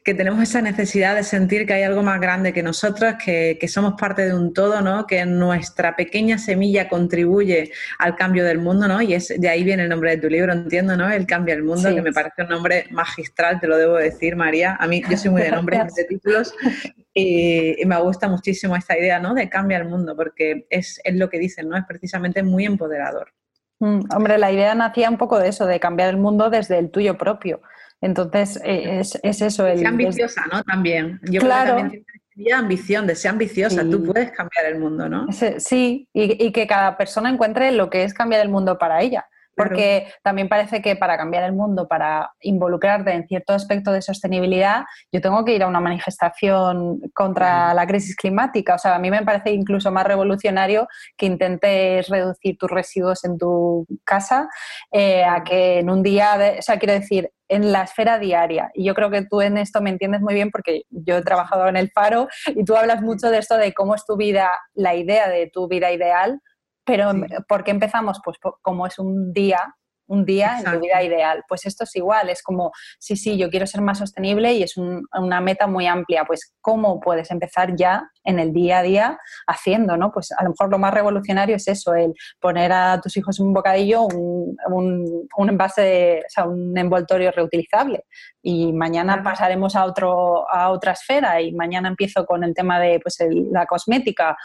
tenemos 0.04 0.42
esa 0.42 0.62
necesidad 0.62 1.14
de 1.14 1.22
sentir 1.22 1.64
que 1.64 1.74
hay 1.74 1.84
algo 1.84 2.02
más 2.02 2.20
grande 2.20 2.52
que 2.52 2.64
nosotros, 2.64 3.14
que, 3.24 3.68
somos 3.68 3.94
parte 4.00 4.24
de 4.24 4.34
un 4.34 4.52
todo, 4.52 4.80
¿no? 4.80 5.06
Que 5.06 5.24
nuestra 5.26 5.94
pequeña 5.94 6.36
semilla 6.36 6.88
contribuye 6.88 7.70
al 8.00 8.16
cambio 8.16 8.44
del 8.44 8.58
mundo, 8.58 8.88
¿no? 8.88 9.00
Y 9.00 9.14
es, 9.14 9.32
de 9.36 9.48
ahí 9.48 9.62
viene 9.62 9.84
el 9.84 9.88
nombre 9.88 10.10
de 10.10 10.16
tu 10.18 10.28
libro, 10.28 10.52
entiendo, 10.52 10.96
¿no? 10.96 11.08
El 11.08 11.24
cambio 11.24 11.54
del 11.54 11.62
mundo, 11.62 11.94
que 11.94 12.02
me 12.02 12.12
parece 12.12 12.42
un 12.42 12.48
nombre 12.48 12.86
magistral, 12.90 13.60
te 13.60 13.68
lo 13.68 13.76
debo 13.76 13.94
decir, 13.94 14.34
María. 14.34 14.76
A 14.80 14.88
mí, 14.88 15.04
yo 15.08 15.16
soy 15.16 15.30
muy 15.30 15.42
de 15.42 15.52
nombres 15.52 15.94
de 15.94 16.02
títulos 16.02 16.52
y, 17.14 17.76
me 17.86 18.00
gusta 18.00 18.28
muchísimo 18.28 18.55
esta 18.64 18.98
idea, 18.98 19.18
¿no? 19.18 19.34
De 19.34 19.48
cambiar 19.48 19.82
el 19.82 19.88
mundo, 19.88 20.16
porque 20.16 20.66
es, 20.70 21.00
es 21.04 21.14
lo 21.16 21.28
que 21.28 21.38
dicen, 21.38 21.68
¿no? 21.68 21.76
Es 21.76 21.84
precisamente 21.86 22.42
muy 22.42 22.64
empoderador. 22.64 23.32
Mm, 23.78 24.00
hombre, 24.14 24.38
la 24.38 24.50
idea 24.52 24.74
nacía 24.74 25.10
un 25.10 25.18
poco 25.18 25.38
de 25.38 25.48
eso, 25.48 25.66
de 25.66 25.80
cambiar 25.80 26.10
el 26.10 26.16
mundo 26.16 26.50
desde 26.50 26.78
el 26.78 26.90
tuyo 26.90 27.18
propio. 27.18 27.60
Entonces, 28.00 28.60
eh, 28.64 29.00
es, 29.00 29.18
es 29.22 29.42
eso. 29.42 29.66
El, 29.66 29.84
ambiciosa, 29.84 30.44
¿no? 30.52 30.62
También. 30.62 31.20
Yo 31.24 31.40
claro. 31.40 31.76
creo 31.76 31.90
que 31.90 32.04
también 32.34 32.56
ambición, 32.56 33.06
de 33.06 33.14
ser 33.14 33.30
ambiciosa. 33.30 33.82
Tú 33.88 34.04
puedes 34.04 34.30
cambiar 34.32 34.66
el 34.66 34.78
mundo, 34.78 35.08
¿no? 35.08 35.26
Sí, 35.32 36.08
y, 36.12 36.46
y, 36.46 36.52
que 36.52 36.66
cada 36.66 36.96
persona 36.96 37.30
encuentre 37.30 37.72
lo 37.72 37.88
que 37.88 38.04
es 38.04 38.12
cambiar 38.12 38.42
el 38.42 38.50
mundo 38.50 38.78
para 38.78 39.00
ella. 39.02 39.26
Porque 39.56 40.12
también 40.22 40.48
parece 40.48 40.82
que 40.82 40.96
para 40.96 41.16
cambiar 41.16 41.44
el 41.44 41.52
mundo, 41.52 41.88
para 41.88 42.30
involucrarte 42.40 43.12
en 43.12 43.26
cierto 43.26 43.54
aspecto 43.54 43.90
de 43.90 44.02
sostenibilidad, 44.02 44.84
yo 45.10 45.20
tengo 45.20 45.44
que 45.44 45.54
ir 45.54 45.62
a 45.62 45.66
una 45.66 45.80
manifestación 45.80 47.00
contra 47.14 47.72
la 47.72 47.86
crisis 47.86 48.14
climática. 48.14 48.74
O 48.74 48.78
sea, 48.78 48.94
a 48.94 48.98
mí 48.98 49.10
me 49.10 49.24
parece 49.24 49.52
incluso 49.52 49.90
más 49.90 50.06
revolucionario 50.06 50.86
que 51.16 51.26
intentes 51.26 52.08
reducir 52.08 52.58
tus 52.58 52.70
residuos 52.70 53.24
en 53.24 53.38
tu 53.38 53.86
casa 54.04 54.48
eh, 54.92 55.24
a 55.24 55.42
que 55.42 55.78
en 55.78 55.90
un 55.90 56.02
día, 56.02 56.56
o 56.58 56.62
sea, 56.62 56.78
quiero 56.78 56.92
decir, 56.92 57.30
en 57.48 57.72
la 57.72 57.82
esfera 57.82 58.18
diaria. 58.18 58.70
Y 58.74 58.84
yo 58.84 58.94
creo 58.94 59.10
que 59.10 59.24
tú 59.24 59.40
en 59.40 59.56
esto 59.58 59.80
me 59.80 59.90
entiendes 59.90 60.20
muy 60.20 60.34
bien 60.34 60.50
porque 60.50 60.82
yo 60.90 61.16
he 61.16 61.22
trabajado 61.22 61.68
en 61.68 61.76
el 61.76 61.90
Faro 61.90 62.28
y 62.48 62.64
tú 62.64 62.76
hablas 62.76 63.02
mucho 63.02 63.30
de 63.30 63.38
esto 63.38 63.56
de 63.56 63.72
cómo 63.72 63.94
es 63.94 64.04
tu 64.04 64.16
vida, 64.16 64.50
la 64.74 64.94
idea 64.94 65.28
de 65.28 65.48
tu 65.52 65.68
vida 65.68 65.92
ideal, 65.92 66.40
Pero 66.86 67.12
¿por 67.48 67.64
qué 67.64 67.72
empezamos? 67.72 68.20
Pues 68.24 68.38
como 68.62 68.86
es 68.86 68.98
un 68.98 69.32
día 69.32 69.58
un 70.06 70.24
día 70.24 70.58
en 70.58 70.64
tu 70.64 70.80
vida 70.80 71.02
ideal. 71.02 71.44
Pues 71.48 71.66
esto 71.66 71.84
es 71.84 71.96
igual, 71.96 72.30
es 72.30 72.42
como, 72.42 72.72
sí, 72.98 73.16
sí, 73.16 73.36
yo 73.36 73.50
quiero 73.50 73.66
ser 73.66 73.80
más 73.80 73.98
sostenible 73.98 74.52
y 74.54 74.62
es 74.62 74.76
una 74.76 75.40
meta 75.40 75.66
muy 75.66 75.86
amplia. 75.86 76.24
Pues, 76.24 76.54
¿cómo 76.60 77.00
puedes 77.00 77.30
empezar 77.30 77.76
ya 77.76 78.10
en 78.24 78.38
el 78.38 78.52
día 78.52 78.78
a 78.78 78.82
día 78.82 79.18
haciendo, 79.46 79.96
¿no? 79.96 80.10
Pues 80.12 80.32
a 80.32 80.42
lo 80.42 80.50
mejor 80.50 80.70
lo 80.70 80.78
más 80.78 80.92
revolucionario 80.92 81.56
es 81.56 81.68
eso, 81.68 81.94
el 81.94 82.12
poner 82.40 82.72
a 82.72 83.00
tus 83.00 83.16
hijos 83.16 83.38
un 83.40 83.52
bocadillo, 83.52 84.02
un, 84.02 84.56
un, 84.68 85.48
envase, 85.48 86.22
o 86.26 86.28
sea, 86.28 86.44
un 86.44 86.76
envoltorio 86.76 87.30
reutilizable. 87.30 88.04
Y 88.42 88.72
mañana 88.72 89.22
pasaremos 89.22 89.74
a, 89.76 89.84
otro, 89.84 90.50
a 90.50 90.70
otra 90.70 90.92
esfera 90.92 91.40
y 91.40 91.52
mañana 91.52 91.88
empiezo 91.88 92.24
con 92.26 92.44
el 92.44 92.54
tema 92.54 92.80
de 92.80 93.00
pues, 93.00 93.18
la 93.50 93.66
cosmética, 93.66 94.36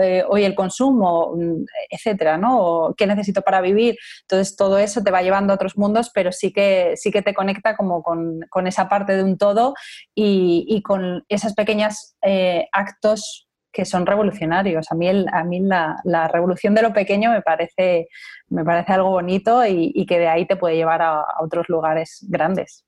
eh, 0.00 0.24
hoy 0.28 0.44
el 0.44 0.54
consumo, 0.54 1.34
mm, 1.36 1.64
etcétera, 1.90 2.36
¿no? 2.36 2.94
¿Qué 2.96 3.06
necesito 3.06 3.42
para 3.42 3.60
vivir? 3.60 3.96
Entonces, 4.22 4.56
todo 4.56 4.78
eso 4.78 5.02
te 5.08 5.12
va 5.12 5.22
llevando 5.22 5.54
a 5.54 5.56
otros 5.56 5.78
mundos, 5.78 6.10
pero 6.12 6.32
sí 6.32 6.52
que, 6.52 6.92
sí 6.96 7.10
que 7.10 7.22
te 7.22 7.32
conecta 7.32 7.78
como 7.78 8.02
con, 8.02 8.40
con 8.50 8.66
esa 8.66 8.90
parte 8.90 9.16
de 9.16 9.22
un 9.22 9.38
todo 9.38 9.72
y, 10.14 10.66
y 10.68 10.82
con 10.82 11.24
esas 11.30 11.54
pequeñas 11.54 12.18
eh, 12.20 12.68
actos 12.72 13.48
que 13.72 13.86
son 13.86 14.04
revolucionarios. 14.04 14.92
A 14.92 14.94
mí, 14.94 15.08
a 15.08 15.44
mí 15.44 15.60
la, 15.60 15.96
la, 16.04 16.28
revolución 16.28 16.74
de 16.74 16.82
lo 16.82 16.92
pequeño 16.92 17.30
me 17.30 17.40
parece, 17.40 18.08
me 18.50 18.66
parece 18.66 18.92
algo 18.92 19.08
bonito 19.08 19.64
y, 19.64 19.92
y 19.94 20.04
que 20.04 20.18
de 20.18 20.28
ahí 20.28 20.46
te 20.46 20.56
puede 20.56 20.76
llevar 20.76 21.00
a 21.00 21.24
otros 21.40 21.70
lugares 21.70 22.18
grandes. 22.28 22.84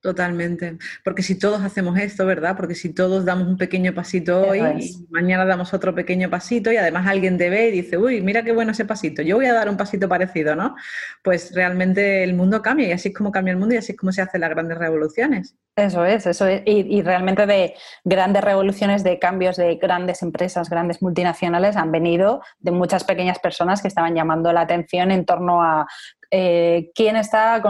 Totalmente, 0.00 0.78
porque 1.04 1.22
si 1.22 1.38
todos 1.38 1.60
hacemos 1.60 1.98
esto, 1.98 2.24
¿verdad? 2.24 2.56
Porque 2.56 2.74
si 2.74 2.94
todos 2.94 3.26
damos 3.26 3.46
un 3.46 3.58
pequeño 3.58 3.92
pasito 3.92 4.48
hoy 4.48 4.60
y 4.60 5.06
mañana 5.10 5.44
damos 5.44 5.74
otro 5.74 5.94
pequeño 5.94 6.30
pasito 6.30 6.72
y 6.72 6.78
además 6.78 7.06
alguien 7.06 7.36
te 7.36 7.50
ve 7.50 7.68
y 7.68 7.70
dice, 7.70 7.98
uy, 7.98 8.22
mira 8.22 8.42
qué 8.42 8.52
bueno 8.52 8.72
ese 8.72 8.86
pasito, 8.86 9.20
yo 9.20 9.36
voy 9.36 9.44
a 9.44 9.52
dar 9.52 9.68
un 9.68 9.76
pasito 9.76 10.08
parecido, 10.08 10.56
¿no? 10.56 10.74
Pues 11.22 11.54
realmente 11.54 12.24
el 12.24 12.32
mundo 12.32 12.62
cambia 12.62 12.88
y 12.88 12.92
así 12.92 13.08
es 13.08 13.14
como 13.14 13.30
cambia 13.30 13.52
el 13.52 13.58
mundo 13.58 13.74
y 13.74 13.78
así 13.78 13.92
es 13.92 13.98
como 13.98 14.10
se 14.10 14.22
hacen 14.22 14.40
las 14.40 14.48
grandes 14.48 14.78
revoluciones. 14.78 15.54
Eso 15.76 16.06
es, 16.06 16.26
eso 16.26 16.46
es. 16.46 16.62
Y, 16.64 16.96
y 16.98 17.02
realmente 17.02 17.44
de 17.44 17.74
grandes 18.02 18.42
revoluciones, 18.42 19.04
de 19.04 19.18
cambios 19.18 19.58
de 19.58 19.74
grandes 19.76 20.22
empresas, 20.22 20.70
grandes 20.70 21.02
multinacionales 21.02 21.76
han 21.76 21.92
venido 21.92 22.40
de 22.58 22.70
muchas 22.70 23.04
pequeñas 23.04 23.38
personas 23.38 23.82
que 23.82 23.88
estaban 23.88 24.14
llamando 24.14 24.50
la 24.54 24.62
atención 24.62 25.10
en 25.10 25.26
torno 25.26 25.62
a 25.62 25.86
eh, 26.30 26.90
quién 26.94 27.16
está 27.16 27.60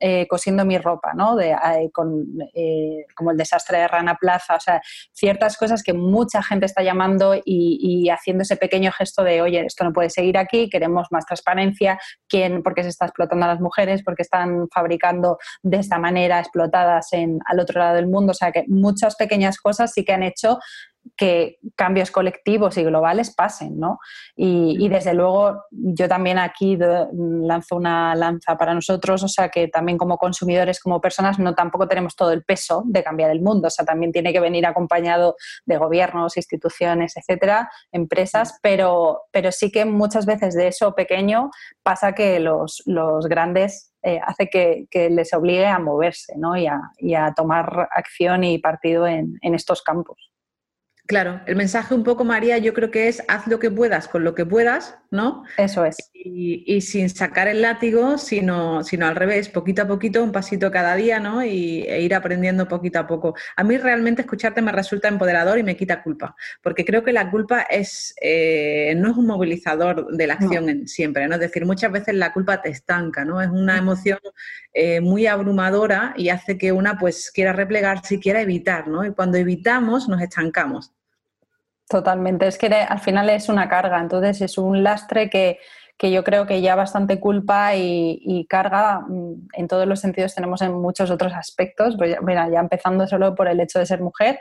eh, 0.00 0.26
cosiendo 0.26 0.64
mi 0.64 0.78
ropa, 0.78 1.12
¿no? 1.14 1.36
De, 1.36 1.50
eh, 1.50 1.90
con, 1.92 2.24
como 3.14 3.30
el 3.30 3.36
desastre 3.36 3.78
de 3.78 3.88
Rana 3.88 4.16
Plaza, 4.18 4.54
o 4.56 4.60
sea, 4.60 4.80
ciertas 5.12 5.56
cosas 5.56 5.82
que 5.82 5.92
mucha 5.92 6.42
gente 6.42 6.66
está 6.66 6.82
llamando 6.82 7.34
y, 7.44 8.08
haciendo 8.08 8.42
ese 8.42 8.56
pequeño 8.56 8.92
gesto 8.92 9.22
de, 9.22 9.42
oye, 9.42 9.66
esto 9.66 9.84
no 9.84 9.92
puede 9.92 10.10
seguir 10.10 10.38
aquí, 10.38 10.70
queremos 10.70 11.08
más 11.10 11.26
transparencia, 11.26 11.98
quién, 12.28 12.62
por 12.62 12.74
qué 12.74 12.82
se 12.82 12.88
está 12.88 13.06
explotando 13.06 13.44
a 13.44 13.48
las 13.48 13.60
mujeres, 13.60 14.02
por 14.02 14.14
qué 14.14 14.22
están 14.22 14.68
fabricando 14.72 15.38
de 15.62 15.78
esta 15.78 15.98
manera 15.98 16.40
explotadas 16.40 17.12
en, 17.12 17.38
al 17.46 17.60
otro 17.60 17.80
lado 17.80 17.96
del 17.96 18.06
mundo, 18.06 18.30
o 18.30 18.34
sea, 18.34 18.52
que 18.52 18.64
muchas 18.68 19.16
pequeñas 19.16 19.58
cosas 19.58 19.92
sí 19.92 20.04
que 20.04 20.12
han 20.12 20.22
hecho 20.22 20.58
que 21.16 21.58
cambios 21.74 22.10
colectivos 22.10 22.76
y 22.78 22.84
globales 22.84 23.34
pasen, 23.34 23.78
¿no? 23.78 23.98
Y, 24.34 24.88
desde 24.88 25.14
luego 25.14 25.64
yo 25.70 26.08
también 26.08 26.38
aquí 26.38 26.78
lanzo 26.78 27.76
una 27.76 28.14
lanza 28.14 28.56
para 28.56 28.72
nosotros, 28.72 29.22
o 29.22 29.28
sea 29.28 29.48
que 29.48 29.68
también 29.68 29.98
como 29.98 30.16
consumidores, 30.16 30.80
como 30.80 31.00
personas, 31.00 31.38
no 31.38 31.54
tampoco 31.54 31.88
tenemos 31.88 32.16
todo 32.16 32.32
el 32.32 32.44
peso 32.44 32.82
de 32.86 33.02
cambiar 33.02 33.30
el 33.30 33.42
mundo, 33.42 33.68
o 33.68 33.70
sea, 33.70 33.84
también 33.84 34.12
tiene 34.12 34.32
que 34.32 34.40
venir 34.40 34.64
acompañado 34.64 35.36
de 35.64 35.76
gobiernos, 35.76 36.36
instituciones, 36.36 37.16
etcétera, 37.16 37.70
empresas, 37.92 38.58
pero, 38.62 39.22
pero 39.32 39.52
sí 39.52 39.70
que 39.70 39.84
muchas 39.84 40.24
veces 40.24 40.54
de 40.54 40.68
eso 40.68 40.94
pequeño 40.94 41.50
pasa 41.82 42.12
que 42.12 42.40
los, 42.40 42.82
grandes 43.28 43.92
eh, 44.02 44.20
hace 44.24 44.48
que, 44.48 44.86
les 45.10 45.32
obligue 45.34 45.66
a 45.66 45.78
moverse 45.78 46.34
¿no? 46.36 46.56
y, 46.56 46.66
a, 46.66 47.34
tomar 47.34 47.88
acción 47.94 48.44
y 48.44 48.58
partido 48.58 49.06
en 49.06 49.38
estos 49.42 49.82
campos. 49.82 50.30
Claro, 51.06 51.40
el 51.46 51.54
mensaje 51.54 51.94
un 51.94 52.02
poco, 52.02 52.24
María, 52.24 52.58
yo 52.58 52.74
creo 52.74 52.90
que 52.90 53.06
es 53.06 53.22
haz 53.28 53.46
lo 53.46 53.60
que 53.60 53.70
puedas 53.70 54.08
con 54.08 54.24
lo 54.24 54.34
que 54.34 54.44
puedas, 54.44 54.98
¿no? 55.12 55.44
Eso 55.56 55.84
es. 55.84 55.96
Y, 56.12 56.80
sin 56.80 57.08
sacar 57.10 57.46
el 57.46 57.62
látigo, 57.62 58.18
sino, 58.18 58.82
sino 58.82 59.06
al 59.06 59.14
revés, 59.14 59.48
poquito 59.48 59.82
a 59.82 59.86
poquito, 59.86 60.24
un 60.24 60.32
pasito 60.32 60.68
cada 60.72 60.96
día, 60.96 61.20
¿no? 61.20 61.44
Y, 61.44 61.82
e 61.82 62.00
ir 62.00 62.12
aprendiendo 62.12 62.66
poquito 62.66 62.98
a 62.98 63.06
poco. 63.06 63.34
A 63.54 63.62
mí 63.62 63.78
realmente 63.78 64.22
escucharte 64.22 64.62
me 64.62 64.72
resulta 64.72 65.06
empoderador 65.06 65.58
y 65.58 65.62
me 65.62 65.76
quita 65.76 66.02
culpa, 66.02 66.34
porque 66.60 66.84
creo 66.84 67.04
que 67.04 67.12
la 67.12 67.30
culpa 67.30 67.62
es, 67.62 68.12
eh, 68.20 68.94
no 68.96 69.12
es 69.12 69.16
un 69.16 69.26
movilizador 69.26 70.08
de 70.10 70.26
la 70.26 70.34
acción 70.34 70.68
en, 70.68 70.88
siempre, 70.88 71.28
¿no? 71.28 71.34
Es 71.34 71.40
decir, 71.40 71.64
muchas 71.66 71.92
veces 71.92 72.16
la 72.16 72.32
culpa 72.32 72.60
te 72.60 72.70
estanca, 72.70 73.24
¿no? 73.24 73.40
Es 73.40 73.48
una 73.48 73.78
emoción 73.78 74.18
eh, 74.72 75.00
muy 75.00 75.28
abrumadora 75.28 76.14
y 76.16 76.30
hace 76.30 76.58
que 76.58 76.72
una 76.72 76.98
pues 76.98 77.30
quiera 77.32 77.52
replegarse 77.52 78.16
y 78.16 78.20
quiera 78.20 78.40
evitar, 78.40 78.88
¿no? 78.88 79.04
Y 79.04 79.12
cuando 79.12 79.38
evitamos 79.38 80.08
nos 80.08 80.20
estancamos. 80.20 80.95
Totalmente, 81.88 82.48
es 82.48 82.58
que 82.58 82.66
al 82.66 82.98
final 82.98 83.30
es 83.30 83.48
una 83.48 83.68
carga, 83.68 84.00
entonces 84.00 84.40
es 84.40 84.58
un 84.58 84.82
lastre 84.82 85.30
que, 85.30 85.60
que 85.98 86.10
yo 86.10 86.24
creo 86.24 86.46
que 86.46 86.60
ya 86.60 86.74
bastante 86.74 87.20
culpa 87.20 87.74
y, 87.74 88.46
carga 88.48 89.00
mm, 89.00 89.48
en 89.54 89.68
todos 89.68 89.86
los 89.86 90.00
sentidos 90.00 90.34
tenemos 90.34 90.60
en 90.62 90.74
muchos 90.74 91.10
otros 91.10 91.32
aspectos, 91.32 91.96
pues 91.96 92.16
mira, 92.22 92.48
ya 92.50 92.60
empezando 92.60 93.06
solo 93.06 93.34
por 93.34 93.48
el 93.48 93.60
hecho 93.60 93.78
de 93.78 93.86
ser 93.86 94.00
mujer. 94.00 94.38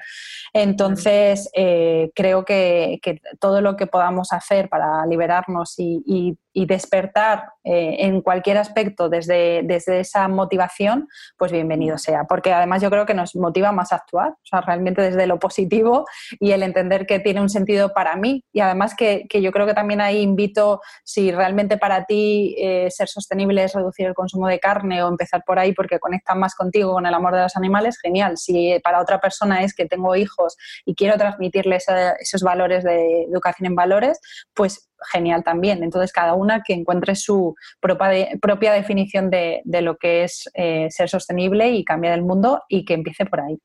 Entonces, 0.58 1.50
eh, 1.54 2.12
creo 2.16 2.46
que, 2.46 3.02
todo 3.42 3.60
lo 3.60 3.76
que 3.76 3.88
podamos 3.88 4.32
hacer 4.32 4.70
para 4.70 5.06
liberarnos 5.06 5.76
y 5.78 6.38
despertar 6.54 7.50
eh, 7.68 8.06
en 8.06 8.22
cualquier 8.22 8.60
aspecto 8.60 9.10
desde, 9.10 9.64
desde 9.64 10.00
esa 10.00 10.28
motivación, 10.28 11.08
pues 11.36 11.52
bienvenido 11.52 11.98
sea. 11.98 12.26
Porque 12.26 12.54
además 12.54 12.80
yo 12.80 12.92
creo 12.92 13.08
que 13.08 13.16
nos 13.16 13.36
motiva 13.36 13.72
más 13.72 13.92
a 13.92 13.96
actuar, 13.96 14.30
o 14.30 14.46
sea, 14.46 14.62
realmente 14.62 15.02
desde 15.02 15.26
lo 15.26 15.40
positivo 15.40 16.06
y 16.40 16.52
el 16.52 16.62
entender 16.62 17.08
que 17.08 17.20
tiene 17.20 17.42
un 17.42 17.50
sentido 17.50 17.92
para 17.92 18.16
mí. 18.18 18.44
Y 18.54 18.60
además 18.60 18.94
que, 18.96 19.26
que 19.28 19.42
yo 19.42 19.52
creo 19.52 19.66
que 19.66 19.74
también 19.74 20.00
ahí 20.00 20.22
invito, 20.22 20.80
si 21.04 21.32
realmente 21.32 21.80
para 21.80 22.06
ti 22.06 22.56
eh, 22.60 22.88
ser 22.92 23.08
sostenible 23.08 23.64
es 23.64 23.74
reducir 23.74 24.06
el 24.06 24.14
consumo 24.14 24.48
de 24.48 24.60
carne 24.60 25.02
o 25.02 25.08
empezar 25.08 25.44
por 25.44 25.58
ahí 25.58 25.74
porque 25.74 26.00
conecta 26.00 26.36
más 26.36 26.54
contigo 26.54 26.94
con 26.94 27.08
el 27.08 27.16
amor 27.16 27.34
de 27.34 27.42
los 27.42 27.58
animales, 27.58 27.98
genial. 28.00 28.38
Si 28.38 28.80
para 28.84 29.02
otra 29.02 29.20
persona 29.20 29.64
es 29.64 29.74
que 29.74 29.88
tengo 29.88 30.16
hijos 30.16 30.45
y 30.86 30.96
quiero 30.96 31.18
transmitirles 31.18 31.86
esos 32.20 32.42
valores 32.42 32.84
de 32.84 33.24
educación 33.24 33.68
en 33.68 33.76
valores, 33.76 34.20
pues 34.54 34.90
genial 35.12 35.44
también. 35.44 35.84
Entonces, 35.84 36.12
cada 36.12 36.34
una 36.34 36.62
que 36.64 36.74
encuentre 36.74 37.16
su 37.16 37.56
propia, 37.80 38.74
definición 38.74 39.30
de, 39.30 39.62
lo 39.82 39.98
que 39.98 40.24
es 40.24 40.50
eh, 40.54 40.88
ser 40.90 41.10
sostenible 41.10 41.70
y 41.70 41.84
cambiar 41.84 42.14
el 42.14 42.24
mundo 42.24 42.64
y 42.70 42.86
que 42.86 42.94
empiece 42.94 43.26
por 43.26 43.42
ahí. 43.42 43.58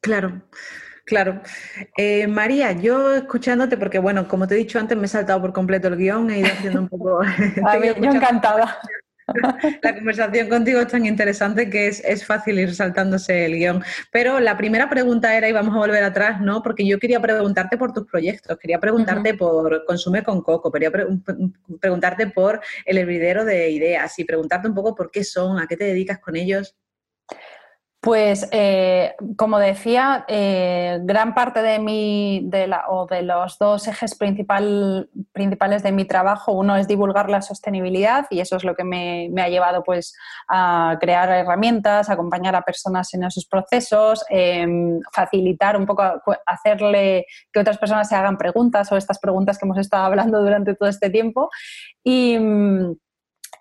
Claro. 0.00 0.42
Claro. 1.04 1.42
Eh, 1.96 2.28
María, 2.28 2.72
yo 2.72 3.14
escuchándote, 3.14 3.76
porque 3.76 3.98
bueno, 3.98 4.28
como 4.28 4.46
te 4.46 4.54
he 4.54 4.58
dicho 4.58 4.78
antes, 4.78 4.96
me 4.96 5.06
he 5.06 5.08
saltado 5.08 5.40
por 5.40 5.52
completo 5.52 5.88
el 5.88 5.96
guion, 5.96 6.30
he 6.30 6.38
ido 6.38 6.48
haciendo 6.48 6.80
un 6.80 6.88
poco... 6.88 7.20
yo 8.00 8.10
encantada. 8.10 8.78
La 9.82 9.94
conversación 9.94 10.48
contigo 10.48 10.80
es 10.80 10.88
tan 10.88 11.06
interesante 11.06 11.70
que 11.70 11.88
es, 11.88 12.26
fácil 12.26 12.58
ir 12.58 12.74
saltándose 12.74 13.46
el 13.46 13.56
guion. 13.56 13.82
Pero 14.10 14.40
la 14.40 14.56
primera 14.56 14.88
pregunta 14.88 15.36
era, 15.36 15.48
y 15.48 15.52
vamos 15.52 15.74
a 15.74 15.78
volver 15.78 16.02
atrás, 16.04 16.40
¿no? 16.40 16.62
Porque 16.62 16.86
yo 16.86 16.98
quería 16.98 17.20
preguntarte 17.20 17.76
por 17.76 17.92
tus 17.92 18.06
proyectos, 18.06 18.58
quería 18.58 18.80
preguntarte 18.80 19.34
por 19.34 19.84
Consume 19.84 20.22
con 20.22 20.42
Coco, 20.42 20.70
quería 20.70 20.90
preguntarte 21.80 22.26
por 22.28 22.60
el 22.84 22.98
hervidero 22.98 23.44
de 23.44 23.70
ideas 23.70 24.18
y 24.18 24.24
preguntarte 24.24 24.68
un 24.68 24.74
poco 24.74 24.94
por 24.94 25.10
qué 25.10 25.24
son, 25.24 25.58
a 25.58 25.66
qué 25.66 25.76
te 25.76 25.84
dedicas 25.84 26.18
con 26.18 26.36
ellos. 26.36 26.76
Pues, 28.04 28.48
eh, 28.50 29.14
como 29.36 29.60
decía, 29.60 30.24
eh, 30.26 30.98
gran 31.02 31.34
parte 31.34 31.62
de 31.62 31.78
mi, 31.78 32.40
de 32.46 32.66
la, 32.66 32.86
o 32.88 33.06
de 33.06 33.22
los 33.22 33.58
dos 33.58 33.86
ejes 33.86 34.16
principal, 34.16 35.08
principales 35.30 35.84
de 35.84 35.92
mi 35.92 36.04
trabajo, 36.04 36.50
uno 36.50 36.74
es 36.74 36.88
divulgar 36.88 37.30
la 37.30 37.42
sostenibilidad 37.42 38.26
y 38.28 38.40
eso 38.40 38.56
es 38.56 38.64
lo 38.64 38.74
que 38.74 38.82
me, 38.82 39.30
ha 39.40 39.48
llevado 39.48 39.84
pues, 39.84 40.16
a 40.48 40.98
crear 41.00 41.30
herramientas, 41.30 42.10
acompañar 42.10 42.56
a 42.56 42.62
personas 42.62 43.14
en 43.14 43.22
esos 43.22 43.46
procesos, 43.46 44.24
em, 44.30 44.98
facilitar 45.12 45.76
un 45.76 45.86
poco, 45.86 46.02
hacerle 46.44 47.26
que 47.52 47.60
otras 47.60 47.78
personas 47.78 48.08
se 48.08 48.16
hagan 48.16 48.36
preguntas 48.36 48.90
o 48.90 48.96
estas 48.96 49.20
preguntas 49.20 49.58
que 49.58 49.64
hemos 49.64 49.78
estado 49.78 50.06
hablando 50.06 50.42
durante 50.42 50.74
todo 50.74 50.88
este 50.88 51.08
tiempo. 51.08 51.50
Y, 52.02 52.36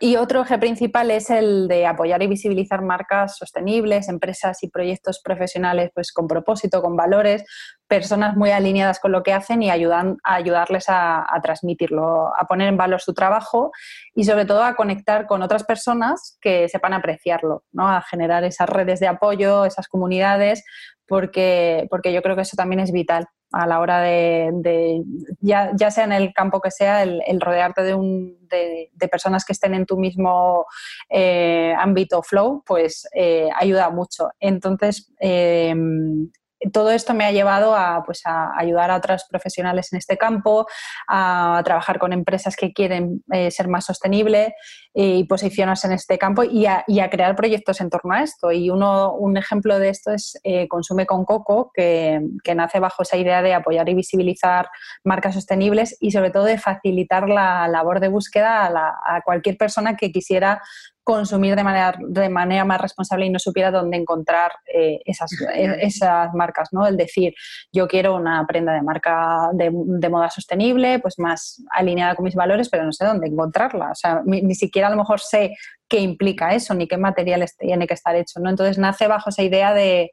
y 0.03 0.15
otro 0.15 0.41
eje 0.41 0.57
principal 0.57 1.11
es 1.11 1.29
el 1.29 1.67
de 1.67 1.85
apoyar 1.85 2.23
y 2.23 2.27
visibilizar 2.27 2.81
marcas 2.81 3.37
sostenibles, 3.37 4.09
empresas 4.09 4.63
y 4.63 4.67
proyectos 4.67 5.21
profesionales 5.23 5.91
pues, 5.93 6.11
con 6.11 6.27
propósito, 6.27 6.81
con 6.81 6.95
valores, 6.95 7.45
personas 7.87 8.35
muy 8.35 8.49
alineadas 8.49 8.99
con 8.99 9.11
lo 9.11 9.21
que 9.21 9.31
hacen 9.31 9.61
y 9.61 9.69
ayudan 9.69 10.17
a 10.23 10.33
ayudarles 10.33 10.85
a, 10.87 11.23
transmitirlo, 11.43 12.31
a 12.35 12.47
poner 12.47 12.67
en 12.69 12.77
valor 12.77 12.99
su 12.99 13.13
trabajo 13.13 13.71
y 14.15 14.23
sobre 14.23 14.45
todo 14.45 14.63
a 14.63 14.75
conectar 14.75 15.27
con 15.27 15.43
otras 15.43 15.63
personas 15.65 16.35
que 16.41 16.67
sepan 16.67 16.93
apreciarlo, 16.93 17.63
¿no? 17.71 17.87
a 17.87 18.01
generar 18.01 18.43
esas 18.43 18.69
redes 18.69 18.99
de 18.99 19.07
apoyo, 19.07 19.65
esas 19.65 19.87
comunidades, 19.87 20.63
porque, 21.05 21.85
porque 21.91 22.11
yo 22.11 22.23
creo 22.23 22.35
que 22.35 22.41
eso 22.41 22.57
también 22.57 22.79
es 22.79 22.91
vital 22.91 23.27
a 23.51 23.67
la 23.67 23.79
hora 23.79 24.01
de, 24.01 25.03
ya, 25.41 25.91
sea 25.91 26.03
en 26.03 26.13
el 26.13 26.33
campo 26.33 26.61
que 26.61 26.71
sea, 26.71 27.03
el, 27.03 27.41
rodearte 27.41 27.83
de, 27.83 27.93
un, 27.93 28.37
de, 28.47 28.89
personas 29.09 29.45
que 29.45 29.53
estén 29.53 29.73
en 29.73 29.85
tu 29.85 29.97
mismo 29.97 30.65
eh, 31.09 31.73
ámbito 31.77 32.23
flow, 32.23 32.63
pues 32.65 33.07
eh, 33.13 33.49
ayuda 33.55 33.89
mucho. 33.89 34.29
Entonces, 34.39 35.11
todo 36.71 36.91
esto 36.91 37.13
me 37.13 37.25
ha 37.25 37.31
llevado 37.31 37.75
a, 37.75 38.03
pues, 38.05 38.21
a 38.25 38.51
ayudar 38.57 38.91
a 38.91 38.97
otros 38.97 39.25
profesionales 39.29 39.91
en 39.91 39.97
este 39.97 40.17
campo, 40.17 40.67
a 41.07 41.61
trabajar 41.65 41.97
con 41.97 42.13
empresas 42.13 42.55
que 42.55 42.71
quieren 42.71 43.23
eh, 43.31 43.49
ser 43.49 43.67
más 43.67 43.89
sostenibles 44.93 45.19
y 45.19 45.23
posicionarse 45.23 45.87
en 45.87 45.93
este 45.93 46.17
campo 46.17 46.43
y 46.43 46.65
a, 46.65 46.83
crear 47.09 47.35
proyectos 47.35 47.81
en 47.81 47.89
torno 47.89 48.13
a 48.13 48.23
esto. 48.23 48.51
Y 48.51 48.69
uno, 48.69 49.13
un 49.13 49.37
ejemplo 49.37 49.79
de 49.79 49.89
esto 49.89 50.11
es 50.11 50.39
eh, 50.43 50.67
Consume 50.67 51.05
con 51.05 51.25
Coco, 51.25 51.71
que, 51.73 52.21
nace 52.55 52.79
bajo 52.79 53.03
esa 53.03 53.17
idea 53.17 53.41
de 53.41 53.53
apoyar 53.53 53.87
y 53.87 53.93
visibilizar 53.93 54.69
marcas 55.05 55.35
sostenibles 55.35 55.95
y 56.01 56.11
sobre 56.11 56.31
todo 56.31 56.43
de 56.43 56.57
facilitar 56.57 57.29
la 57.29 57.67
labor 57.69 58.01
de 58.01 58.09
búsqueda 58.09 58.65
a, 58.65 59.15
a 59.15 59.21
cualquier 59.21 59.57
persona 59.57 59.95
que 59.95 60.11
quisiera 60.11 60.61
consumir 61.03 61.55
de 61.55 61.63
manera, 61.63 61.95
de 61.99 62.29
manera 62.29 62.65
más 62.65 62.79
responsable 62.79 63.25
y 63.25 63.29
no 63.29 63.39
supiera 63.39 63.71
dónde 63.71 63.97
encontrar 63.97 64.51
eh, 64.73 64.99
esas, 65.05 65.31
esas 65.55 66.33
marcas, 66.33 66.69
¿no? 66.71 66.85
El 66.85 66.95
decir, 66.95 67.33
yo 67.71 67.87
quiero 67.87 68.15
una 68.15 68.45
prenda 68.45 68.73
de 68.73 68.81
marca 68.81 69.49
de, 69.53 69.71
moda 70.09 70.29
sostenible, 70.29 70.99
pues 70.99 71.17
más 71.17 71.63
alineada 71.71 72.15
con 72.15 72.25
mis 72.25 72.35
valores, 72.35 72.69
pero 72.69 72.83
no 72.83 72.93
sé 72.93 73.05
dónde 73.05 73.27
encontrarla. 73.27 73.91
O 73.91 73.95
sea, 73.95 74.21
ni 74.25 74.55
siquiera 74.55 74.80
a 74.83 74.89
lo 74.89 74.97
mejor 74.97 75.19
sé 75.19 75.55
qué 75.91 75.99
implica 75.99 76.55
eso, 76.55 76.73
ni 76.73 76.87
qué 76.87 76.95
materiales 76.95 77.57
tiene 77.57 77.85
que 77.85 77.93
estar 77.93 78.15
hecho. 78.15 78.39
¿no? 78.39 78.49
Entonces 78.49 78.77
nace 78.77 79.07
bajo 79.07 79.29
esa 79.29 79.43
idea 79.43 79.73
de, 79.73 80.09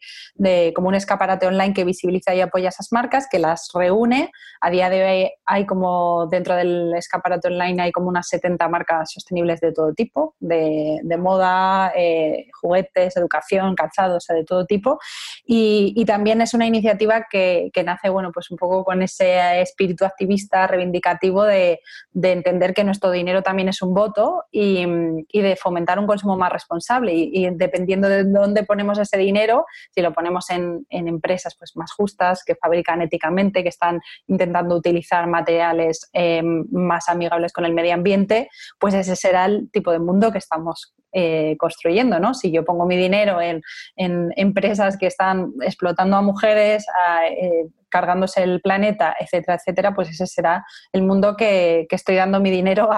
como 0.74 0.88
un 0.88 0.96
escaparate 0.96 1.46
online 1.46 1.72
que 1.72 1.84
visibiliza 1.84 2.34
y 2.34 2.40
apoya 2.40 2.70
esas 2.70 2.88
marcas, 2.90 3.28
que 3.30 3.38
las 3.38 3.68
reúne. 3.72 4.32
A 4.60 4.70
día 4.70 4.90
de 4.90 5.04
hoy 5.04 5.30
hay 5.46 5.66
como 5.66 6.26
dentro 6.26 6.56
del 6.56 6.92
escaparate 6.96 7.46
online 7.46 7.80
hay 7.80 7.92
como 7.92 8.08
unas 8.08 8.26
70 8.26 8.68
marcas 8.68 9.12
sostenibles 9.12 9.60
de 9.60 9.72
todo 9.72 9.94
tipo, 9.94 10.34
de, 10.40 11.00
moda, 11.16 11.92
eh, 11.94 12.48
juguetes, 12.60 13.16
educación, 13.16 13.76
calzados, 13.76 14.26
de 14.26 14.44
todo 14.44 14.66
tipo. 14.66 14.98
Y, 15.46 16.04
también 16.08 16.40
es 16.40 16.54
una 16.54 16.66
iniciativa 16.66 17.26
que, 17.30 17.70
nace, 17.84 18.08
bueno, 18.08 18.32
pues 18.32 18.50
un 18.50 18.56
poco 18.56 18.82
con 18.82 19.02
ese 19.02 19.60
espíritu 19.60 20.04
activista 20.04 20.66
reivindicativo 20.66 21.44
de, 21.44 21.80
entender 22.20 22.74
que 22.74 22.82
nuestro 22.82 23.10
dinero 23.10 23.42
también 23.42 23.68
es 23.68 23.80
un 23.82 23.94
voto 23.94 24.44
y, 24.50 24.84
y 25.30 25.40
de 25.40 25.56
un 25.98 26.06
consumo 26.06 26.36
más 26.36 26.52
responsable 26.52 27.12
y, 27.14 27.48
dependiendo 27.50 28.08
de 28.08 28.24
dónde 28.24 28.64
ponemos 28.64 28.98
ese 28.98 29.16
dinero, 29.16 29.64
si 29.90 30.00
lo 30.02 30.12
ponemos 30.12 30.50
en, 30.50 30.86
empresas 30.90 31.56
pues, 31.58 31.76
más 31.76 31.92
justas, 31.92 32.44
que 32.44 32.54
fabrican 32.54 33.02
éticamente, 33.02 33.62
que 33.62 33.68
están 33.68 34.00
intentando 34.26 34.76
utilizar 34.76 35.26
materiales 35.26 36.08
eh, 36.12 36.42
más 36.42 37.08
amigables 37.08 37.52
con 37.52 37.64
el 37.64 37.74
medio 37.74 37.94
ambiente, 37.94 38.48
pues 38.78 38.94
ese 38.94 39.16
será 39.16 39.46
el 39.46 39.70
tipo 39.70 39.92
de 39.92 39.98
mundo 39.98 40.32
que 40.32 40.38
estamos 40.38 40.94
eh, 41.12 41.56
construyendo, 41.58 42.20
¿no? 42.20 42.34
Si 42.34 42.52
yo 42.52 42.66
pongo 42.66 42.84
mi 42.84 42.96
dinero 42.96 43.40
en, 43.40 43.62
empresas 43.96 44.98
que 44.98 45.06
están 45.06 45.52
explotando 45.62 46.16
a 46.16 46.22
mujeres, 46.22 46.84
eh, 47.30 47.66
cargándose 47.88 48.42
el 48.42 48.60
planeta, 48.60 49.14
etcétera, 49.18 49.56
etcétera, 49.56 49.94
pues 49.94 50.10
ese 50.10 50.26
será 50.26 50.64
el 50.92 51.02
mundo 51.02 51.36
que, 51.36 51.86
estoy 51.90 52.16
dando 52.16 52.40
mi 52.40 52.50
dinero 52.50 52.88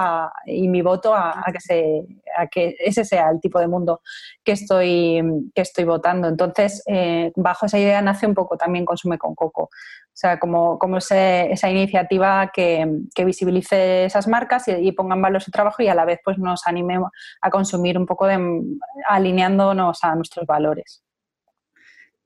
y 0.45 0.69
mi 0.69 0.83
voto 0.83 1.15
a, 1.15 1.43
que 1.53 1.61
se, 1.61 2.03
a 2.37 2.47
que 2.47 2.77
ese 2.79 3.05
sea 3.05 3.31
el 3.31 3.41
tipo 3.41 3.59
de 3.59 3.69
mundo 3.69 4.03
que 4.45 4.53
estoy, 4.53 5.23
que 5.55 5.63
estoy 5.63 5.85
votando. 5.85 6.29
Entonces, 6.29 6.83
eh, 6.87 7.33
bajo 7.37 7.67
esa 7.67 7.79
idea 7.79 8.03
nace 8.03 8.27
un 8.27 8.35
poco 8.35 8.57
también 8.57 8.85
Consume 8.85 9.19
con 9.19 9.35
Coco. 9.35 9.71
O 10.13 10.21
sea, 10.21 10.39
como, 10.39 10.79
como 10.79 10.99
esa 10.99 11.71
iniciativa 11.71 12.51
que, 12.53 12.87
visibilice 13.25 14.05
esas 14.05 14.29
marcas 14.29 14.65
y, 14.69 14.93
pongan 14.93 15.23
valor 15.23 15.41
su 15.41 15.51
trabajo 15.51 15.83
y 15.83 15.89
a 15.89 15.95
la 15.95 16.05
vez 16.05 16.19
pues 16.23 16.37
nos 16.37 16.67
animemos 16.67 17.11
a 17.41 17.49
consumir 17.49 17.97
un 17.97 18.07
poco 18.07 18.27
de, 18.27 18.39
alineándonos 19.09 20.05
a 20.05 20.15
nuestros 20.15 20.47
valores. 20.47 21.03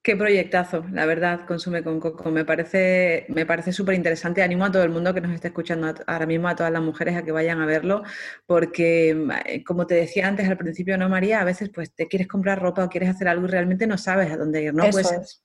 Qué 0.04 0.16
proyectazo, 0.16 0.84
la 0.92 1.06
verdad, 1.06 1.46
Consume 1.46 1.82
con 1.82 1.98
Coco. 1.98 2.30
Me 2.30 2.44
parece, 2.44 3.24
me 3.30 3.46
parece 3.46 3.72
súper 3.72 3.94
interesante. 3.94 4.42
Animo 4.42 4.66
a 4.66 4.70
todo 4.70 4.82
el 4.82 4.90
mundo 4.90 5.14
que 5.14 5.22
nos 5.22 5.32
esté 5.32 5.48
escuchando 5.48 5.94
ahora 6.06 6.26
mismo, 6.26 6.46
a 6.46 6.54
todas 6.54 6.70
las 6.70 6.82
mujeres, 6.82 7.16
a 7.16 7.22
que 7.24 7.32
vayan 7.32 7.62
a 7.62 7.64
verlo, 7.64 8.02
porque, 8.44 9.16
eh, 9.46 9.64
como 9.64 9.86
te 9.86 9.94
decía 9.94 10.28
antes 10.28 10.46
al 10.46 10.58
principio, 10.58 10.98
¿no, 10.98 11.08
María? 11.08 11.40
A 11.40 11.44
veces 11.44 11.70
pues 11.70 11.94
te 11.94 12.06
quieres 12.06 12.28
comprar 12.28 12.60
ropa 12.60 12.84
o 12.84 12.90
quieres 12.90 13.08
hacer 13.08 13.28
algo 13.28 13.46
y 13.46 13.50
realmente 13.50 13.86
no 13.86 13.96
sabes 13.96 14.30
a 14.30 14.36
dónde 14.36 14.64
ir, 14.64 14.74
¿no? 14.74 14.84
Eso 14.84 15.00
pues, 15.00 15.42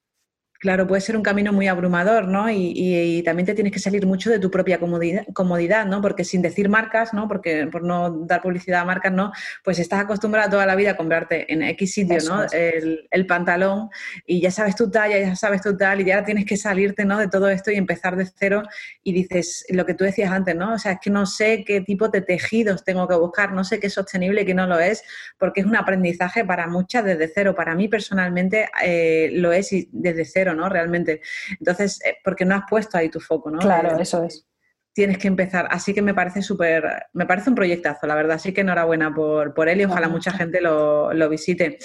Claro, 0.59 0.87
puede 0.87 0.99
ser 0.99 1.15
un 1.15 1.23
camino 1.23 1.53
muy 1.53 1.69
abrumador, 1.69 2.27
¿no? 2.27 2.49
Y, 2.51 3.23
también 3.23 3.45
te 3.45 3.53
tienes 3.53 3.71
que 3.71 3.79
salir 3.79 4.05
mucho 4.05 4.29
de 4.29 4.39
tu 4.39 4.51
propia 4.51 4.77
comodidad, 4.77 5.85
¿no? 5.85 6.01
Porque 6.01 6.25
sin 6.25 6.41
decir 6.41 6.67
marcas, 6.67 7.13
¿no? 7.13 7.29
Porque 7.29 7.67
por 7.67 7.81
no 7.83 8.25
dar 8.25 8.41
publicidad 8.41 8.81
a 8.81 8.85
marcas, 8.85 9.13
¿no? 9.13 9.31
Pues 9.63 9.79
estás 9.79 10.01
acostumbrada 10.01 10.49
toda 10.49 10.65
la 10.65 10.75
vida 10.75 10.91
a 10.91 10.97
comprarte 10.97 11.51
en 11.53 11.63
X 11.63 11.93
sitio, 11.93 12.17
¿no? 12.27 12.43
El, 12.51 13.25
pantalón 13.25 13.89
y 14.25 14.41
ya 14.41 14.51
sabes 14.51 14.75
tu 14.75 14.89
talla, 14.89 15.17
ya 15.17 15.35
sabes 15.35 15.61
tu 15.61 15.77
tal 15.77 16.01
y 16.01 16.05
ya 16.05 16.25
tienes 16.25 16.45
que 16.45 16.57
salirte, 16.57 17.05
¿no? 17.05 17.19
De 17.19 17.29
todo 17.29 17.47
esto 17.47 17.71
y 17.71 17.75
empezar 17.75 18.17
de 18.17 18.25
cero 18.25 18.63
y 19.03 19.13
dices 19.13 19.65
lo 19.69 19.85
que 19.85 19.93
tú 19.93 20.03
decías 20.03 20.31
antes, 20.31 20.55
¿no? 20.55 20.73
O 20.73 20.79
sea, 20.79 20.93
es 20.93 20.99
que 21.01 21.09
no 21.09 21.25
sé 21.25 21.63
qué 21.65 21.81
tipo 21.81 22.09
de 22.09 22.21
tejidos 22.21 22.83
tengo 22.83 23.07
que 23.07 23.15
buscar, 23.15 23.53
no 23.53 23.63
sé 23.63 23.79
qué 23.79 23.87
es 23.87 23.93
sostenible 23.93 24.41
y 24.41 24.45
qué 24.45 24.53
no 24.53 24.67
lo 24.67 24.79
es, 24.79 25.03
porque 25.37 25.61
es 25.61 25.65
un 25.65 25.75
aprendizaje 25.75 26.43
para 26.43 26.67
muchas 26.67 27.05
desde 27.05 27.29
cero. 27.33 27.55
Para 27.55 27.75
mí 27.75 27.87
personalmente 27.87 28.67
eh, 28.83 29.29
lo 29.33 29.53
es 29.53 29.69
desde 29.91 30.25
cero 30.25 30.48
¿no? 30.53 30.69
Realmente. 30.69 31.21
Entonces, 31.59 31.99
eh, 32.05 32.17
porque 32.23 32.45
no 32.45 32.55
has 32.55 32.63
puesto 32.69 32.97
ahí 32.97 33.09
tu 33.09 33.19
foco, 33.19 33.51
¿no? 33.51 33.59
Claro, 33.59 33.97
eh, 33.97 34.01
eso 34.01 34.23
es. 34.23 34.47
Tienes 34.93 35.17
que 35.17 35.27
empezar. 35.27 35.67
Así 35.69 35.93
que 35.93 36.01
me 36.01 36.13
parece 36.13 36.41
súper, 36.41 37.07
me 37.13 37.25
parece 37.25 37.49
un 37.49 37.55
proyectazo, 37.55 38.07
la 38.07 38.15
verdad. 38.15 38.35
Así 38.35 38.53
que 38.53 38.61
enhorabuena 38.61 39.13
por, 39.13 39.53
por 39.53 39.69
él 39.69 39.81
y 39.81 39.85
ojalá 39.85 40.09
mucha 40.09 40.31
gente 40.31 40.61
lo, 40.61 41.29
visite. 41.29 41.77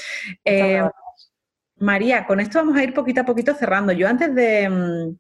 Eh, 0.44 0.82
María, 1.76 2.26
con 2.26 2.40
esto 2.40 2.58
vamos 2.58 2.76
a 2.76 2.84
ir 2.84 2.94
poquito 2.94 3.20
a 3.20 3.24
poquito 3.24 3.54
cerrando. 3.54 3.92
Yo 3.92 4.08
antes 4.08 4.34
de, 4.34 4.68
mm, 4.68 5.16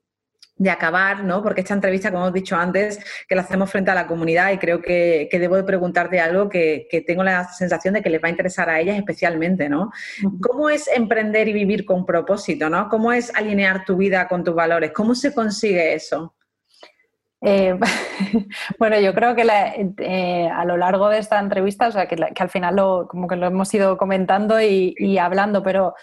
de 0.56 0.70
acabar, 0.70 1.24
¿no? 1.24 1.42
Porque 1.42 1.62
esta 1.62 1.74
entrevista, 1.74 2.10
como 2.10 2.24
hemos 2.24 2.34
dicho 2.34 2.56
antes, 2.56 3.04
que 3.28 3.34
la 3.34 3.42
hacemos 3.42 3.70
frente 3.70 3.90
a 3.90 3.94
la 3.94 4.06
comunidad 4.06 4.52
y 4.52 4.58
creo 4.58 4.80
que, 4.80 5.28
debo 5.32 5.56
de 5.56 5.64
preguntarte 5.64 6.20
algo 6.20 6.48
que, 6.48 6.86
tengo 7.06 7.24
la 7.24 7.48
sensación 7.48 7.94
de 7.94 8.02
que 8.02 8.10
les 8.10 8.22
va 8.22 8.28
a 8.28 8.30
interesar 8.30 8.70
a 8.70 8.80
ellas 8.80 8.96
especialmente, 8.96 9.68
¿no? 9.68 9.90
¿Cómo 10.40 10.70
es 10.70 10.88
emprender 10.88 11.48
y 11.48 11.52
vivir 11.52 11.84
con 11.84 12.06
propósito, 12.06 12.70
¿no? 12.70 12.88
¿Cómo 12.88 13.12
es 13.12 13.34
alinear 13.34 13.84
tu 13.84 13.96
vida 13.96 14.28
con 14.28 14.44
tus 14.44 14.54
valores? 14.54 14.92
¿Cómo 14.92 15.14
se 15.14 15.34
consigue 15.34 15.94
eso? 15.94 16.34
Eh, 17.40 17.76
bueno, 18.78 18.98
yo 19.00 19.12
creo 19.12 19.34
que 19.34 19.44
eh, 19.98 20.48
a 20.48 20.64
lo 20.64 20.76
largo 20.76 21.08
de 21.08 21.18
esta 21.18 21.40
entrevista, 21.40 21.88
o 21.88 21.92
sea, 21.92 22.06
que, 22.06 22.16
al 22.38 22.48
final 22.48 22.76
lo, 22.76 23.08
como 23.08 23.26
que 23.26 23.36
lo 23.36 23.46
hemos 23.46 23.74
ido 23.74 23.96
comentando 23.98 24.60
y, 24.60 24.94
y 24.98 25.18
hablando, 25.18 25.62
pero 25.64 25.94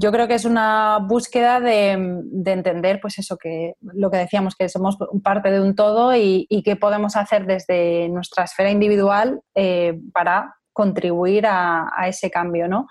yo 0.00 0.10
creo 0.12 0.26
que 0.26 0.34
es 0.34 0.46
una 0.46 0.98
búsqueda 0.98 1.60
de, 1.60 1.90
entender, 1.90 3.00
pues 3.02 3.18
eso, 3.18 3.36
que 3.36 3.74
lo 3.82 4.10
que 4.10 4.16
decíamos, 4.16 4.56
que 4.56 4.70
somos 4.70 4.96
parte 5.22 5.50
de 5.50 5.60
un 5.60 5.74
todo 5.74 6.16
y, 6.16 6.46
qué 6.64 6.74
podemos 6.76 7.16
hacer 7.16 7.44
desde 7.44 8.08
nuestra 8.08 8.44
esfera 8.44 8.70
individual 8.70 9.42
eh, 9.54 10.00
para 10.14 10.54
contribuir 10.72 11.44
a, 11.46 11.90
ese 12.06 12.30
cambio, 12.30 12.66
¿no? 12.66 12.86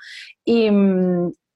Y, 0.46 0.70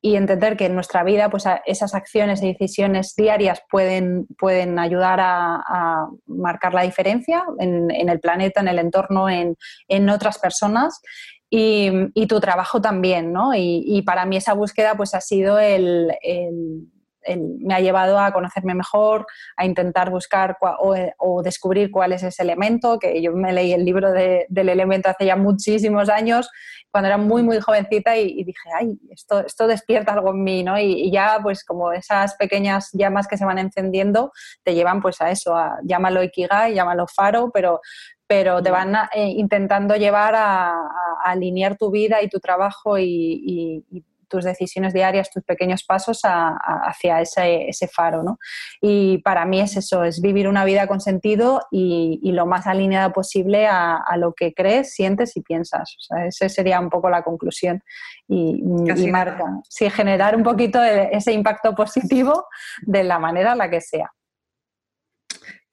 entender 0.02 0.58
que 0.58 0.66
en 0.66 0.76
nuestra 0.76 1.04
vida, 1.04 1.30
pues 1.30 1.46
esas 1.66 1.94
acciones 1.94 2.42
y 2.42 2.52
decisiones 2.52 3.14
diarias 3.16 3.62
pueden, 3.70 4.26
pueden 4.38 4.80
ayudar 4.80 5.20
a, 5.22 6.08
marcar 6.26 6.74
la 6.74 6.82
diferencia 6.82 7.44
en, 7.60 8.10
el 8.10 8.20
planeta, 8.20 8.60
en 8.60 8.70
el 8.70 8.80
entorno, 8.80 9.30
en, 9.30 9.56
en 9.88 10.10
otras 10.10 10.40
personas 10.40 11.00
y, 11.56 12.28
tu 12.28 12.40
trabajo 12.40 12.82
también, 12.82 13.32
¿no? 13.32 13.52
Y, 13.56 14.02
para 14.06 14.26
mí 14.26 14.38
esa 14.38 14.54
búsqueda 14.54 14.96
pues 14.96 15.14
ha 15.14 15.22
sido 15.22 15.60
el, 15.60 16.12
me 17.60 17.76
ha 17.76 17.80
llevado 17.80 18.20
a 18.20 18.34
conocerme 18.34 18.74
mejor, 18.74 19.28
a 19.56 19.66
intentar 19.66 20.10
buscar 20.10 20.58
o, 20.60 21.44
descubrir 21.44 21.92
cuál 21.92 22.14
es 22.14 22.24
ese 22.24 22.42
elemento, 22.42 22.98
que 22.98 23.22
yo 23.22 23.34
me 23.34 23.54
leí 23.54 23.72
el 23.72 23.86
libro 23.86 24.12
del 24.12 24.70
elemento 24.70 25.10
hace 25.10 25.28
ya 25.28 25.36
muchísimos 25.36 26.10
años, 26.10 26.50
cuando 26.90 27.08
era 27.08 27.18
muy, 27.18 27.44
muy 27.44 27.60
jovencita 27.60 28.18
y, 28.18 28.44
dije, 28.44 28.70
ay, 28.76 29.00
esto, 29.12 29.46
esto 29.46 29.68
despierta 29.68 30.14
algo 30.14 30.32
en 30.32 30.44
mí, 30.44 30.64
¿no? 30.64 30.80
Y, 30.80 31.12
ya 31.12 31.40
pues 31.44 31.64
como 31.64 31.92
esas 31.92 32.36
pequeñas 32.36 32.90
llamas 32.94 33.28
que 33.28 33.38
se 33.38 33.46
van 33.46 33.60
encendiendo 33.60 34.32
te 34.64 34.74
llevan 34.74 35.02
pues 35.02 35.22
a 35.22 35.30
eso, 35.30 35.56
a, 35.56 35.78
llámalo 35.84 36.24
Ikigai, 36.24 36.74
llámalo 36.74 37.06
Faro, 37.08 37.52
pero, 37.54 37.80
pero 38.28 38.62
te 38.62 38.72
van 38.72 38.96
eh, 39.14 39.30
intentando 39.30 39.96
llevar 39.96 40.36
a, 40.36 40.74
alinear 41.24 41.78
tu 41.78 41.90
vida 41.90 42.22
y 42.22 42.30
tu 42.30 42.40
trabajo 42.40 42.98
y, 43.00 43.86
tus 44.30 44.46
decisiones 44.46 44.96
diarias, 44.96 45.30
tus 45.30 45.44
pequeños 45.44 45.84
pasos 45.84 46.22
hacia 46.24 47.22
ese, 47.22 47.88
faro. 47.88 48.24
¿no? 48.24 48.40
Y 48.82 49.20
para 49.20 49.46
mí 49.46 49.62
es 49.62 49.78
eso, 49.78 50.04
es 50.04 50.22
vivir 50.22 50.48
una 50.48 50.66
vida 50.66 50.88
con 50.88 51.02
sentido 51.02 51.62
y, 51.70 52.32
lo 52.32 52.48
más 52.48 52.66
alineada 52.66 53.14
posible 53.14 53.68
a, 53.68 54.04
lo 54.18 54.34
que 54.34 54.52
crees, 54.56 54.96
sientes 54.96 55.38
y 55.38 55.42
piensas. 55.42 55.96
O 56.00 56.02
sea, 56.02 56.26
esa 56.26 56.50
sería 56.50 56.80
un 56.80 56.90
poco 56.90 57.12
la 57.12 57.22
conclusión. 57.22 57.84
Y, 58.28 58.64
y 58.96 59.12
marca, 59.12 59.46
sí, 59.70 59.88
generar 59.92 60.36
un 60.36 60.42
poquito 60.42 60.82
ese 60.82 61.32
impacto 61.32 61.76
positivo 61.76 62.48
de 62.82 63.04
la 63.04 63.20
manera 63.20 63.52
en 63.52 63.60
la 63.60 63.70
que 63.70 63.82
sea. 63.82 64.12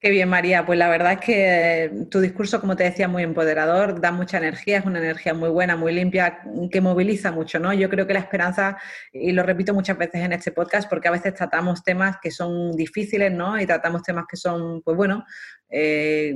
Qué 0.01 0.09
bien, 0.09 0.29
María. 0.29 0.65
Pues 0.65 0.79
la 0.79 0.89
verdad 0.89 1.13
es 1.13 1.19
que 1.19 1.83
eh, 1.83 1.91
tu 2.09 2.19
discurso, 2.21 2.59
como 2.59 2.75
te 2.75 2.83
decía, 2.83 3.07
muy 3.07 3.21
empoderador, 3.21 4.01
da 4.01 4.11
mucha 4.11 4.39
energía, 4.39 4.79
es 4.79 4.85
una 4.85 4.97
energía 4.97 5.35
muy 5.35 5.49
buena, 5.49 5.75
muy 5.77 5.93
limpia, 5.93 6.39
que 6.71 6.81
moviliza 6.81 7.31
mucho, 7.31 7.59
¿no? 7.59 7.71
Yo 7.71 7.87
creo 7.87 8.07
que 8.07 8.13
la 8.13 8.19
esperanza, 8.21 8.79
y 9.13 9.31
lo 9.31 9.43
repito 9.43 9.75
muchas 9.75 9.99
veces 9.99 10.21
en 10.21 10.33
este 10.33 10.51
podcast, 10.51 10.89
porque 10.89 11.07
a 11.07 11.11
veces 11.11 11.35
tratamos 11.35 11.83
temas 11.83 12.17
que 12.19 12.31
son 12.31 12.75
difíciles, 12.75 13.31
¿no? 13.31 13.61
Y 13.61 13.67
tratamos 13.67 14.01
temas 14.01 14.25
que 14.27 14.37
son, 14.37 14.81
pues 14.81 14.97
bueno, 14.97 15.23
eh, 15.69 16.33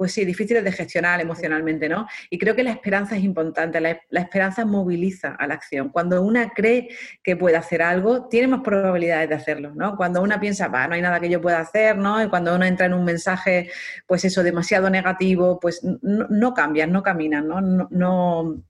pues 0.00 0.14
sí, 0.14 0.24
difíciles 0.24 0.64
de 0.64 0.72
gestionar 0.72 1.20
emocionalmente, 1.20 1.86
¿no? 1.86 2.08
Y 2.30 2.38
creo 2.38 2.56
que 2.56 2.62
la 2.62 2.70
esperanza 2.70 3.18
es 3.18 3.22
importante, 3.22 3.82
la, 3.82 4.00
esperanza 4.12 4.64
moviliza 4.64 5.34
a 5.34 5.46
la 5.46 5.52
acción. 5.52 5.90
Cuando 5.90 6.22
una 6.22 6.48
cree 6.54 6.88
que 7.22 7.36
puede 7.36 7.58
hacer 7.58 7.82
algo, 7.82 8.26
tiene 8.26 8.48
más 8.48 8.62
probabilidades 8.62 9.28
de 9.28 9.34
hacerlo, 9.34 9.74
¿no? 9.74 9.98
Cuando 9.98 10.22
una 10.22 10.40
piensa, 10.40 10.68
va, 10.68 10.88
no 10.88 10.94
hay 10.94 11.02
nada 11.02 11.20
que 11.20 11.28
yo 11.28 11.42
pueda 11.42 11.60
hacer, 11.60 11.98
¿no? 11.98 12.24
Y 12.24 12.30
cuando 12.30 12.54
uno 12.54 12.64
entra 12.64 12.86
en 12.86 12.94
un 12.94 13.04
mensaje, 13.04 13.70
pues 14.06 14.24
eso, 14.24 14.42
demasiado 14.42 14.88
negativo, 14.88 15.60
pues 15.60 15.84
no, 15.84 16.26
no 16.30 16.54
cambias, 16.54 16.88
no 16.88 17.02
caminas, 17.02 17.44
¿no? 17.44 17.60
no, 17.60 17.86
no 17.90 18.64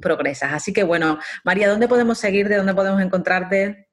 progresas. 0.00 0.54
Así 0.54 0.72
que 0.72 0.82
bueno, 0.82 1.20
María, 1.44 1.68
¿dónde 1.68 1.86
podemos 1.86 2.18
seguir? 2.18 2.48
¿De 2.48 2.56
dónde 2.56 2.74
podemos 2.74 3.00
encontrarte? 3.00 3.83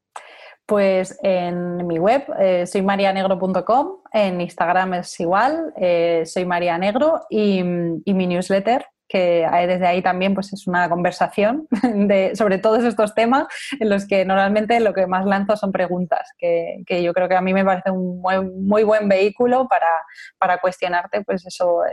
Pues 0.72 1.20
en 1.22 1.86
mi 1.86 2.00
web, 2.00 2.24
eh, 2.40 2.66
soymarianegro.com, 2.66 3.98
en 4.14 4.40
Instagram 4.40 4.94
es 4.94 5.20
igual, 5.20 5.74
eh, 5.76 6.24
soy 6.26 6.46
María 6.46 6.78
Negro 6.78 7.26
y, 7.30 7.62
mi 7.62 8.26
newsletter, 8.26 8.86
que 9.06 9.46
desde 9.68 9.86
ahí 9.86 10.02
también 10.02 10.34
pues 10.34 10.54
es 10.54 10.68
una 10.68 10.88
conversación 10.88 11.68
de, 12.08 12.38
sobre 12.38 12.58
todos 12.58 12.86
estos 12.86 13.14
temas 13.14 13.48
en 13.82 13.90
los 13.90 14.08
que 14.08 14.24
normalmente 14.24 14.80
lo 14.80 14.94
que 14.94 15.08
más 15.08 15.26
lanzo 15.26 15.58
son 15.58 15.74
preguntas, 15.74 16.32
que, 16.38 16.86
yo 17.04 17.14
creo 17.14 17.28
que 17.28 17.36
a 17.36 17.42
mí 17.42 17.54
me 17.54 17.66
parece 17.66 17.92
un 17.92 18.22
muy, 18.22 18.84
buen 18.86 19.10
vehículo 19.10 19.68
para, 19.68 20.58
cuestionarte 20.60 21.22
pues 21.26 21.46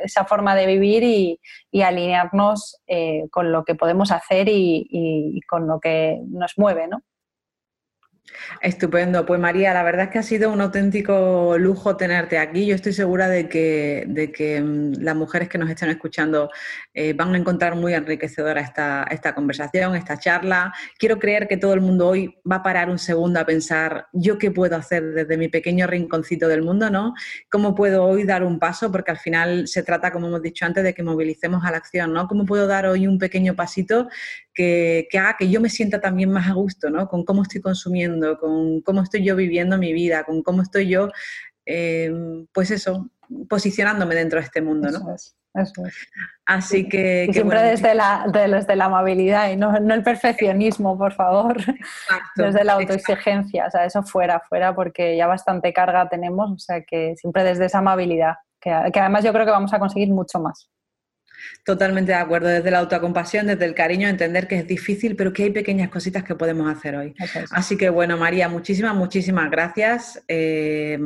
esa 0.05 0.25
forma 0.25 0.55
de 0.55 0.67
vivir 0.67 1.03
y, 1.03 1.83
alinearnos 1.83 2.81
eh, 2.87 3.25
con 3.33 3.51
lo 3.51 3.65
que 3.65 3.75
podemos 3.75 4.13
hacer 4.13 4.49
y, 4.49 4.87
y, 4.89 5.41
con 5.49 5.67
lo 5.67 5.81
que 5.81 6.21
nos 6.29 6.57
mueve, 6.57 6.87
¿no? 6.87 7.03
Estupendo. 8.61 9.25
Pues 9.27 9.41
María, 9.41 9.73
la 9.75 9.83
verdad 9.83 10.07
es 10.07 10.11
que 10.11 10.19
ha 10.19 10.23
sido 10.23 10.53
un 10.53 10.61
auténtico 10.61 11.57
lujo 11.59 11.97
tenerte 11.97 12.39
aquí. 12.39 12.67
Yo 12.67 12.75
estoy 12.75 12.93
segura 12.93 13.29
de 13.29 13.49
que, 13.49 14.05
de 14.07 14.33
que 14.33 14.61
mm, 14.61 14.95
las 15.01 15.17
mujeres 15.17 15.49
que 15.49 15.59
nos 15.59 15.71
están 15.71 15.91
escuchando 15.91 16.51
eh, 16.95 17.13
van 17.13 17.35
a 17.35 17.39
encontrar 17.39 17.77
muy 17.77 17.95
enriquecedora 17.95 18.61
esta, 18.61 19.07
esta 19.11 19.35
conversación, 19.35 19.95
esta 19.95 20.19
charla. 20.19 20.73
Quiero 20.99 21.19
creer 21.19 21.49
que 21.49 21.57
todo 21.57 21.75
el 21.75 21.81
mundo 21.81 22.09
hoy 22.09 22.35
va 22.51 22.57
a 22.57 22.63
parar 22.63 22.91
un 22.91 22.99
segundo 22.99 23.41
a 23.41 23.47
pensar, 23.47 24.07
¿yo 24.13 24.39
qué 24.39 24.51
puedo 24.51 24.77
hacer 24.77 25.05
desde 25.13 25.37
mi 25.37 25.49
pequeño 25.49 25.87
rinconcito 25.87 26.49
del 26.49 26.63
mundo? 26.63 26.91
¿no? 26.91 27.15
¿Cómo 27.51 27.75
puedo 27.75 28.05
hoy 28.05 28.25
dar 28.25 28.43
un 28.43 28.59
paso? 28.59 28.91
Porque 28.91 29.11
al 29.11 29.19
final 29.19 29.69
se 29.69 29.83
trata, 29.83 30.11
como 30.11 30.27
hemos 30.27 30.43
dicho 30.43 30.65
antes, 30.65 30.85
de 30.85 30.95
que 30.95 31.03
movilicemos 31.03 31.65
a 31.65 31.71
la 31.71 31.79
acción. 31.79 32.13
¿no? 32.13 32.27
¿Cómo 32.27 32.45
puedo 32.45 32.67
dar 32.67 32.87
hoy 32.87 33.07
un 33.07 33.19
pequeño 33.19 33.55
pasito 33.55 34.09
que, 34.59 35.19
haga 35.19 35.37
que 35.39 35.49
yo 35.49 35.61
me 35.61 35.69
sienta 35.69 36.01
también 36.01 36.33
más 36.33 36.49
a 36.49 36.53
gusto, 36.53 36.91
¿no? 36.91 37.09
Con 37.09 37.25
cómo 37.25 37.43
estoy 37.43 37.61
consumiendo, 37.61 38.39
con 38.39 38.81
cómo 38.81 39.03
estoy 39.03 39.25
yo 39.25 39.37
viviendo 39.37 39.79
mi 39.79 39.93
vida, 39.93 40.25
con 40.25 40.43
cómo 40.43 40.63
estoy 40.63 40.89
yo, 40.89 41.11
eh, 41.65 42.13
pues 42.53 42.73
eso, 42.73 43.09
posicionándome 43.49 44.17
dentro 44.17 44.41
de 44.41 44.47
este 44.47 44.61
mundo, 44.61 44.91
¿no? 44.91 45.15
Eso 45.55 45.87
es. 45.87 45.97
Así 46.45 46.89
que... 46.89 47.29
siempre 47.33 47.63
desde, 47.63 47.95
la, 47.95 48.27
desde 48.33 48.77
la 48.77 48.87
amabilidad 48.87 49.51
y 49.51 49.57
no, 49.57 49.77
el 49.77 50.03
perfeccionismo, 50.03 50.99
por 50.99 51.13
favor. 51.13 51.57
desde 52.37 52.65
la 52.65 52.75
autoexigencia, 52.75 53.67
o 53.67 53.71
sea, 53.71 53.85
eso 53.85 54.03
fuera, 54.03 54.41
fuera, 54.49 54.75
porque 54.75 55.17
ya 55.17 55.27
bastante 55.27 55.73
carga 55.73 56.09
tenemos, 56.09 56.51
o 56.51 56.59
sea, 56.59 56.83
que 56.83 57.15
siempre 57.17 57.45
desde 57.45 57.67
esa 57.67 57.79
amabilidad, 57.79 58.35
que 58.61 58.71
además 58.71 59.25
yo 59.25 59.33
creo 59.33 59.45
que 59.45 59.53
vamos 59.53 59.73
a 59.73 59.79
conseguir 59.79 60.09
mucho 60.09 60.41
más. 60.41 60.69
Totalmente 61.65 62.13
de 62.13 62.19
acuerdo, 62.19 62.49
desde 62.49 62.71
la 62.71 62.79
autocompasión, 62.79 63.47
desde 63.47 63.65
el 63.65 63.75
cariño, 63.75 64.09
entender 64.09 64.47
que 64.47 64.59
es 64.59 64.67
difícil, 64.67 65.17
pero 65.17 65.33
que 65.33 65.45
hay 65.45 65.51
pequeñas 65.51 65.91
cositas 65.91 66.25
que 66.25 66.35
podemos 66.35 66.71
hacer 66.71 66.97
hoy. 66.97 67.15
Así 67.51 67.77
que 67.77 67.91
bueno, 67.91 68.17
María, 68.17 68.49
muchísimas, 68.49 68.95
muchísimas 68.95 69.51
gracias. 69.51 70.23
Eh, 70.29 70.99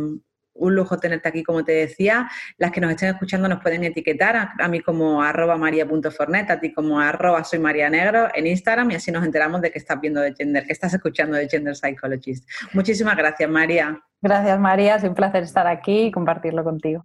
un 0.55 0.75
lujo 0.75 0.99
tenerte 0.99 1.29
aquí, 1.29 1.43
como 1.43 1.65
te 1.65 1.73
decía. 1.73 2.31
Las 2.59 2.71
que 2.71 2.81
nos 2.81 2.91
estén 2.91 3.11
escuchando 3.11 3.49
nos 3.49 3.61
pueden 3.61 3.85
etiquetar 3.85 4.51
a, 4.59 4.69
mí 4.69 4.81
como 4.81 5.23
arroba 5.23 5.57
maria.fornet, 5.57 6.51
a 6.51 6.61
ti 6.61 6.73
como 6.73 7.01
arroba 7.01 7.45
soy 7.45 7.59
María 7.59 7.89
Negro 7.91 8.29
en 8.35 8.47
Instagram 8.47 8.91
y 8.91 8.95
así 8.97 9.11
nos 9.11 9.25
enteramos 9.25 9.61
de 9.61 9.71
que 9.71 9.79
estás 9.79 10.01
viendo 10.01 10.21
de 10.21 10.35
Gender, 10.35 10.65
que 10.65 10.73
estás 10.73 10.95
escuchando 10.95 11.37
de 11.37 11.49
Gender 11.49 11.75
Psychologist. 11.75 12.49
Muchísimas 12.73 13.17
gracias, 13.17 13.49
María. 13.49 14.01
Gracias, 14.21 14.59
María. 14.59 14.97
Es 14.97 15.05
un 15.05 15.15
placer 15.15 15.43
estar 15.43 15.67
aquí 15.67 16.05
y 16.07 16.11
compartirlo 16.11 16.63
contigo. 16.65 17.05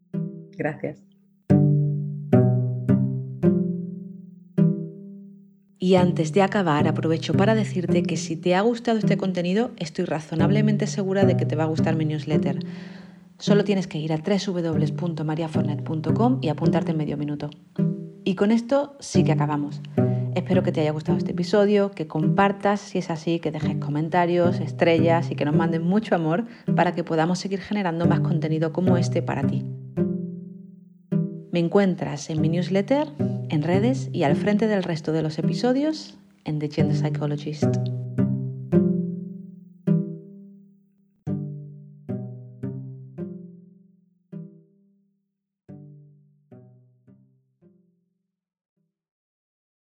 Gracias. 0.58 1.17
Y 5.80 5.96
antes 5.96 6.34
de 6.34 6.42
acabar, 6.42 6.88
aprovecho 6.88 7.34
para 7.34 7.54
decirte 7.54 8.02
que 8.04 8.18
si 8.18 8.36
te 8.36 8.56
ha 8.56 8.62
gustado 8.62 8.98
este 8.98 9.18
contenido, 9.18 9.70
estoy 9.78 10.06
razonablemente 10.06 10.88
segura 10.88 11.24
de 11.26 11.38
que 11.38 11.46
te 11.46 11.56
va 11.56 11.66
a 11.66 11.68
gustar 11.68 11.96
mi 11.96 12.06
newsletter. 12.06 12.58
Solo 13.38 13.64
tienes 13.64 13.86
que 13.86 14.00
ir 14.00 14.12
a 14.12 14.18
www.mariafornet.com 14.18 16.40
y 16.42 16.50
apuntarte 16.50 16.92
en 16.92 16.98
medio 16.98 17.18
minuto. 17.18 17.52
Y 18.24 18.34
con 18.34 18.52
esto 18.52 18.98
sí 19.00 19.24
que 19.24 19.32
acabamos. 19.32 19.82
Espero 20.34 20.64
que 20.64 20.72
te 20.72 20.82
haya 20.82 20.92
gustado 20.92 21.18
este 21.18 21.32
episodio, 21.32 21.92
que 21.92 22.08
compartas 22.08 22.80
si 22.80 22.98
es 22.98 23.10
así, 23.10 23.40
que 23.40 23.52
dejes 23.52 23.78
comentarios, 23.78 24.60
estrellas 24.60 25.32
y 25.32 25.36
que 25.36 25.46
nos 25.46 25.56
mandes 25.56 25.82
mucho 25.82 26.16
amor 26.16 26.46
para 26.76 26.94
que 26.94 27.04
podamos 27.04 27.40
seguir 27.40 27.62
generando 27.62 28.08
más 28.08 28.22
contenido 28.22 28.74
como 28.74 28.98
este 28.98 29.22
para 29.22 29.46
ti. 29.46 29.64
Me 31.58 31.64
encuentras 31.64 32.30
en 32.30 32.40
mi 32.40 32.50
newsletter, 32.50 33.08
en 33.50 33.64
redes 33.64 34.12
y 34.14 34.22
al 34.22 34.36
frente 34.36 34.68
del 34.68 34.84
resto 34.84 35.12
de 35.12 35.24
los 35.24 35.40
episodios 35.40 36.16
en 36.46 36.60
The 36.60 36.70
Gender 36.70 36.96
Psychologist. 36.96 37.76